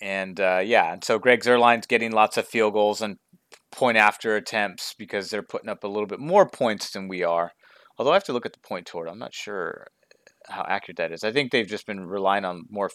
And 0.00 0.38
uh, 0.38 0.60
yeah, 0.64 0.92
and 0.92 1.02
so 1.02 1.18
Greg 1.18 1.42
Zuerlein's 1.42 1.86
getting 1.86 2.12
lots 2.12 2.36
of 2.36 2.46
field 2.46 2.72
goals 2.72 3.02
and 3.02 3.16
point 3.72 3.98
after 3.98 4.36
attempts 4.36 4.94
because 4.96 5.30
they're 5.30 5.42
putting 5.42 5.68
up 5.68 5.84
a 5.84 5.88
little 5.88 6.06
bit 6.06 6.20
more 6.20 6.48
points 6.48 6.90
than 6.90 7.08
we 7.08 7.22
are. 7.22 7.52
Although 7.98 8.12
I 8.12 8.14
have 8.14 8.24
to 8.24 8.32
look 8.32 8.46
at 8.46 8.52
the 8.52 8.60
point 8.60 8.86
total. 8.86 9.12
I'm 9.12 9.18
not 9.18 9.34
sure 9.34 9.88
how 10.48 10.64
accurate 10.68 10.98
that 10.98 11.12
is. 11.12 11.24
I 11.24 11.32
think 11.32 11.50
they've 11.50 11.66
just 11.66 11.86
been 11.86 12.06
relying 12.06 12.44
on 12.44 12.64
more. 12.70 12.90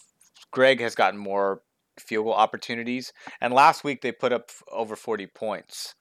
Greg 0.50 0.80
has 0.80 0.94
gotten 0.94 1.18
more 1.18 1.60
field 1.98 2.24
goal 2.24 2.34
opportunities, 2.34 3.12
and 3.40 3.52
last 3.52 3.84
week 3.84 4.00
they 4.00 4.12
put 4.12 4.32
up 4.32 4.50
over 4.72 4.96
40 4.96 5.26
points. 5.28 5.94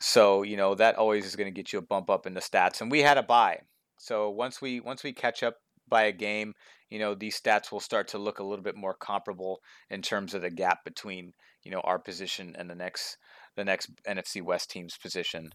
So 0.00 0.42
you 0.42 0.56
know 0.56 0.74
that 0.74 0.96
always 0.96 1.26
is 1.26 1.36
going 1.36 1.52
to 1.52 1.56
get 1.56 1.72
you 1.72 1.78
a 1.78 1.82
bump 1.82 2.08
up 2.08 2.26
in 2.26 2.34
the 2.34 2.40
stats. 2.40 2.80
And 2.80 2.90
we 2.90 3.00
had 3.00 3.18
a 3.18 3.22
bye, 3.22 3.60
so 3.98 4.30
once 4.30 4.62
we 4.62 4.80
once 4.80 5.04
we 5.04 5.12
catch 5.12 5.42
up 5.42 5.56
by 5.88 6.04
a 6.04 6.12
game, 6.12 6.54
you 6.90 6.98
know 6.98 7.14
these 7.14 7.40
stats 7.40 7.72
will 7.72 7.80
start 7.80 8.08
to 8.08 8.18
look 8.18 8.38
a 8.38 8.44
little 8.44 8.64
bit 8.64 8.76
more 8.76 8.94
comparable 8.94 9.60
in 9.88 10.02
terms 10.02 10.34
of 10.34 10.42
the 10.42 10.50
gap 10.50 10.84
between 10.84 11.32
you 11.62 11.70
know 11.70 11.80
our 11.80 11.98
position 11.98 12.54
and 12.58 12.68
the 12.68 12.74
next 12.74 13.16
the 13.56 13.64
next 13.64 13.90
NFC 14.04 14.42
West 14.42 14.70
team's 14.70 14.96
position. 14.96 15.50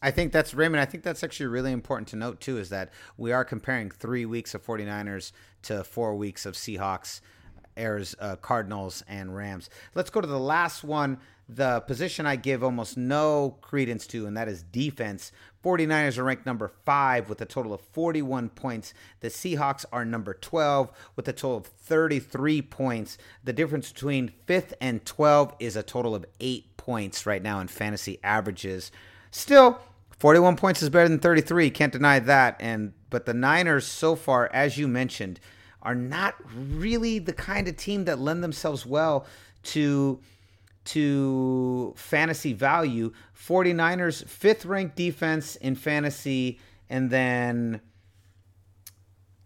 I 0.00 0.10
think 0.10 0.32
that's 0.32 0.54
Raymond. 0.54 0.80
I 0.80 0.84
think 0.84 1.02
that's 1.02 1.24
actually 1.24 1.46
really 1.46 1.72
important 1.72 2.08
to 2.08 2.16
note 2.16 2.40
too 2.40 2.58
is 2.58 2.68
that 2.70 2.90
we 3.16 3.32
are 3.32 3.44
comparing 3.44 3.90
three 3.90 4.26
weeks 4.26 4.54
of 4.54 4.64
49ers 4.64 5.32
to 5.62 5.82
four 5.82 6.14
weeks 6.14 6.46
of 6.46 6.54
Seahawks, 6.54 7.20
Airs, 7.76 8.14
uh, 8.20 8.36
Cardinals, 8.36 9.02
and 9.08 9.34
Rams. 9.34 9.70
Let's 9.94 10.10
go 10.10 10.20
to 10.20 10.26
the 10.26 10.38
last 10.38 10.84
one, 10.84 11.18
the 11.48 11.80
position 11.80 12.26
I 12.26 12.36
give 12.36 12.62
almost 12.62 12.96
no 12.96 13.56
credence 13.62 14.06
to, 14.08 14.26
and 14.26 14.36
that 14.36 14.48
is 14.48 14.62
defense. 14.62 15.32
49ers 15.64 16.18
are 16.18 16.24
ranked 16.24 16.44
number 16.44 16.70
five 16.84 17.28
with 17.28 17.40
a 17.40 17.46
total 17.46 17.72
of 17.72 17.80
41 17.80 18.50
points. 18.50 18.92
The 19.20 19.28
Seahawks 19.28 19.84
are 19.90 20.04
number 20.04 20.34
12 20.34 20.90
with 21.16 21.26
a 21.26 21.32
total 21.32 21.56
of 21.56 21.66
33 21.66 22.62
points. 22.62 23.16
The 23.42 23.52
difference 23.54 23.90
between 23.90 24.32
fifth 24.46 24.74
and 24.80 25.04
12 25.04 25.54
is 25.58 25.74
a 25.74 25.82
total 25.82 26.14
of 26.14 26.26
eight 26.38 26.76
points 26.76 27.24
right 27.24 27.42
now 27.42 27.60
in 27.60 27.68
fantasy 27.68 28.18
averages. 28.22 28.92
Still, 29.30 29.80
41 30.18 30.56
points 30.56 30.82
is 30.82 30.90
better 30.90 31.08
than 31.08 31.18
33. 31.18 31.70
Can't 31.70 31.92
deny 31.92 32.18
that. 32.18 32.56
And 32.60 32.92
but 33.10 33.24
the 33.24 33.34
Niners 33.34 33.86
so 33.86 34.16
far, 34.16 34.50
as 34.52 34.76
you 34.76 34.86
mentioned, 34.86 35.40
are 35.82 35.94
not 35.94 36.34
really 36.54 37.18
the 37.18 37.32
kind 37.32 37.68
of 37.68 37.76
team 37.76 38.04
that 38.04 38.18
lend 38.18 38.44
themselves 38.44 38.84
well 38.84 39.26
to 39.62 40.20
to 40.88 41.94
fantasy 41.96 42.52
value. 42.52 43.12
49ers 43.36 44.26
fifth 44.26 44.64
ranked 44.64 44.96
defense 44.96 45.56
in 45.56 45.74
fantasy 45.74 46.60
and 46.90 47.10
then 47.10 47.80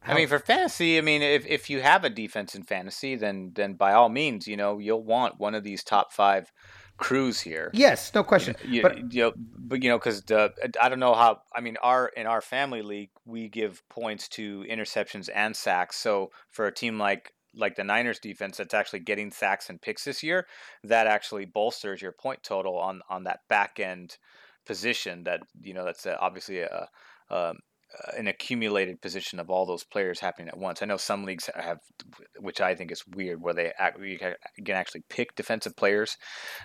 I 0.05 0.15
mean, 0.15 0.27
for 0.27 0.41
fantasy, 0.41 0.99
I 0.99 1.01
mean, 1.01 1.23
if, 1.23 1.47
if 1.47 1.71
you 1.71 1.81
have 1.81 2.05
a 2.05 2.11
defense 2.11 2.55
in 2.55 2.65
fantasy, 2.65 3.15
then 3.15 3.53
then 3.55 3.75
by 3.75 3.93
all 3.93 4.09
means, 4.09 4.49
you 4.49 4.57
know, 4.57 4.79
you'll 4.79 5.05
want 5.05 5.39
one 5.39 5.55
of 5.55 5.63
these 5.63 5.85
top 5.85 6.13
five 6.13 6.53
crews 6.97 7.41
here. 7.41 7.71
Yes, 7.73 8.13
no 8.15 8.25
question. 8.25 8.57
You, 8.65 8.83
but 8.83 9.13
you 9.13 9.23
know, 9.23 9.33
but 9.37 9.83
you 9.83 9.91
know, 9.91 9.99
because 9.99 10.23
I 10.31 10.89
don't 10.89 10.99
know 10.99 11.15
how. 11.15 11.43
I 11.55 11.61
mean, 11.61 11.77
our 11.83 12.09
in 12.09 12.27
our 12.27 12.41
family 12.41 12.83
league, 12.83 13.11
we 13.25 13.49
give 13.49 13.83
points 13.89 14.29
to 14.31 14.65
interceptions 14.69 15.29
and 15.33 15.55
sacks. 15.55 15.97
So 15.97 16.33
for 16.51 16.67
a 16.67 16.75
team 16.75 16.99
like 16.99 17.33
like 17.55 17.77
the 17.77 17.85
Niners 17.85 18.19
defense 18.19 18.57
that's 18.57 18.75
actually 18.75 19.01
getting 19.01 19.31
sacks 19.31 19.69
and 19.69 19.81
picks 19.81 20.05
this 20.05 20.23
year, 20.23 20.47
that 20.85 21.07
actually 21.07 21.45
bolsters 21.45 22.03
your 22.03 22.13
point 22.13 22.43
total 22.43 22.77
on 22.79 23.03
on 23.09 23.25
that 23.25 23.41
back 23.49 23.81
end 23.81 24.17
position. 24.67 25.25
That 25.25 25.41
you 25.61 25.75
know, 25.75 25.85
that's 25.85 26.07
obviously 26.07 26.61
a, 26.61 26.89
a 27.31 27.35
uh, 27.35 28.13
an 28.17 28.27
accumulated 28.27 29.01
position 29.01 29.39
of 29.39 29.51
all 29.51 29.67
those 29.67 29.85
players 29.85 30.21
happening 30.21 30.49
at 30.49 30.57
once. 30.57 30.83
I 30.83 30.87
know 30.87 30.97
some 30.97 31.25
leagues 31.25 31.51
have, 31.55 31.81
which 32.39 32.61
I 32.61 32.75
think 32.75 32.91
is 32.91 33.07
weird, 33.07 33.43
where 33.43 33.55
they 33.55 33.73
act, 33.79 34.01
you 34.01 34.19
can 34.19 34.35
actually 34.75 35.03
pick 35.09 35.35
defensive 35.35 35.77
players. 35.77 36.17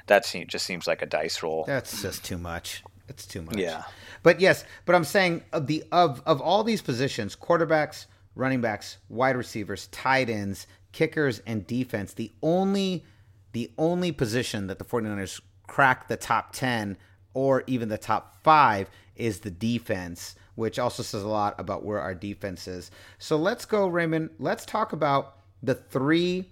That 0.08 0.26
seems, 0.26 0.48
just 0.50 0.66
seems 0.66 0.88
like 0.88 1.02
a 1.02 1.06
dice 1.06 1.44
roll. 1.44 1.66
That's 1.66 2.02
just 2.02 2.24
too 2.24 2.38
much. 2.38 2.84
It's 3.10 3.26
too 3.26 3.42
much. 3.42 3.58
Yeah. 3.58 3.84
But 4.24 4.40
yes, 4.40 4.66
but 4.86 4.96
I'm 4.96 5.04
saying 5.04 5.44
of 5.54 5.68
the 5.68 5.84
of 5.92 6.22
of 6.26 6.42
all 6.42 6.64
these 6.64 6.82
positions, 6.82 7.36
quarterbacks, 7.36 8.06
running 8.36 8.62
backs, 8.62 8.98
wide 9.10 9.38
receivers, 9.38 9.88
tight 9.88 10.30
ends, 10.30 10.68
kickers, 10.98 11.44
and 11.46 11.68
defense, 11.68 12.14
the 12.14 12.32
only 12.42 13.06
the 13.52 13.70
only 13.78 14.12
position 14.12 14.68
that 14.68 14.80
the 14.80 14.86
49ers 14.86 15.42
crack 15.68 16.08
the 16.08 16.18
top 16.18 16.54
10 16.54 16.98
or 17.34 17.64
even 17.68 17.88
the 17.90 17.98
top 17.98 18.36
5 18.44 18.90
is 19.16 19.40
the 19.40 19.52
defense 19.52 20.36
which 20.56 20.80
also 20.80 21.04
says 21.04 21.22
a 21.22 21.28
lot 21.28 21.54
about 21.60 21.86
where 21.86 22.02
our 22.02 22.16
defense 22.16 22.68
is. 22.68 22.90
So 23.20 23.38
let's 23.38 23.64
go, 23.64 23.88
Raymond. 23.88 24.32
Let's 24.40 24.66
talk 24.66 24.92
about 24.92 25.36
the 25.62 25.76
three 25.76 26.50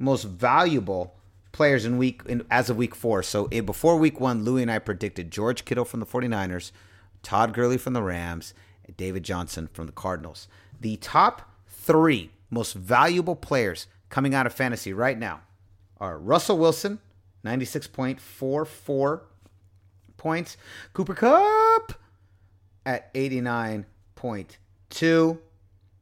most 0.00 0.24
valuable 0.24 1.14
players 1.52 1.84
in 1.84 1.96
week 1.96 2.22
in, 2.26 2.44
as 2.50 2.68
of 2.68 2.76
week 2.76 2.92
four. 2.92 3.22
So 3.22 3.48
eh, 3.52 3.60
before 3.60 3.98
week 3.98 4.18
one, 4.18 4.42
Louis 4.42 4.62
and 4.62 4.70
I 4.70 4.80
predicted 4.80 5.30
George 5.30 5.64
Kittle 5.64 5.84
from 5.84 6.00
the 6.00 6.06
49ers, 6.06 6.72
Todd 7.22 7.54
Gurley 7.54 7.78
from 7.78 7.92
the 7.92 8.02
Rams, 8.02 8.52
David 8.96 9.22
Johnson 9.22 9.68
from 9.72 9.86
the 9.86 9.92
Cardinals. 9.92 10.48
The 10.80 10.96
top 10.96 11.48
three 11.68 12.32
most 12.50 12.74
valuable 12.74 13.36
players 13.36 13.86
coming 14.08 14.34
out 14.34 14.46
of 14.46 14.52
fantasy 14.52 14.92
right 14.92 15.18
now 15.18 15.40
are 15.98 16.18
Russell 16.18 16.58
Wilson, 16.58 16.98
96.44 17.44 19.20
points, 20.16 20.56
Cooper 20.92 21.14
Kupp 21.14 21.94
at 22.84 23.12
89.2. 23.14 25.38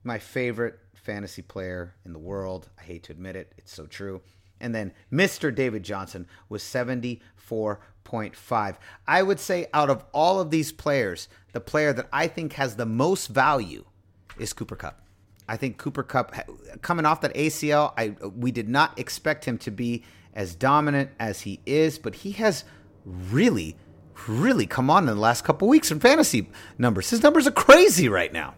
My 0.03 0.18
favorite 0.18 0.78
fantasy 0.95 1.42
player 1.42 1.95
in 2.05 2.12
the 2.12 2.18
world. 2.18 2.68
I 2.78 2.82
hate 2.82 3.05
to 3.05 3.12
admit 3.12 3.36
it, 3.36 3.53
it's 3.57 3.72
so 3.72 3.86
true. 3.86 4.20
And 4.61 4.74
then 4.74 4.92
Mr. 5.12 5.55
David 5.55 5.82
Johnson 5.82 6.26
was 6.49 6.62
74.5. 6.62 8.76
I 9.07 9.22
would 9.22 9.40
say 9.40 9.66
out 9.74 9.90
of 9.90 10.05
all 10.12 10.40
of 10.40 10.51
these 10.51 10.72
players, 10.72 11.28
the 11.53 11.61
player 11.61 11.92
that 11.92 12.09
I 12.12 12.28
think 12.28 12.55
has 12.55 12.76
the 12.76 12.86
most 12.86 13.26
value 13.26 13.84
is 14.38 14.55
Cooper 14.55 14.76
Kupp. 14.76 15.04
I 15.49 15.57
think 15.57 15.78
Cooper 15.78 16.03
Kupp 16.03 16.34
coming 16.82 17.05
off 17.05 17.20
that 17.20 17.34
ACL, 17.34 17.92
I 17.97 18.14
we 18.28 18.51
did 18.51 18.68
not 18.68 18.99
expect 18.99 19.45
him 19.45 19.59
to 19.59 19.70
be 19.70 20.03
as 20.32 20.55
dominant 20.55 21.11
as 21.18 21.42
he 21.42 21.61
is, 21.66 21.99
but 21.99 22.16
he 22.16 22.32
has 22.32 22.64
really 23.05 23.76
really 24.28 24.66
come 24.66 24.90
on 24.90 25.09
in 25.09 25.14
the 25.14 25.20
last 25.20 25.45
couple 25.45 25.68
weeks 25.68 25.90
in 25.90 26.01
fantasy 26.01 26.49
numbers. 26.78 27.11
His 27.11 27.22
numbers 27.22 27.47
are 27.47 27.53
crazy 27.53 28.09
right 28.09 28.32
now. 28.32 28.55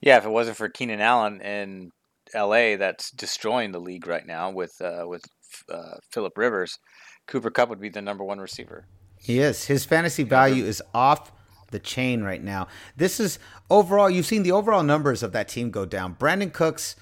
Yeah, 0.00 0.18
if 0.18 0.24
it 0.24 0.30
wasn't 0.30 0.56
for 0.56 0.68
Keenan 0.68 1.00
Allen 1.00 1.40
in 1.40 1.92
L.A., 2.34 2.76
that's 2.76 3.10
destroying 3.10 3.72
the 3.72 3.80
league 3.80 4.06
right 4.06 4.26
now 4.26 4.50
with 4.50 4.80
uh, 4.80 5.04
with 5.06 5.24
uh, 5.68 5.96
Philip 6.10 6.36
Rivers, 6.36 6.78
Cooper 7.26 7.50
Kupp 7.50 7.68
would 7.68 7.80
be 7.80 7.88
the 7.88 8.02
number 8.02 8.24
one 8.24 8.38
receiver. 8.38 8.86
He 9.20 9.38
is. 9.38 9.66
His 9.66 9.84
fantasy 9.84 10.24
value 10.24 10.64
is 10.64 10.82
off 10.92 11.32
the 11.72 11.78
chain 11.78 12.22
right 12.22 12.42
now. 12.42 12.68
This 12.96 13.18
is 13.18 13.38
overall. 13.68 14.08
You've 14.08 14.26
seen 14.26 14.42
the 14.42 14.52
overall 14.52 14.82
numbers 14.82 15.22
of 15.22 15.32
that 15.32 15.48
team 15.48 15.70
go 15.70 15.84
down. 15.84 16.14
Brandin 16.14 16.52
Cooks, 16.52 16.96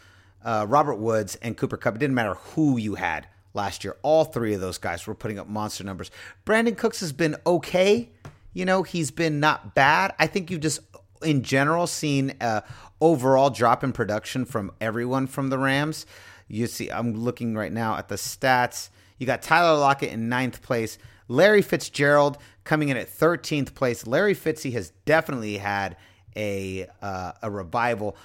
uh, 0.44 0.66
Robert 0.68 0.96
Woods, 0.96 1.36
and 1.42 1.56
Cooper 1.56 1.76
Kupp. 1.76 1.96
It 1.96 1.98
didn't 1.98 2.14
matter 2.14 2.34
who 2.34 2.78
you 2.78 2.94
had 2.94 3.26
last 3.52 3.84
year. 3.84 3.96
All 4.02 4.24
three 4.24 4.54
of 4.54 4.60
those 4.60 4.78
guys 4.78 5.06
were 5.06 5.14
putting 5.14 5.38
up 5.38 5.48
monster 5.48 5.84
numbers. 5.84 6.10
Brandin 6.46 6.76
Cooks 6.76 7.00
has 7.00 7.12
been 7.12 7.36
okay. 7.46 8.10
You 8.52 8.64
know, 8.64 8.82
he's 8.82 9.10
been 9.10 9.40
not 9.40 9.74
bad. 9.74 10.14
I 10.18 10.26
think 10.26 10.50
you've 10.50 10.60
just, 10.60 10.80
in 11.22 11.42
general, 11.42 11.86
seen 11.86 12.34
a 12.40 12.62
overall 13.00 13.50
drop 13.50 13.84
in 13.84 13.92
production 13.92 14.44
from 14.44 14.72
everyone 14.80 15.26
from 15.26 15.50
the 15.50 15.58
Rams. 15.58 16.06
You 16.48 16.66
see, 16.66 16.90
I'm 16.90 17.14
looking 17.14 17.54
right 17.54 17.72
now 17.72 17.96
at 17.96 18.08
the 18.08 18.16
stats. 18.16 18.88
You 19.18 19.26
got 19.26 19.42
Tyler 19.42 19.78
Lockett 19.78 20.12
in 20.12 20.28
ninth 20.28 20.62
place. 20.62 20.98
Larry 21.28 21.62
Fitzgerald 21.62 22.38
coming 22.70 22.88
in 22.88 22.96
at 22.96 23.08
13th 23.08 23.74
place. 23.74 24.06
Larry 24.06 24.32
Fitzy 24.32 24.72
has 24.74 24.92
definitely 25.04 25.58
had 25.58 25.96
a 26.36 26.86
uh, 27.02 27.32
a 27.42 27.50
revival. 27.50 28.16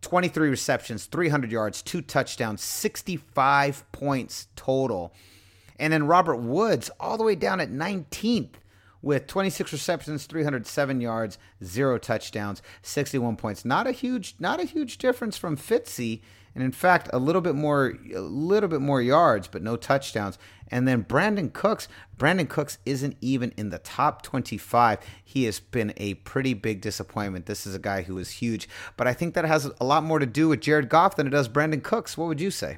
23 0.00 0.48
receptions, 0.48 1.04
300 1.04 1.52
yards, 1.52 1.82
two 1.82 2.00
touchdowns, 2.00 2.62
65 2.62 3.84
points 3.92 4.48
total. 4.56 5.12
And 5.78 5.92
then 5.92 6.06
Robert 6.06 6.36
Woods 6.36 6.90
all 6.98 7.18
the 7.18 7.24
way 7.24 7.34
down 7.34 7.60
at 7.60 7.70
19th 7.70 8.54
with 9.02 9.26
26 9.26 9.70
receptions, 9.70 10.24
307 10.24 11.02
yards, 11.02 11.36
zero 11.62 11.98
touchdowns, 11.98 12.62
61 12.80 13.36
points. 13.36 13.66
Not 13.66 13.86
a 13.86 13.92
huge, 13.92 14.34
not 14.38 14.60
a 14.60 14.64
huge 14.64 14.96
difference 14.96 15.36
from 15.36 15.58
Fitzy, 15.58 16.22
and 16.60 16.66
in 16.66 16.72
fact, 16.72 17.08
a 17.14 17.18
little 17.18 17.40
bit 17.40 17.54
more, 17.54 17.94
a 18.14 18.20
little 18.20 18.68
bit 18.68 18.82
more 18.82 19.00
yards, 19.00 19.48
but 19.48 19.62
no 19.62 19.78
touchdowns. 19.78 20.38
And 20.68 20.86
then 20.86 21.04
Brandin 21.04 21.54
Cooks, 21.54 21.88
Brandin 22.18 22.50
Cooks 22.50 22.76
isn't 22.84 23.16
even 23.22 23.54
in 23.56 23.70
the 23.70 23.78
top 23.78 24.20
25. 24.20 24.98
He 25.24 25.44
has 25.44 25.58
been 25.58 25.94
a 25.96 26.14
pretty 26.14 26.52
big 26.52 26.82
disappointment. 26.82 27.46
This 27.46 27.66
is 27.66 27.74
a 27.74 27.78
guy 27.78 28.02
who 28.02 28.18
is 28.18 28.28
huge, 28.28 28.68
but 28.98 29.06
I 29.06 29.14
think 29.14 29.32
that 29.32 29.46
has 29.46 29.70
a 29.80 29.84
lot 29.86 30.04
more 30.04 30.18
to 30.18 30.26
do 30.26 30.48
with 30.48 30.60
Jared 30.60 30.90
Goff 30.90 31.16
than 31.16 31.26
it 31.26 31.30
does 31.30 31.48
Brandin 31.48 31.82
Cooks. 31.82 32.18
What 32.18 32.28
would 32.28 32.42
you 32.42 32.50
say? 32.50 32.76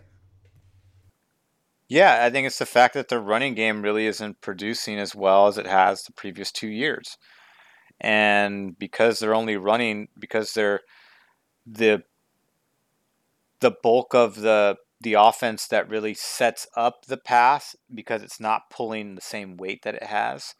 Yeah, 1.88 2.20
I 2.24 2.30
think 2.30 2.46
it's 2.46 2.60
the 2.60 2.64
fact 2.64 2.94
that 2.94 3.08
the 3.08 3.18
running 3.18 3.54
game 3.54 3.82
really 3.82 4.06
isn't 4.06 4.40
producing 4.40 5.00
as 5.00 5.12
well 5.12 5.48
as 5.48 5.58
it 5.58 5.66
has 5.66 6.04
the 6.04 6.12
previous 6.12 6.52
two 6.52 6.68
years. 6.68 7.18
And 8.00 8.78
because 8.78 9.18
they're 9.18 9.34
only 9.34 9.56
running 9.56 10.06
because 10.16 10.54
they're 10.54 10.82
the 11.66 12.04
the 13.62 13.72
bulk 13.82 14.14
of 14.14 14.36
the 14.36 14.76
the 15.00 15.14
offense 15.14 15.66
that 15.66 15.88
really 15.88 16.14
sets 16.14 16.66
up 16.76 17.06
the 17.08 17.16
pass 17.16 17.74
because 17.92 18.22
it's 18.22 18.38
not 18.38 18.70
pulling 18.70 19.14
the 19.14 19.20
same 19.20 19.56
weight 19.56 19.80
that 19.82 19.96
it 19.96 20.04
has. 20.04 20.54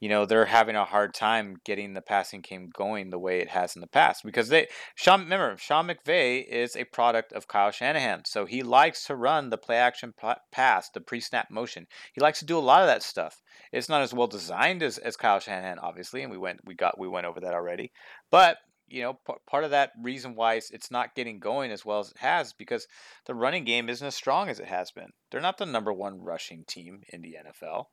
You 0.00 0.10
know 0.10 0.26
they're 0.26 0.46
having 0.46 0.76
a 0.76 0.84
hard 0.84 1.14
time 1.14 1.56
getting 1.64 1.94
the 1.94 2.02
passing 2.02 2.42
game 2.42 2.68
going 2.76 3.10
the 3.10 3.18
way 3.18 3.40
it 3.40 3.48
has 3.48 3.74
in 3.74 3.80
the 3.80 3.86
past 3.86 4.22
because 4.24 4.48
they 4.48 4.66
Sean 4.94 5.20
remember 5.20 5.56
Sean 5.56 5.88
McVay 5.88 6.46
is 6.46 6.76
a 6.76 6.84
product 6.84 7.32
of 7.32 7.48
Kyle 7.48 7.70
Shanahan. 7.70 8.22
So 8.26 8.44
he 8.44 8.62
likes 8.62 9.06
to 9.06 9.16
run 9.16 9.50
the 9.50 9.56
play 9.56 9.76
action 9.76 10.12
pass 10.52 10.90
the 10.90 11.00
pre 11.00 11.20
snap 11.20 11.50
motion. 11.50 11.86
He 12.12 12.20
likes 12.20 12.40
to 12.40 12.44
do 12.44 12.58
a 12.58 12.60
lot 12.60 12.82
of 12.82 12.88
that 12.88 13.02
stuff. 13.02 13.42
It's 13.72 13.88
not 13.88 14.02
as 14.02 14.12
well 14.12 14.26
designed 14.26 14.82
as, 14.82 14.98
as 14.98 15.16
Kyle 15.16 15.40
Shanahan 15.40 15.78
obviously 15.78 16.22
and 16.22 16.30
we 16.30 16.38
went 16.38 16.60
we 16.64 16.74
got 16.74 16.98
we 16.98 17.08
went 17.08 17.26
over 17.26 17.40
that 17.40 17.54
already. 17.54 17.90
But 18.30 18.58
you 18.88 19.02
know 19.02 19.14
p- 19.14 19.34
part 19.46 19.64
of 19.64 19.70
that 19.70 19.92
reason 20.02 20.34
why 20.34 20.54
it's, 20.54 20.90
not 20.90 21.14
getting 21.14 21.38
going 21.38 21.70
as 21.70 21.84
well 21.84 22.00
as 22.00 22.10
it 22.10 22.18
has 22.18 22.52
because 22.52 22.86
the 23.26 23.34
running 23.34 23.64
game 23.64 23.88
isn't 23.88 24.06
as 24.06 24.14
strong 24.14 24.48
as 24.48 24.60
it 24.60 24.66
has 24.66 24.90
been 24.90 25.10
they're 25.30 25.40
not 25.40 25.58
the 25.58 25.66
number 25.66 25.92
one 25.92 26.20
rushing 26.20 26.64
team 26.66 27.00
in 27.12 27.22
the 27.22 27.36
NFL 27.46 27.86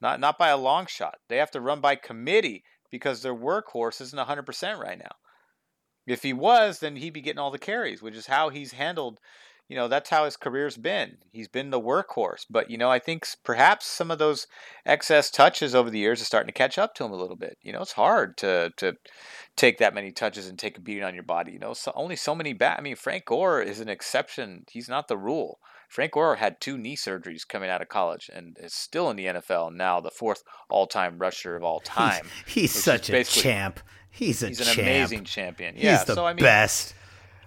not 0.00 0.20
not 0.20 0.38
by 0.38 0.48
a 0.48 0.56
long 0.56 0.86
shot. 0.86 1.18
They 1.28 1.38
have 1.38 1.50
to 1.52 1.60
run 1.60 1.80
by 1.80 1.96
committee 1.96 2.64
because 2.90 3.22
their 3.22 3.34
workhorse 3.34 4.00
isn't 4.00 4.18
100% 4.18 4.78
right 4.78 4.98
now. 4.98 5.16
If 6.06 6.22
he 6.22 6.32
was, 6.32 6.78
then 6.78 6.96
he'd 6.96 7.12
be 7.12 7.20
getting 7.20 7.40
all 7.40 7.50
the 7.50 7.58
carries, 7.58 8.02
which 8.02 8.14
is 8.14 8.26
how 8.26 8.48
he's 8.48 8.72
handled. 8.72 9.18
You 9.68 9.76
know, 9.76 9.88
that's 9.88 10.10
how 10.10 10.24
his 10.24 10.36
career's 10.36 10.76
been. 10.76 11.18
He's 11.32 11.48
been 11.48 11.70
the 11.70 11.80
workhorse. 11.80 12.46
But, 12.48 12.70
you 12.70 12.78
know, 12.78 12.88
I 12.88 13.00
think 13.00 13.26
perhaps 13.42 13.86
some 13.86 14.10
of 14.12 14.18
those 14.18 14.46
excess 14.84 15.30
touches 15.30 15.74
over 15.74 15.90
the 15.90 15.98
years 15.98 16.22
are 16.22 16.26
starting 16.26 16.46
to 16.46 16.52
catch 16.52 16.78
up 16.78 16.94
to 16.94 17.04
him 17.04 17.10
a 17.10 17.16
little 17.16 17.36
bit. 17.36 17.58
You 17.62 17.72
know, 17.72 17.82
it's 17.82 17.92
hard 17.92 18.36
to 18.38 18.72
to 18.76 18.96
take 19.56 19.78
that 19.78 19.94
many 19.94 20.12
touches 20.12 20.46
and 20.48 20.58
take 20.58 20.78
a 20.78 20.80
beating 20.80 21.02
on 21.02 21.14
your 21.14 21.24
body. 21.24 21.52
You 21.52 21.58
know, 21.58 21.74
so 21.74 21.92
only 21.96 22.14
so 22.16 22.34
many 22.34 22.52
bat. 22.52 22.76
I 22.78 22.82
mean, 22.82 22.96
Frank 22.96 23.24
Gore 23.24 23.60
is 23.60 23.80
an 23.80 23.88
exception. 23.88 24.64
He's 24.70 24.88
not 24.88 25.08
the 25.08 25.16
rule. 25.16 25.58
Frank 25.88 26.12
Gore 26.12 26.36
had 26.36 26.60
two 26.60 26.76
knee 26.76 26.96
surgeries 26.96 27.46
coming 27.46 27.70
out 27.70 27.82
of 27.82 27.88
college 27.88 28.30
and 28.32 28.56
is 28.60 28.74
still 28.74 29.10
in 29.10 29.16
the 29.16 29.26
NFL 29.26 29.74
now, 29.74 30.00
the 30.00 30.10
fourth 30.10 30.42
all-time 30.68 31.18
rusher 31.18 31.56
of 31.56 31.62
all 31.62 31.80
time. 31.80 32.26
He's, 32.44 32.72
he's 32.72 32.84
such 32.84 33.08
a 33.10 33.24
champ. 33.24 33.80
He's 34.10 34.42
a 34.42 34.48
he's 34.48 34.60
an 34.60 34.66
champ. 34.66 34.78
amazing 34.78 35.24
champion. 35.24 35.74
Yeah, 35.76 35.98
he's 35.98 36.04
the 36.06 36.14
so 36.14 36.26
I 36.26 36.32
mean, 36.32 36.42
best. 36.42 36.94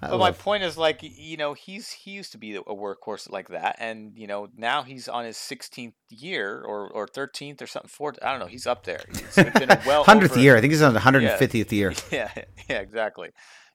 But 0.02 0.18
my 0.18 0.32
point 0.32 0.64
is 0.64 0.78
like 0.78 1.00
you 1.02 1.38
know 1.38 1.54
he's 1.54 1.92
he 1.92 2.12
used 2.12 2.32
to 2.32 2.38
be 2.38 2.56
a 2.56 2.62
workhorse 2.62 3.30
like 3.30 3.50
that, 3.50 3.76
and 3.80 4.14
you 4.16 4.28
know 4.28 4.48
now 4.56 4.84
he's 4.84 5.08
on 5.08 5.26
his 5.26 5.38
16th 5.38 5.94
year 6.10 6.62
or 6.62 6.90
or 6.90 7.08
13th 7.08 7.62
or 7.62 7.68
something. 7.68 7.90
Fourth, 7.90 8.18
I 8.22 8.32
don't 8.32 8.40
know. 8.40 8.48
He's 8.48 8.68
up 8.68 8.84
there. 8.84 9.04
He's 9.10 9.36
been 9.36 9.68
well 9.86 10.04
hundredth 10.04 10.34
over, 10.34 10.42
year. 10.42 10.56
I 10.56 10.62
think 10.62 10.72
he's 10.72 10.82
on 10.82 10.94
the 10.94 11.00
150th 11.00 11.72
year. 11.72 11.94
Yeah, 12.12 12.32
yeah, 12.70 12.80
exactly. 12.80 13.30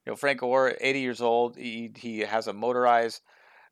You 0.04 0.12
know, 0.12 0.16
Frank 0.16 0.40
Gore, 0.40 0.74
80 0.80 1.00
years 1.00 1.20
old. 1.20 1.56
He 1.56 1.92
he 1.96 2.20
has 2.20 2.46
a 2.46 2.52
motorized 2.52 3.20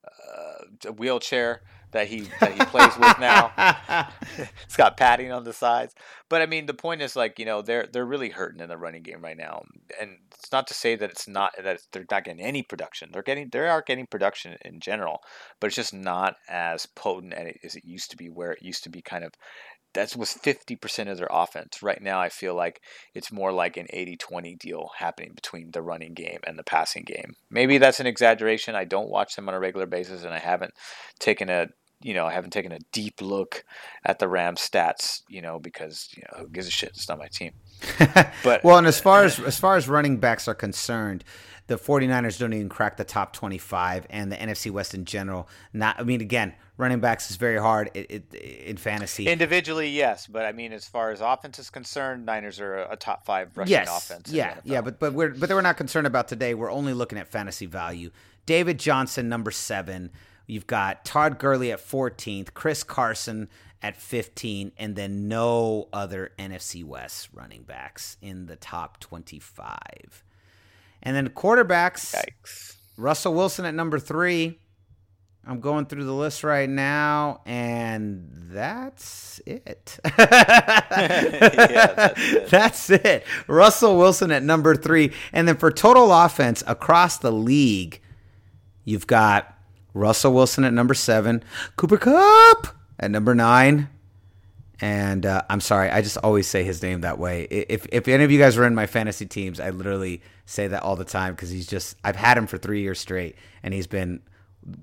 uh, 0.05 0.93
wheelchair 0.93 1.63
that 1.93 2.07
he 2.09 2.29
that 2.41 2.53
he 2.53 2.65
plays 2.67 2.97
with 2.99 3.19
now. 3.19 3.53
it's 4.65 4.77
got 4.77 4.97
padding 4.97 5.31
on 5.31 5.45
the 5.45 5.53
sides. 5.53 5.95
But 6.29 6.43
I 6.43 6.47
mean, 6.47 6.67
the 6.67 6.75
point 6.75 7.03
is 7.03 7.15
like 7.15 7.39
you 7.39 7.45
know 7.45 7.63
they're 7.63 7.87
they're 7.87 8.05
really 8.05 8.31
hurting 8.31 8.61
in 8.61 8.69
the 8.69 8.77
running 8.77 9.03
game 9.03 9.23
right 9.23 9.37
now, 9.37 9.63
and 10.01 10.19
it's 10.35 10.51
not 10.51 10.67
to 10.69 10.75
say 10.75 10.97
that 10.97 11.11
it's 11.11 11.29
not 11.29 11.53
that 11.63 11.81
they're 11.93 12.07
not 12.11 12.25
getting 12.25 12.45
any 12.45 12.63
production. 12.63 13.11
They're 13.13 13.23
getting 13.23 13.51
they 13.51 13.61
are 13.61 13.83
getting 13.87 14.07
production 14.07 14.57
in 14.63 14.81
general, 14.81 15.21
but 15.61 15.69
it's 15.69 15.77
just 15.77 15.95
not 15.95 16.37
as 16.49 16.87
potent 16.87 17.35
as 17.35 17.77
it 17.77 17.85
used 17.85 18.11
to 18.11 18.17
be. 18.17 18.29
Where 18.29 18.53
it 18.53 18.63
used 18.63 18.85
to 18.85 18.91
be 18.91 19.03
kind 19.03 19.25
of 19.25 19.33
that 19.95 20.17
was 20.17 20.35
50% 20.35 21.11
of 21.11 21.19
their 21.19 21.29
offense. 21.31 21.83
Right 21.83 22.01
now, 22.01 22.21
I 22.21 22.29
feel 22.29 22.55
like 22.55 22.81
it's 23.15 23.33
more 23.33 23.53
like 23.53 23.77
an 23.77 23.87
80 23.91 24.17
20 24.17 24.55
deal 24.57 24.91
happening 24.99 25.33
between 25.35 25.71
the 25.71 25.83
running 25.83 26.15
game 26.15 26.41
and 26.47 26.59
the 26.59 26.65
passing 26.65 27.05
game. 27.05 27.37
Maybe 27.51 27.79
that's 27.79 28.01
an 28.01 28.07
exaggeration. 28.07 28.75
I 28.75 28.85
don't 28.85 29.11
watch 29.11 29.37
them 29.37 29.49
on 29.49 29.55
a 29.55 29.61
regular 29.61 29.87
basis, 29.87 30.25
and 30.25 30.33
I 30.33 30.39
haven't 30.39 30.75
taken 31.19 31.51
a 31.51 31.69
you 32.03 32.15
know, 32.15 32.27
I 32.27 32.33
haven't 32.33 32.51
taken 32.51 32.73
a 32.73 32.79
deep 32.93 33.21
look 33.21 33.65
at 34.05 34.19
the 34.19 34.29
Rams 34.29 34.61
stats, 34.61 35.23
you 35.29 35.43
know, 35.43 35.59
because 35.59 36.09
you 36.17 36.23
know 36.23 36.41
who 36.41 36.49
gives 36.49 36.67
a 36.67 36.71
shit? 36.71 36.91
It's 36.91 37.09
not 37.09 37.19
my 37.19 37.29
team. 37.29 37.53
But 38.45 38.63
well, 38.65 38.79
and 38.79 38.87
as 38.87 39.01
far 39.01 39.25
as 39.25 39.39
as 39.41 39.59
far 39.59 39.77
as 39.77 39.89
running 39.89 40.19
backs 40.19 40.49
are 40.49 40.55
concerned, 40.55 41.25
the 41.67 41.77
49ers 41.77 42.39
don't 42.39 42.53
even 42.53 42.69
crack 42.69 42.97
the 42.97 43.05
top 43.05 43.33
25 43.33 44.07
and 44.11 44.31
the 44.31 44.37
NFC 44.37 44.71
West 44.71 44.95
in 44.95 45.05
general. 45.05 45.49
Not 45.73 45.99
I 45.99 46.03
mean 46.03 46.21
again, 46.21 46.55
running 46.77 47.01
backs 47.01 47.31
is 47.31 47.37
very 47.37 47.59
hard 47.59 47.91
it, 47.95 48.11
it, 48.11 48.35
in 48.35 48.77
fantasy. 48.77 49.27
Individually, 49.27 49.89
yes, 49.89 50.27
but 50.27 50.45
I 50.45 50.53
mean 50.53 50.73
as 50.73 50.87
far 50.87 51.11
as 51.11 51.21
offense 51.21 51.59
is 51.59 51.71
concerned, 51.71 52.27
Niners 52.27 52.61
are 52.61 52.79
a, 52.79 52.93
a 52.93 52.97
top 52.97 53.25
5 53.25 53.57
rushing 53.57 53.71
yes. 53.71 53.89
offense. 53.89 54.31
Yeah. 54.31 54.59
Yeah, 54.65 54.81
but 54.81 54.99
but 54.99 55.13
we're 55.13 55.31
but 55.31 55.49
we're 55.51 55.61
not 55.61 55.77
concerned 55.77 56.07
about 56.07 56.29
today. 56.29 56.55
We're 56.55 56.73
only 56.73 56.95
looking 56.95 57.19
at 57.19 57.29
fantasy 57.29 57.67
value. 57.67 58.11
David 58.45 58.79
Johnson 58.79 59.29
number 59.29 59.51
7. 59.51 60.11
You've 60.47 60.67
got 60.67 61.05
Todd 61.05 61.39
Gurley 61.39 61.73
at 61.73 61.79
14th, 61.79 62.55
Chris 62.55 62.83
Carson 62.83 63.49
at 63.83 63.97
15, 63.97 64.73
and 64.79 64.97
then 64.97 65.29
no 65.29 65.89
other 65.93 66.33
NFC 66.39 66.85
West 66.85 67.29
running 67.33 67.63
backs 67.63 68.17
in 68.23 68.47
the 68.47 68.57
top 68.57 69.01
25. 69.01 70.25
And 71.03 71.17
then 71.17 71.31
quarterbacks, 71.31 72.15
Yikes. 72.15 72.77
Russell 72.97 73.35
Wilson 73.35 73.65
at 73.65 73.75
number 73.75 73.99
three. 73.99 74.59
I'm 75.45 75.59
going 75.61 75.87
through 75.87 76.05
the 76.05 76.13
list 76.13 76.45
right 76.45 76.69
now, 76.69 77.41
and 77.45 78.29
that's 78.53 79.41
it. 79.45 79.99
yeah, 80.19 80.85
that's 81.97 82.21
it. 82.21 82.51
That's 82.51 82.91
it. 82.91 83.25
Russell 83.49 83.99
Wilson 83.99 84.31
at 84.31 84.45
number 84.45 84.77
three. 84.77 85.13
And 85.33 85.49
then 85.49 85.57
for 85.57 85.73
total 85.73 86.13
offense 86.13 86.63
across 86.69 87.19
the 87.19 87.33
league, 87.33 88.01
you've 88.85 89.09
got 89.09 89.52
Russell 89.95 90.33
Wilson 90.33 90.65
at 90.65 90.73
number 90.73 90.95
seven, 90.95 91.43
Cooper 91.77 91.99
Kupp 91.99 92.69
at 92.99 93.11
number 93.11 93.35
nine. 93.35 93.89
And 94.81 95.25
uh, 95.27 95.43
I'm 95.49 95.61
sorry, 95.61 95.91
I 95.91 96.03
just 96.03 96.17
always 96.19 96.49
say 96.49 96.65
his 96.65 96.83
name 96.83 97.03
that 97.03 97.19
way. 97.19 97.45
If 97.45 97.87
if 97.93 98.09
any 98.09 98.25
of 98.25 98.33
you 98.33 98.39
guys 98.39 98.59
are 98.59 98.67
in 98.67 98.75
my 98.75 98.87
fantasy 98.87 99.27
teams, 99.27 99.61
I 99.61 99.71
literally 99.71 100.23
say 100.45 100.67
that 100.67 100.83
all 100.83 100.97
the 100.97 101.05
time 101.05 101.35
because 101.35 101.51
he's 101.51 101.69
just 101.69 101.97
I've 102.03 102.17
had 102.17 102.37
him 102.37 102.49
for 102.49 102.59
three 102.59 102.83
years 102.83 102.99
straight, 102.99 103.37
and 103.63 103.73
he's 103.73 103.87
been 103.87 104.23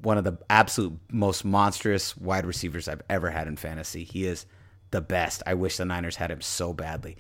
one 0.02 0.18
of 0.18 0.24
the 0.24 0.38
absolute 0.50 0.98
most 1.12 1.44
monstrous 1.44 2.16
wide 2.16 2.46
receivers 2.46 2.88
I've 2.88 3.02
ever 3.10 3.30
had 3.30 3.48
in 3.48 3.58
fantasy. 3.58 4.06
He 4.06 4.26
is 4.26 4.46
the 4.92 5.02
best. 5.02 5.44
I 5.46 5.54
wish 5.54 5.78
the 5.78 5.86
Niners 5.86 6.16
had 6.16 6.32
him 6.32 6.42
so 6.42 6.74
badly. 6.74 7.18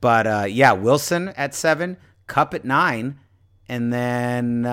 But 0.00 0.26
uh, 0.26 0.46
yeah, 0.48 0.72
Wilson 0.72 1.28
at 1.30 1.54
seven, 1.54 1.96
Kupp 2.26 2.54
at 2.54 2.64
nine, 2.64 3.18
and 3.68 3.92
then 3.92 4.64
uh, 4.64 4.72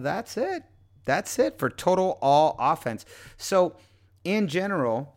that's 0.00 0.36
it. 0.36 0.64
That's 1.04 1.38
it 1.38 1.58
for 1.58 1.70
total 1.70 2.18
all 2.20 2.56
offense. 2.58 3.04
So, 3.36 3.76
in 4.24 4.48
general, 4.48 5.14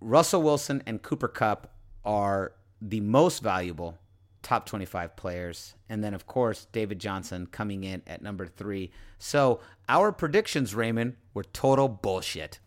Russell 0.00 0.42
Wilson 0.42 0.82
and 0.86 1.02
Cooper 1.02 1.28
Kupp 1.28 1.72
are 2.04 2.52
the 2.80 3.00
most 3.00 3.42
valuable 3.42 3.98
top 4.42 4.66
25 4.66 5.16
players. 5.16 5.74
And 5.88 6.04
then, 6.04 6.14
of 6.14 6.26
course, 6.26 6.66
David 6.70 7.00
Johnson 7.00 7.46
coming 7.46 7.82
in 7.82 8.02
at 8.06 8.22
number 8.22 8.46
three. 8.46 8.92
So, 9.18 9.60
our 9.88 10.12
predictions, 10.12 10.74
Raymond, 10.74 11.16
were 11.32 11.44
total 11.44 11.88
bullshit. 11.88 12.60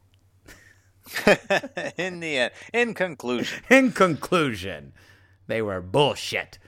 in 1.97 2.20
the 2.20 2.38
end, 2.38 2.51
in 2.74 2.93
conclusion, 2.93 3.63
In 3.70 3.91
conclusion, 3.93 4.91
they 5.48 5.62
were 5.62 5.82
bullshit. 5.82 6.60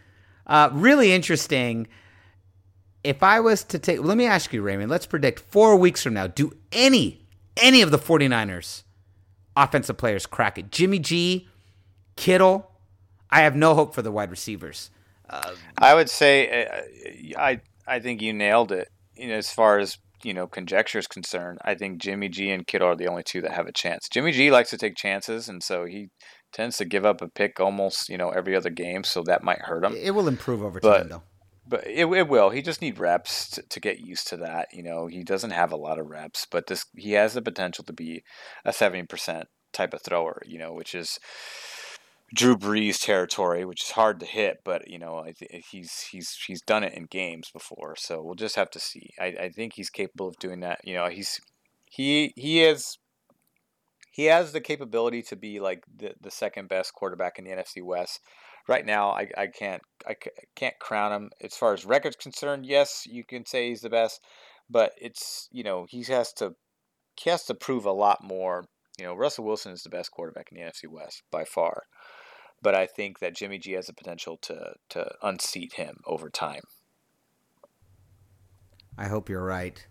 Uh, 0.47 0.69
really 0.71 1.11
interesting. 1.11 1.87
If 3.03 3.23
I 3.23 3.39
was 3.39 3.63
to 3.65 3.79
take, 3.79 4.01
let 4.01 4.17
me 4.17 4.25
ask 4.25 4.51
you, 4.51 4.61
Raymond, 4.61 4.89
let's 4.89 5.05
predict 5.05 5.39
four 5.39 5.75
weeks 5.75 6.03
from 6.03 6.13
now, 6.13 6.27
do 6.27 6.51
any, 6.71 7.25
any 7.57 7.81
of 7.81 7.91
the 7.91 7.99
49ers 7.99 8.83
offensive 9.55 9.97
players 9.97 10.25
crack 10.25 10.57
it? 10.57 10.71
Jimmy 10.71 10.99
G, 10.99 11.47
Kittle, 12.15 12.69
I 13.29 13.41
have 13.41 13.55
no 13.55 13.75
hope 13.75 13.93
for 13.93 14.01
the 14.01 14.11
wide 14.11 14.31
receivers. 14.31 14.89
I 15.77 15.93
would 15.93 16.09
say 16.09 16.65
uh, 16.65 17.39
I 17.39 17.61
I 17.87 17.99
think 17.99 18.21
you 18.21 18.33
nailed 18.33 18.71
it. 18.71 18.89
You 19.15 19.27
know, 19.27 19.35
as 19.35 19.51
far 19.51 19.79
as 19.79 19.97
you 20.23 20.33
know 20.33 20.47
conjecture 20.47 20.99
is 20.99 21.07
concerned, 21.07 21.59
I 21.63 21.75
think 21.75 22.01
Jimmy 22.01 22.29
G 22.29 22.49
and 22.49 22.65
Kittle 22.65 22.89
are 22.89 22.95
the 22.95 23.07
only 23.07 23.23
two 23.23 23.41
that 23.41 23.51
have 23.51 23.67
a 23.67 23.71
chance. 23.71 24.09
Jimmy 24.09 24.31
G 24.31 24.51
likes 24.51 24.71
to 24.71 24.77
take 24.77 24.95
chances, 24.95 25.47
and 25.49 25.63
so 25.63 25.85
he 25.85 26.09
tends 26.51 26.77
to 26.77 26.85
give 26.85 27.05
up 27.05 27.21
a 27.21 27.27
pick 27.27 27.59
almost 27.59 28.09
you 28.09 28.17
know 28.17 28.29
every 28.29 28.55
other 28.55 28.69
game, 28.69 29.03
so 29.03 29.23
that 29.23 29.43
might 29.43 29.59
hurt 29.61 29.83
him. 29.85 29.95
It 29.95 30.11
will 30.11 30.27
improve 30.27 30.63
over 30.63 30.79
But- 30.79 30.97
time, 30.99 31.09
though. 31.09 31.23
But 31.67 31.85
it, 31.85 32.07
it 32.07 32.27
will. 32.27 32.49
He 32.49 32.63
just 32.63 32.81
need 32.81 32.97
reps 32.97 33.47
to, 33.51 33.61
to 33.61 33.79
get 33.79 33.99
used 33.99 34.27
to 34.29 34.37
that. 34.37 34.69
You 34.73 34.81
know, 34.81 35.05
he 35.05 35.23
doesn't 35.23 35.51
have 35.51 35.71
a 35.71 35.75
lot 35.77 35.99
of 35.99 36.07
reps, 36.07 36.47
but 36.49 36.65
this 36.65 36.83
he 36.97 37.11
has 37.11 37.35
the 37.35 37.43
potential 37.43 37.83
to 37.83 37.93
be 37.93 38.23
a 38.65 38.73
seventy 38.73 39.05
percent 39.05 39.47
type 39.71 39.93
of 39.93 40.01
thrower. 40.01 40.41
You 40.47 40.57
know, 40.57 40.73
which 40.73 40.95
is 40.95 41.19
Drew 42.33 42.57
Brees 42.57 42.99
territory, 42.99 43.65
which 43.65 43.83
is 43.83 43.91
hard 43.91 44.19
to 44.19 44.25
hit. 44.25 44.57
But 44.65 44.89
you 44.89 44.97
know, 44.97 45.19
I 45.19 45.33
th- 45.33 45.63
he's 45.69 46.07
he's 46.11 46.35
he's 46.47 46.61
done 46.63 46.83
it 46.83 46.93
in 46.95 47.03
games 47.05 47.51
before, 47.53 47.95
so 47.95 48.19
we'll 48.23 48.33
just 48.33 48.55
have 48.55 48.71
to 48.71 48.79
see. 48.79 49.11
I, 49.19 49.25
I 49.39 49.49
think 49.49 49.73
he's 49.75 49.91
capable 49.91 50.27
of 50.27 50.39
doing 50.39 50.61
that. 50.61 50.79
You 50.83 50.95
know, 50.95 51.07
he's 51.07 51.39
he 51.85 52.33
he 52.35 52.63
is 52.63 52.97
he 54.11 54.25
has 54.25 54.51
the 54.51 54.61
capability 54.61 55.21
to 55.23 55.35
be 55.35 55.59
like 55.59 55.83
the, 55.95 56.13
the 56.19 56.31
second 56.31 56.69
best 56.69 56.93
quarterback 56.93 57.37
in 57.37 57.45
the 57.45 57.51
NFC 57.51 57.83
West. 57.83 58.21
Right 58.67 58.85
now, 58.85 59.09
I, 59.11 59.27
I 59.37 59.47
can't 59.47 59.81
I 60.07 60.15
can't 60.55 60.77
crown 60.79 61.11
him 61.11 61.29
as 61.41 61.55
far 61.55 61.73
as 61.73 61.85
records 61.85 62.15
concerned. 62.15 62.65
Yes, 62.65 63.07
you 63.09 63.23
can 63.23 63.45
say 63.45 63.69
he's 63.69 63.81
the 63.81 63.89
best, 63.89 64.21
but 64.69 64.91
it's 64.99 65.47
you 65.51 65.63
know 65.63 65.85
he 65.89 66.03
has 66.03 66.33
to 66.33 66.55
he 67.19 67.29
has 67.29 67.45
to 67.45 67.55
prove 67.55 67.85
a 67.85 67.91
lot 67.91 68.23
more. 68.23 68.65
You 68.97 69.05
know, 69.05 69.15
Russell 69.15 69.45
Wilson 69.45 69.71
is 69.71 69.83
the 69.83 69.89
best 69.89 70.11
quarterback 70.11 70.51
in 70.51 70.57
the 70.57 70.63
NFC 70.63 70.87
West 70.87 71.23
by 71.31 71.45
far, 71.45 71.83
but 72.61 72.75
I 72.75 72.85
think 72.85 73.19
that 73.19 73.35
Jimmy 73.35 73.57
G 73.57 73.71
has 73.71 73.87
the 73.87 73.93
potential 73.93 74.37
to 74.43 74.73
to 74.89 75.11
unseat 75.23 75.73
him 75.73 75.97
over 76.05 76.29
time. 76.29 76.63
I 78.97 79.07
hope 79.07 79.29
you're 79.29 79.43
right. 79.43 79.83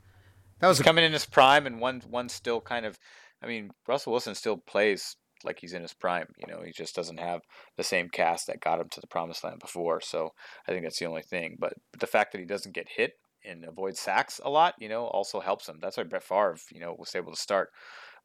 That 0.61 0.69
was 0.69 0.79
He's 0.79 0.83
a, 0.83 0.85
coming 0.85 1.05
in 1.05 1.13
his 1.13 1.27
prime, 1.27 1.67
and 1.67 1.81
one 1.81 2.03
one 2.09 2.29
still 2.29 2.61
kind 2.61 2.87
of. 2.87 2.99
I 3.43 3.47
mean, 3.47 3.71
Russell 3.87 4.13
Wilson 4.13 4.35
still 4.35 4.57
plays 4.57 5.17
like 5.45 5.59
he's 5.61 5.73
in 5.73 5.83
his 5.83 5.95
prime. 5.95 6.27
You 6.39 6.53
know, 6.53 6.63
he 6.65 6.73
just 6.73 6.95
doesn't 6.95 7.21
have 7.21 7.43
the 7.77 7.85
same 7.85 8.09
cast 8.09 8.47
that 8.47 8.61
got 8.61 8.81
him 8.81 8.89
to 8.91 9.01
the 9.01 9.07
promised 9.07 9.45
land 9.45 9.61
before. 9.61 10.01
So 10.01 10.31
I 10.67 10.73
think 10.73 10.85
that's 10.85 10.99
the 10.99 11.07
only 11.07 11.23
thing. 11.23 11.57
But 11.59 11.75
the 11.99 12.07
fact 12.07 12.33
that 12.33 12.39
he 12.39 12.45
doesn't 12.45 12.75
get 12.75 12.89
hit 12.89 13.13
and 13.45 13.65
avoid 13.65 13.97
sacks 13.97 14.41
a 14.45 14.51
lot, 14.51 14.75
you 14.79 14.89
know, 14.89 15.07
also 15.07 15.41
helps 15.41 15.69
him. 15.69 15.79
That's 15.81 15.97
why 15.97 16.05
Brett 16.05 16.25
Favre, 16.25 16.57
you 16.73 16.81
know, 16.81 16.95
was 16.99 17.15
able 17.15 17.33
to 17.33 17.41
start 17.41 17.71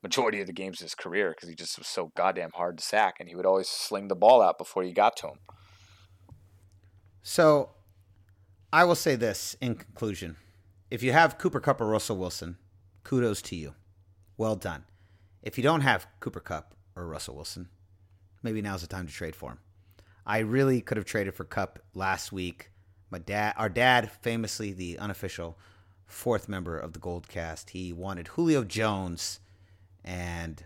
majority 0.01 0.41
of 0.41 0.47
the 0.47 0.53
games 0.53 0.81
of 0.81 0.85
his 0.85 0.95
career 0.95 1.31
because 1.31 1.49
he 1.49 1.55
just 1.55 1.77
was 1.77 1.87
so 1.87 2.11
goddamn 2.15 2.51
hard 2.53 2.77
to 2.77 2.83
sack, 2.83 3.15
and 3.19 3.29
he 3.29 3.35
would 3.35 3.45
always 3.45 3.69
sling 3.69 4.09
the 4.09 4.15
ball 4.15 4.41
out 4.41 4.57
before 4.57 4.83
you 4.83 4.93
got 4.93 5.15
to 5.17 5.27
him. 5.27 5.39
So, 7.21 7.69
I 8.73 8.83
will 8.83 8.95
say 8.95 9.15
this 9.15 9.55
in 9.61 9.75
conclusion: 9.75 10.35
if 10.91 11.01
you 11.01 11.13
have 11.13 11.37
Cooper 11.37 11.61
Kupp 11.61 11.79
or 11.79 11.87
Russell 11.87 12.17
Wilson, 12.17 12.57
kudos 13.03 13.41
to 13.43 13.55
you, 13.55 13.75
well 14.37 14.55
done. 14.55 14.83
If 15.43 15.57
you 15.57 15.63
don't 15.63 15.81
have 15.81 16.07
Cooper 16.21 16.39
Kupp 16.39 16.73
or 16.95 17.05
Russell 17.05 17.35
Wilson, 17.35 17.67
maybe 18.41 18.61
now's 18.61 18.81
the 18.81 18.87
time 18.87 19.07
to 19.07 19.13
trade 19.13 19.35
for 19.35 19.51
him. 19.51 19.59
I 20.25 20.39
really 20.39 20.79
could 20.79 20.95
have 20.95 21.05
traded 21.05 21.35
for 21.35 21.43
Kupp 21.43 21.79
last 21.93 22.31
week. 22.31 22.71
My 23.09 23.19
dad, 23.19 23.53
our 23.57 23.67
dad, 23.67 24.09
famously 24.09 24.71
the 24.71 24.97
unofficial 24.97 25.57
fourth 26.05 26.47
member 26.47 26.77
of 26.77 26.93
the 26.93 26.99
Gold 26.99 27.27
Cast, 27.27 27.71
he 27.71 27.91
wanted 27.91 28.29
Julio 28.29 28.63
Jones 28.63 29.41
and 30.05 30.63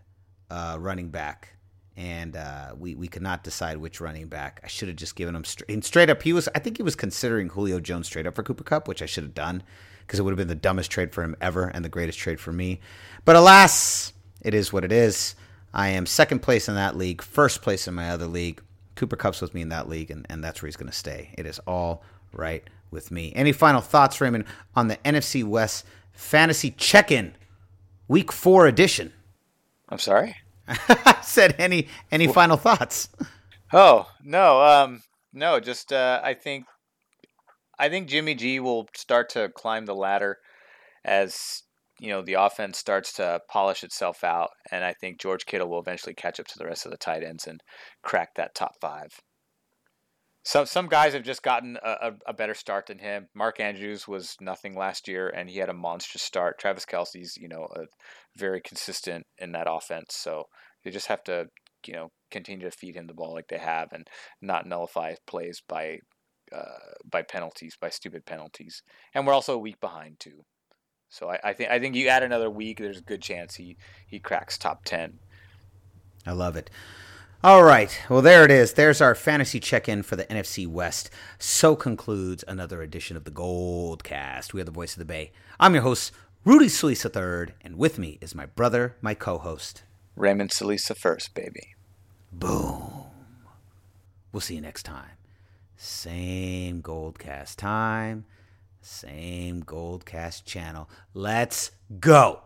uh, 0.51 0.77
running 0.79 1.09
back, 1.09 1.55
and 1.95 2.35
uh, 2.35 2.75
we 2.77 2.93
we 2.93 3.07
could 3.07 3.23
not 3.23 3.43
decide 3.43 3.77
which 3.77 3.99
running 3.99 4.27
back. 4.27 4.61
I 4.63 4.67
should 4.67 4.87
have 4.89 4.97
just 4.97 5.15
given 5.15 5.35
him 5.35 5.43
straight, 5.43 5.83
straight 5.83 6.09
up. 6.11 6.21
He 6.21 6.33
was, 6.33 6.47
I 6.53 6.59
think, 6.59 6.77
he 6.77 6.83
was 6.83 6.95
considering 6.95 7.49
Julio 7.49 7.79
Jones 7.79 8.05
straight 8.05 8.27
up 8.27 8.35
for 8.35 8.43
Cooper 8.43 8.63
Kupp, 8.63 8.87
which 8.87 9.01
I 9.01 9.07
should 9.07 9.23
have 9.23 9.33
done 9.33 9.63
because 10.01 10.19
it 10.19 10.23
would 10.23 10.31
have 10.31 10.37
been 10.37 10.47
the 10.47 10.55
dumbest 10.55 10.89
trade 10.89 11.13
for 11.13 11.21
him 11.21 11.35
ever 11.41 11.65
and 11.65 11.83
the 11.83 11.89
greatest 11.89 12.17
trade 12.17 12.39
for 12.39 12.53
me. 12.53 12.79
But 13.25 13.35
alas, 13.35 14.13
it 14.47 14.53
is 14.53 14.71
what 14.71 14.85
it 14.85 14.93
is. 14.93 15.35
I 15.73 15.89
am 15.89 16.05
second 16.05 16.39
place 16.39 16.69
in 16.69 16.75
that 16.75 16.95
league, 16.95 17.21
first 17.21 17.61
place 17.61 17.85
in 17.85 17.93
my 17.93 18.09
other 18.09 18.27
league. 18.27 18.61
Cooper 18.95 19.17
Kupp's 19.17 19.41
with 19.41 19.53
me 19.53 19.61
in 19.61 19.69
that 19.69 19.89
league, 19.89 20.09
and, 20.09 20.25
and 20.29 20.41
that's 20.41 20.61
where 20.61 20.67
he's 20.67 20.77
going 20.77 20.89
to 20.89 20.97
stay. 20.97 21.35
It 21.37 21.45
is 21.45 21.59
all 21.67 22.01
right 22.31 22.63
with 22.89 23.11
me. 23.11 23.33
Any 23.35 23.51
final 23.51 23.81
thoughts, 23.81 24.21
Raymond, 24.21 24.45
on 24.73 24.87
the 24.87 24.95
NFC 24.97 25.43
West 25.43 25.85
Fantasy 26.13 26.71
Check 26.71 27.11
In 27.11 27.35
Week 28.07 28.31
Four 28.31 28.67
edition? 28.67 29.11
I'm 29.89 29.99
sorry. 29.99 30.37
I 30.67 31.19
said 31.23 31.55
any 31.59 31.89
any 32.09 32.27
final 32.27 32.57
thoughts? 32.57 33.09
Oh 33.73 34.09
no, 34.23 34.61
um, 34.61 35.03
no. 35.33 35.59
Just 35.59 35.91
uh, 35.91 36.21
I 36.23 36.33
think, 36.33 36.65
I 37.77 37.89
think 37.89 38.07
Jimmy 38.07 38.33
G 38.33 38.61
will 38.61 38.87
start 38.95 39.29
to 39.31 39.49
climb 39.49 39.85
the 39.85 39.95
ladder 39.95 40.37
as 41.05 41.63
you 41.99 42.09
know 42.09 42.21
the 42.21 42.33
offense 42.33 42.77
starts 42.77 43.13
to 43.13 43.41
polish 43.49 43.83
itself 43.83 44.23
out, 44.23 44.49
and 44.71 44.83
I 44.83 44.93
think 44.93 45.19
George 45.19 45.45
Kittle 45.45 45.69
will 45.69 45.79
eventually 45.79 46.13
catch 46.13 46.39
up 46.39 46.47
to 46.47 46.57
the 46.57 46.65
rest 46.65 46.85
of 46.85 46.91
the 46.91 46.97
tight 46.97 47.23
ends 47.23 47.47
and 47.47 47.61
crack 48.03 48.35
that 48.35 48.55
top 48.55 48.73
five. 48.81 49.09
Some 50.43 50.65
some 50.65 50.87
guys 50.87 51.13
have 51.13 51.23
just 51.23 51.43
gotten 51.43 51.77
a, 51.83 52.11
a, 52.25 52.33
better 52.33 52.53
start 52.53 52.85
than 52.85 52.99
him. 52.99 53.27
Mark 53.35 53.59
Andrews 53.59 54.07
was 54.07 54.37
nothing 54.39 54.77
last 54.77 55.07
year, 55.07 55.27
and 55.27 55.49
he 55.49 55.57
had 55.59 55.69
a 55.69 55.73
monstrous 55.73 56.23
start. 56.23 56.57
Travis 56.57 56.85
Kelce's 56.85 57.35
you 57.35 57.49
know 57.49 57.67
a, 57.75 57.81
very 58.37 58.61
consistent 58.61 59.25
in 59.37 59.51
that 59.51 59.67
offense, 59.69 60.15
so 60.15 60.45
they 60.83 60.91
just 60.91 61.07
have 61.07 61.23
to 61.25 61.47
you 61.85 61.93
know 61.93 62.11
continue 62.31 62.69
to 62.69 62.75
feed 62.75 62.95
him 62.95 63.07
the 63.07 63.13
ball 63.13 63.33
like 63.33 63.47
they 63.49 63.57
have 63.57 63.89
and 63.91 64.07
not 64.41 64.65
nullify 64.65 65.15
plays 65.25 65.61
by 65.67 65.97
uh, 66.51 66.93
by 67.09 67.21
penalties 67.21 67.75
by 67.79 67.89
stupid 67.89 68.25
penalties 68.25 68.81
and 69.13 69.27
we're 69.27 69.33
also 69.33 69.53
a 69.53 69.59
week 69.59 69.79
behind 69.81 70.19
too 70.19 70.45
so 71.09 71.29
I, 71.29 71.39
I 71.43 71.53
think 71.53 71.69
I 71.69 71.79
think 71.79 71.95
you 71.95 72.07
add 72.07 72.23
another 72.23 72.49
week 72.49 72.79
there's 72.79 72.99
a 72.99 73.01
good 73.01 73.21
chance 73.21 73.55
he 73.55 73.77
he 74.05 74.19
cracks 74.19 74.57
top 74.57 74.83
10 74.85 75.19
I 76.27 76.33
love 76.33 76.57
it. 76.57 76.69
All 77.41 77.63
right. 77.63 77.97
Well, 78.09 78.21
there 78.21 78.43
it 78.43 78.51
is. 78.51 78.73
There's 78.73 78.99
our 78.99 79.15
fantasy 79.15 79.61
check 79.61 79.87
in 79.87 80.03
for 80.03 80.17
the 80.17 80.25
NFC 80.25 80.67
West. 80.67 81.09
So 81.39 81.73
concludes 81.73 82.43
another 82.47 82.81
edition 82.81 83.15
of 83.15 83.23
the 83.23 83.31
Gold 83.31 84.03
Cast. 84.03 84.53
We 84.53 84.59
are 84.59 84.65
the 84.65 84.71
voice 84.71 84.93
of 84.93 84.99
the 84.99 85.05
Bay. 85.05 85.31
I'm 85.57 85.73
your 85.73 85.83
host, 85.83 86.11
Rudy 86.43 86.67
Solis 86.67 87.05
III, 87.05 87.53
and 87.61 87.77
with 87.77 87.97
me 87.97 88.17
is 88.19 88.35
my 88.35 88.45
brother, 88.45 88.97
my 89.01 89.13
co 89.13 89.37
host. 89.37 89.83
Raymond 90.17 90.49
Salisa 90.49 90.97
first 90.97 91.33
baby 91.33 91.75
Boom. 92.33 93.05
We'll 94.33 94.41
see 94.41 94.55
you 94.55 94.61
next 94.61 94.83
time. 94.83 95.11
Same 95.77 96.81
Gold 96.81 97.19
Cast 97.19 97.57
time, 97.57 98.25
same 98.81 99.63
Goldcast 99.63 100.45
channel. 100.45 100.89
Let's 101.13 101.71
go. 101.99 102.41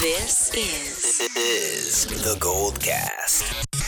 This 0.00 0.54
is, 0.54 1.30
this 1.34 2.06
is 2.10 2.24
the 2.24 2.36
Gold 2.40 2.80
Cast. 2.80 3.81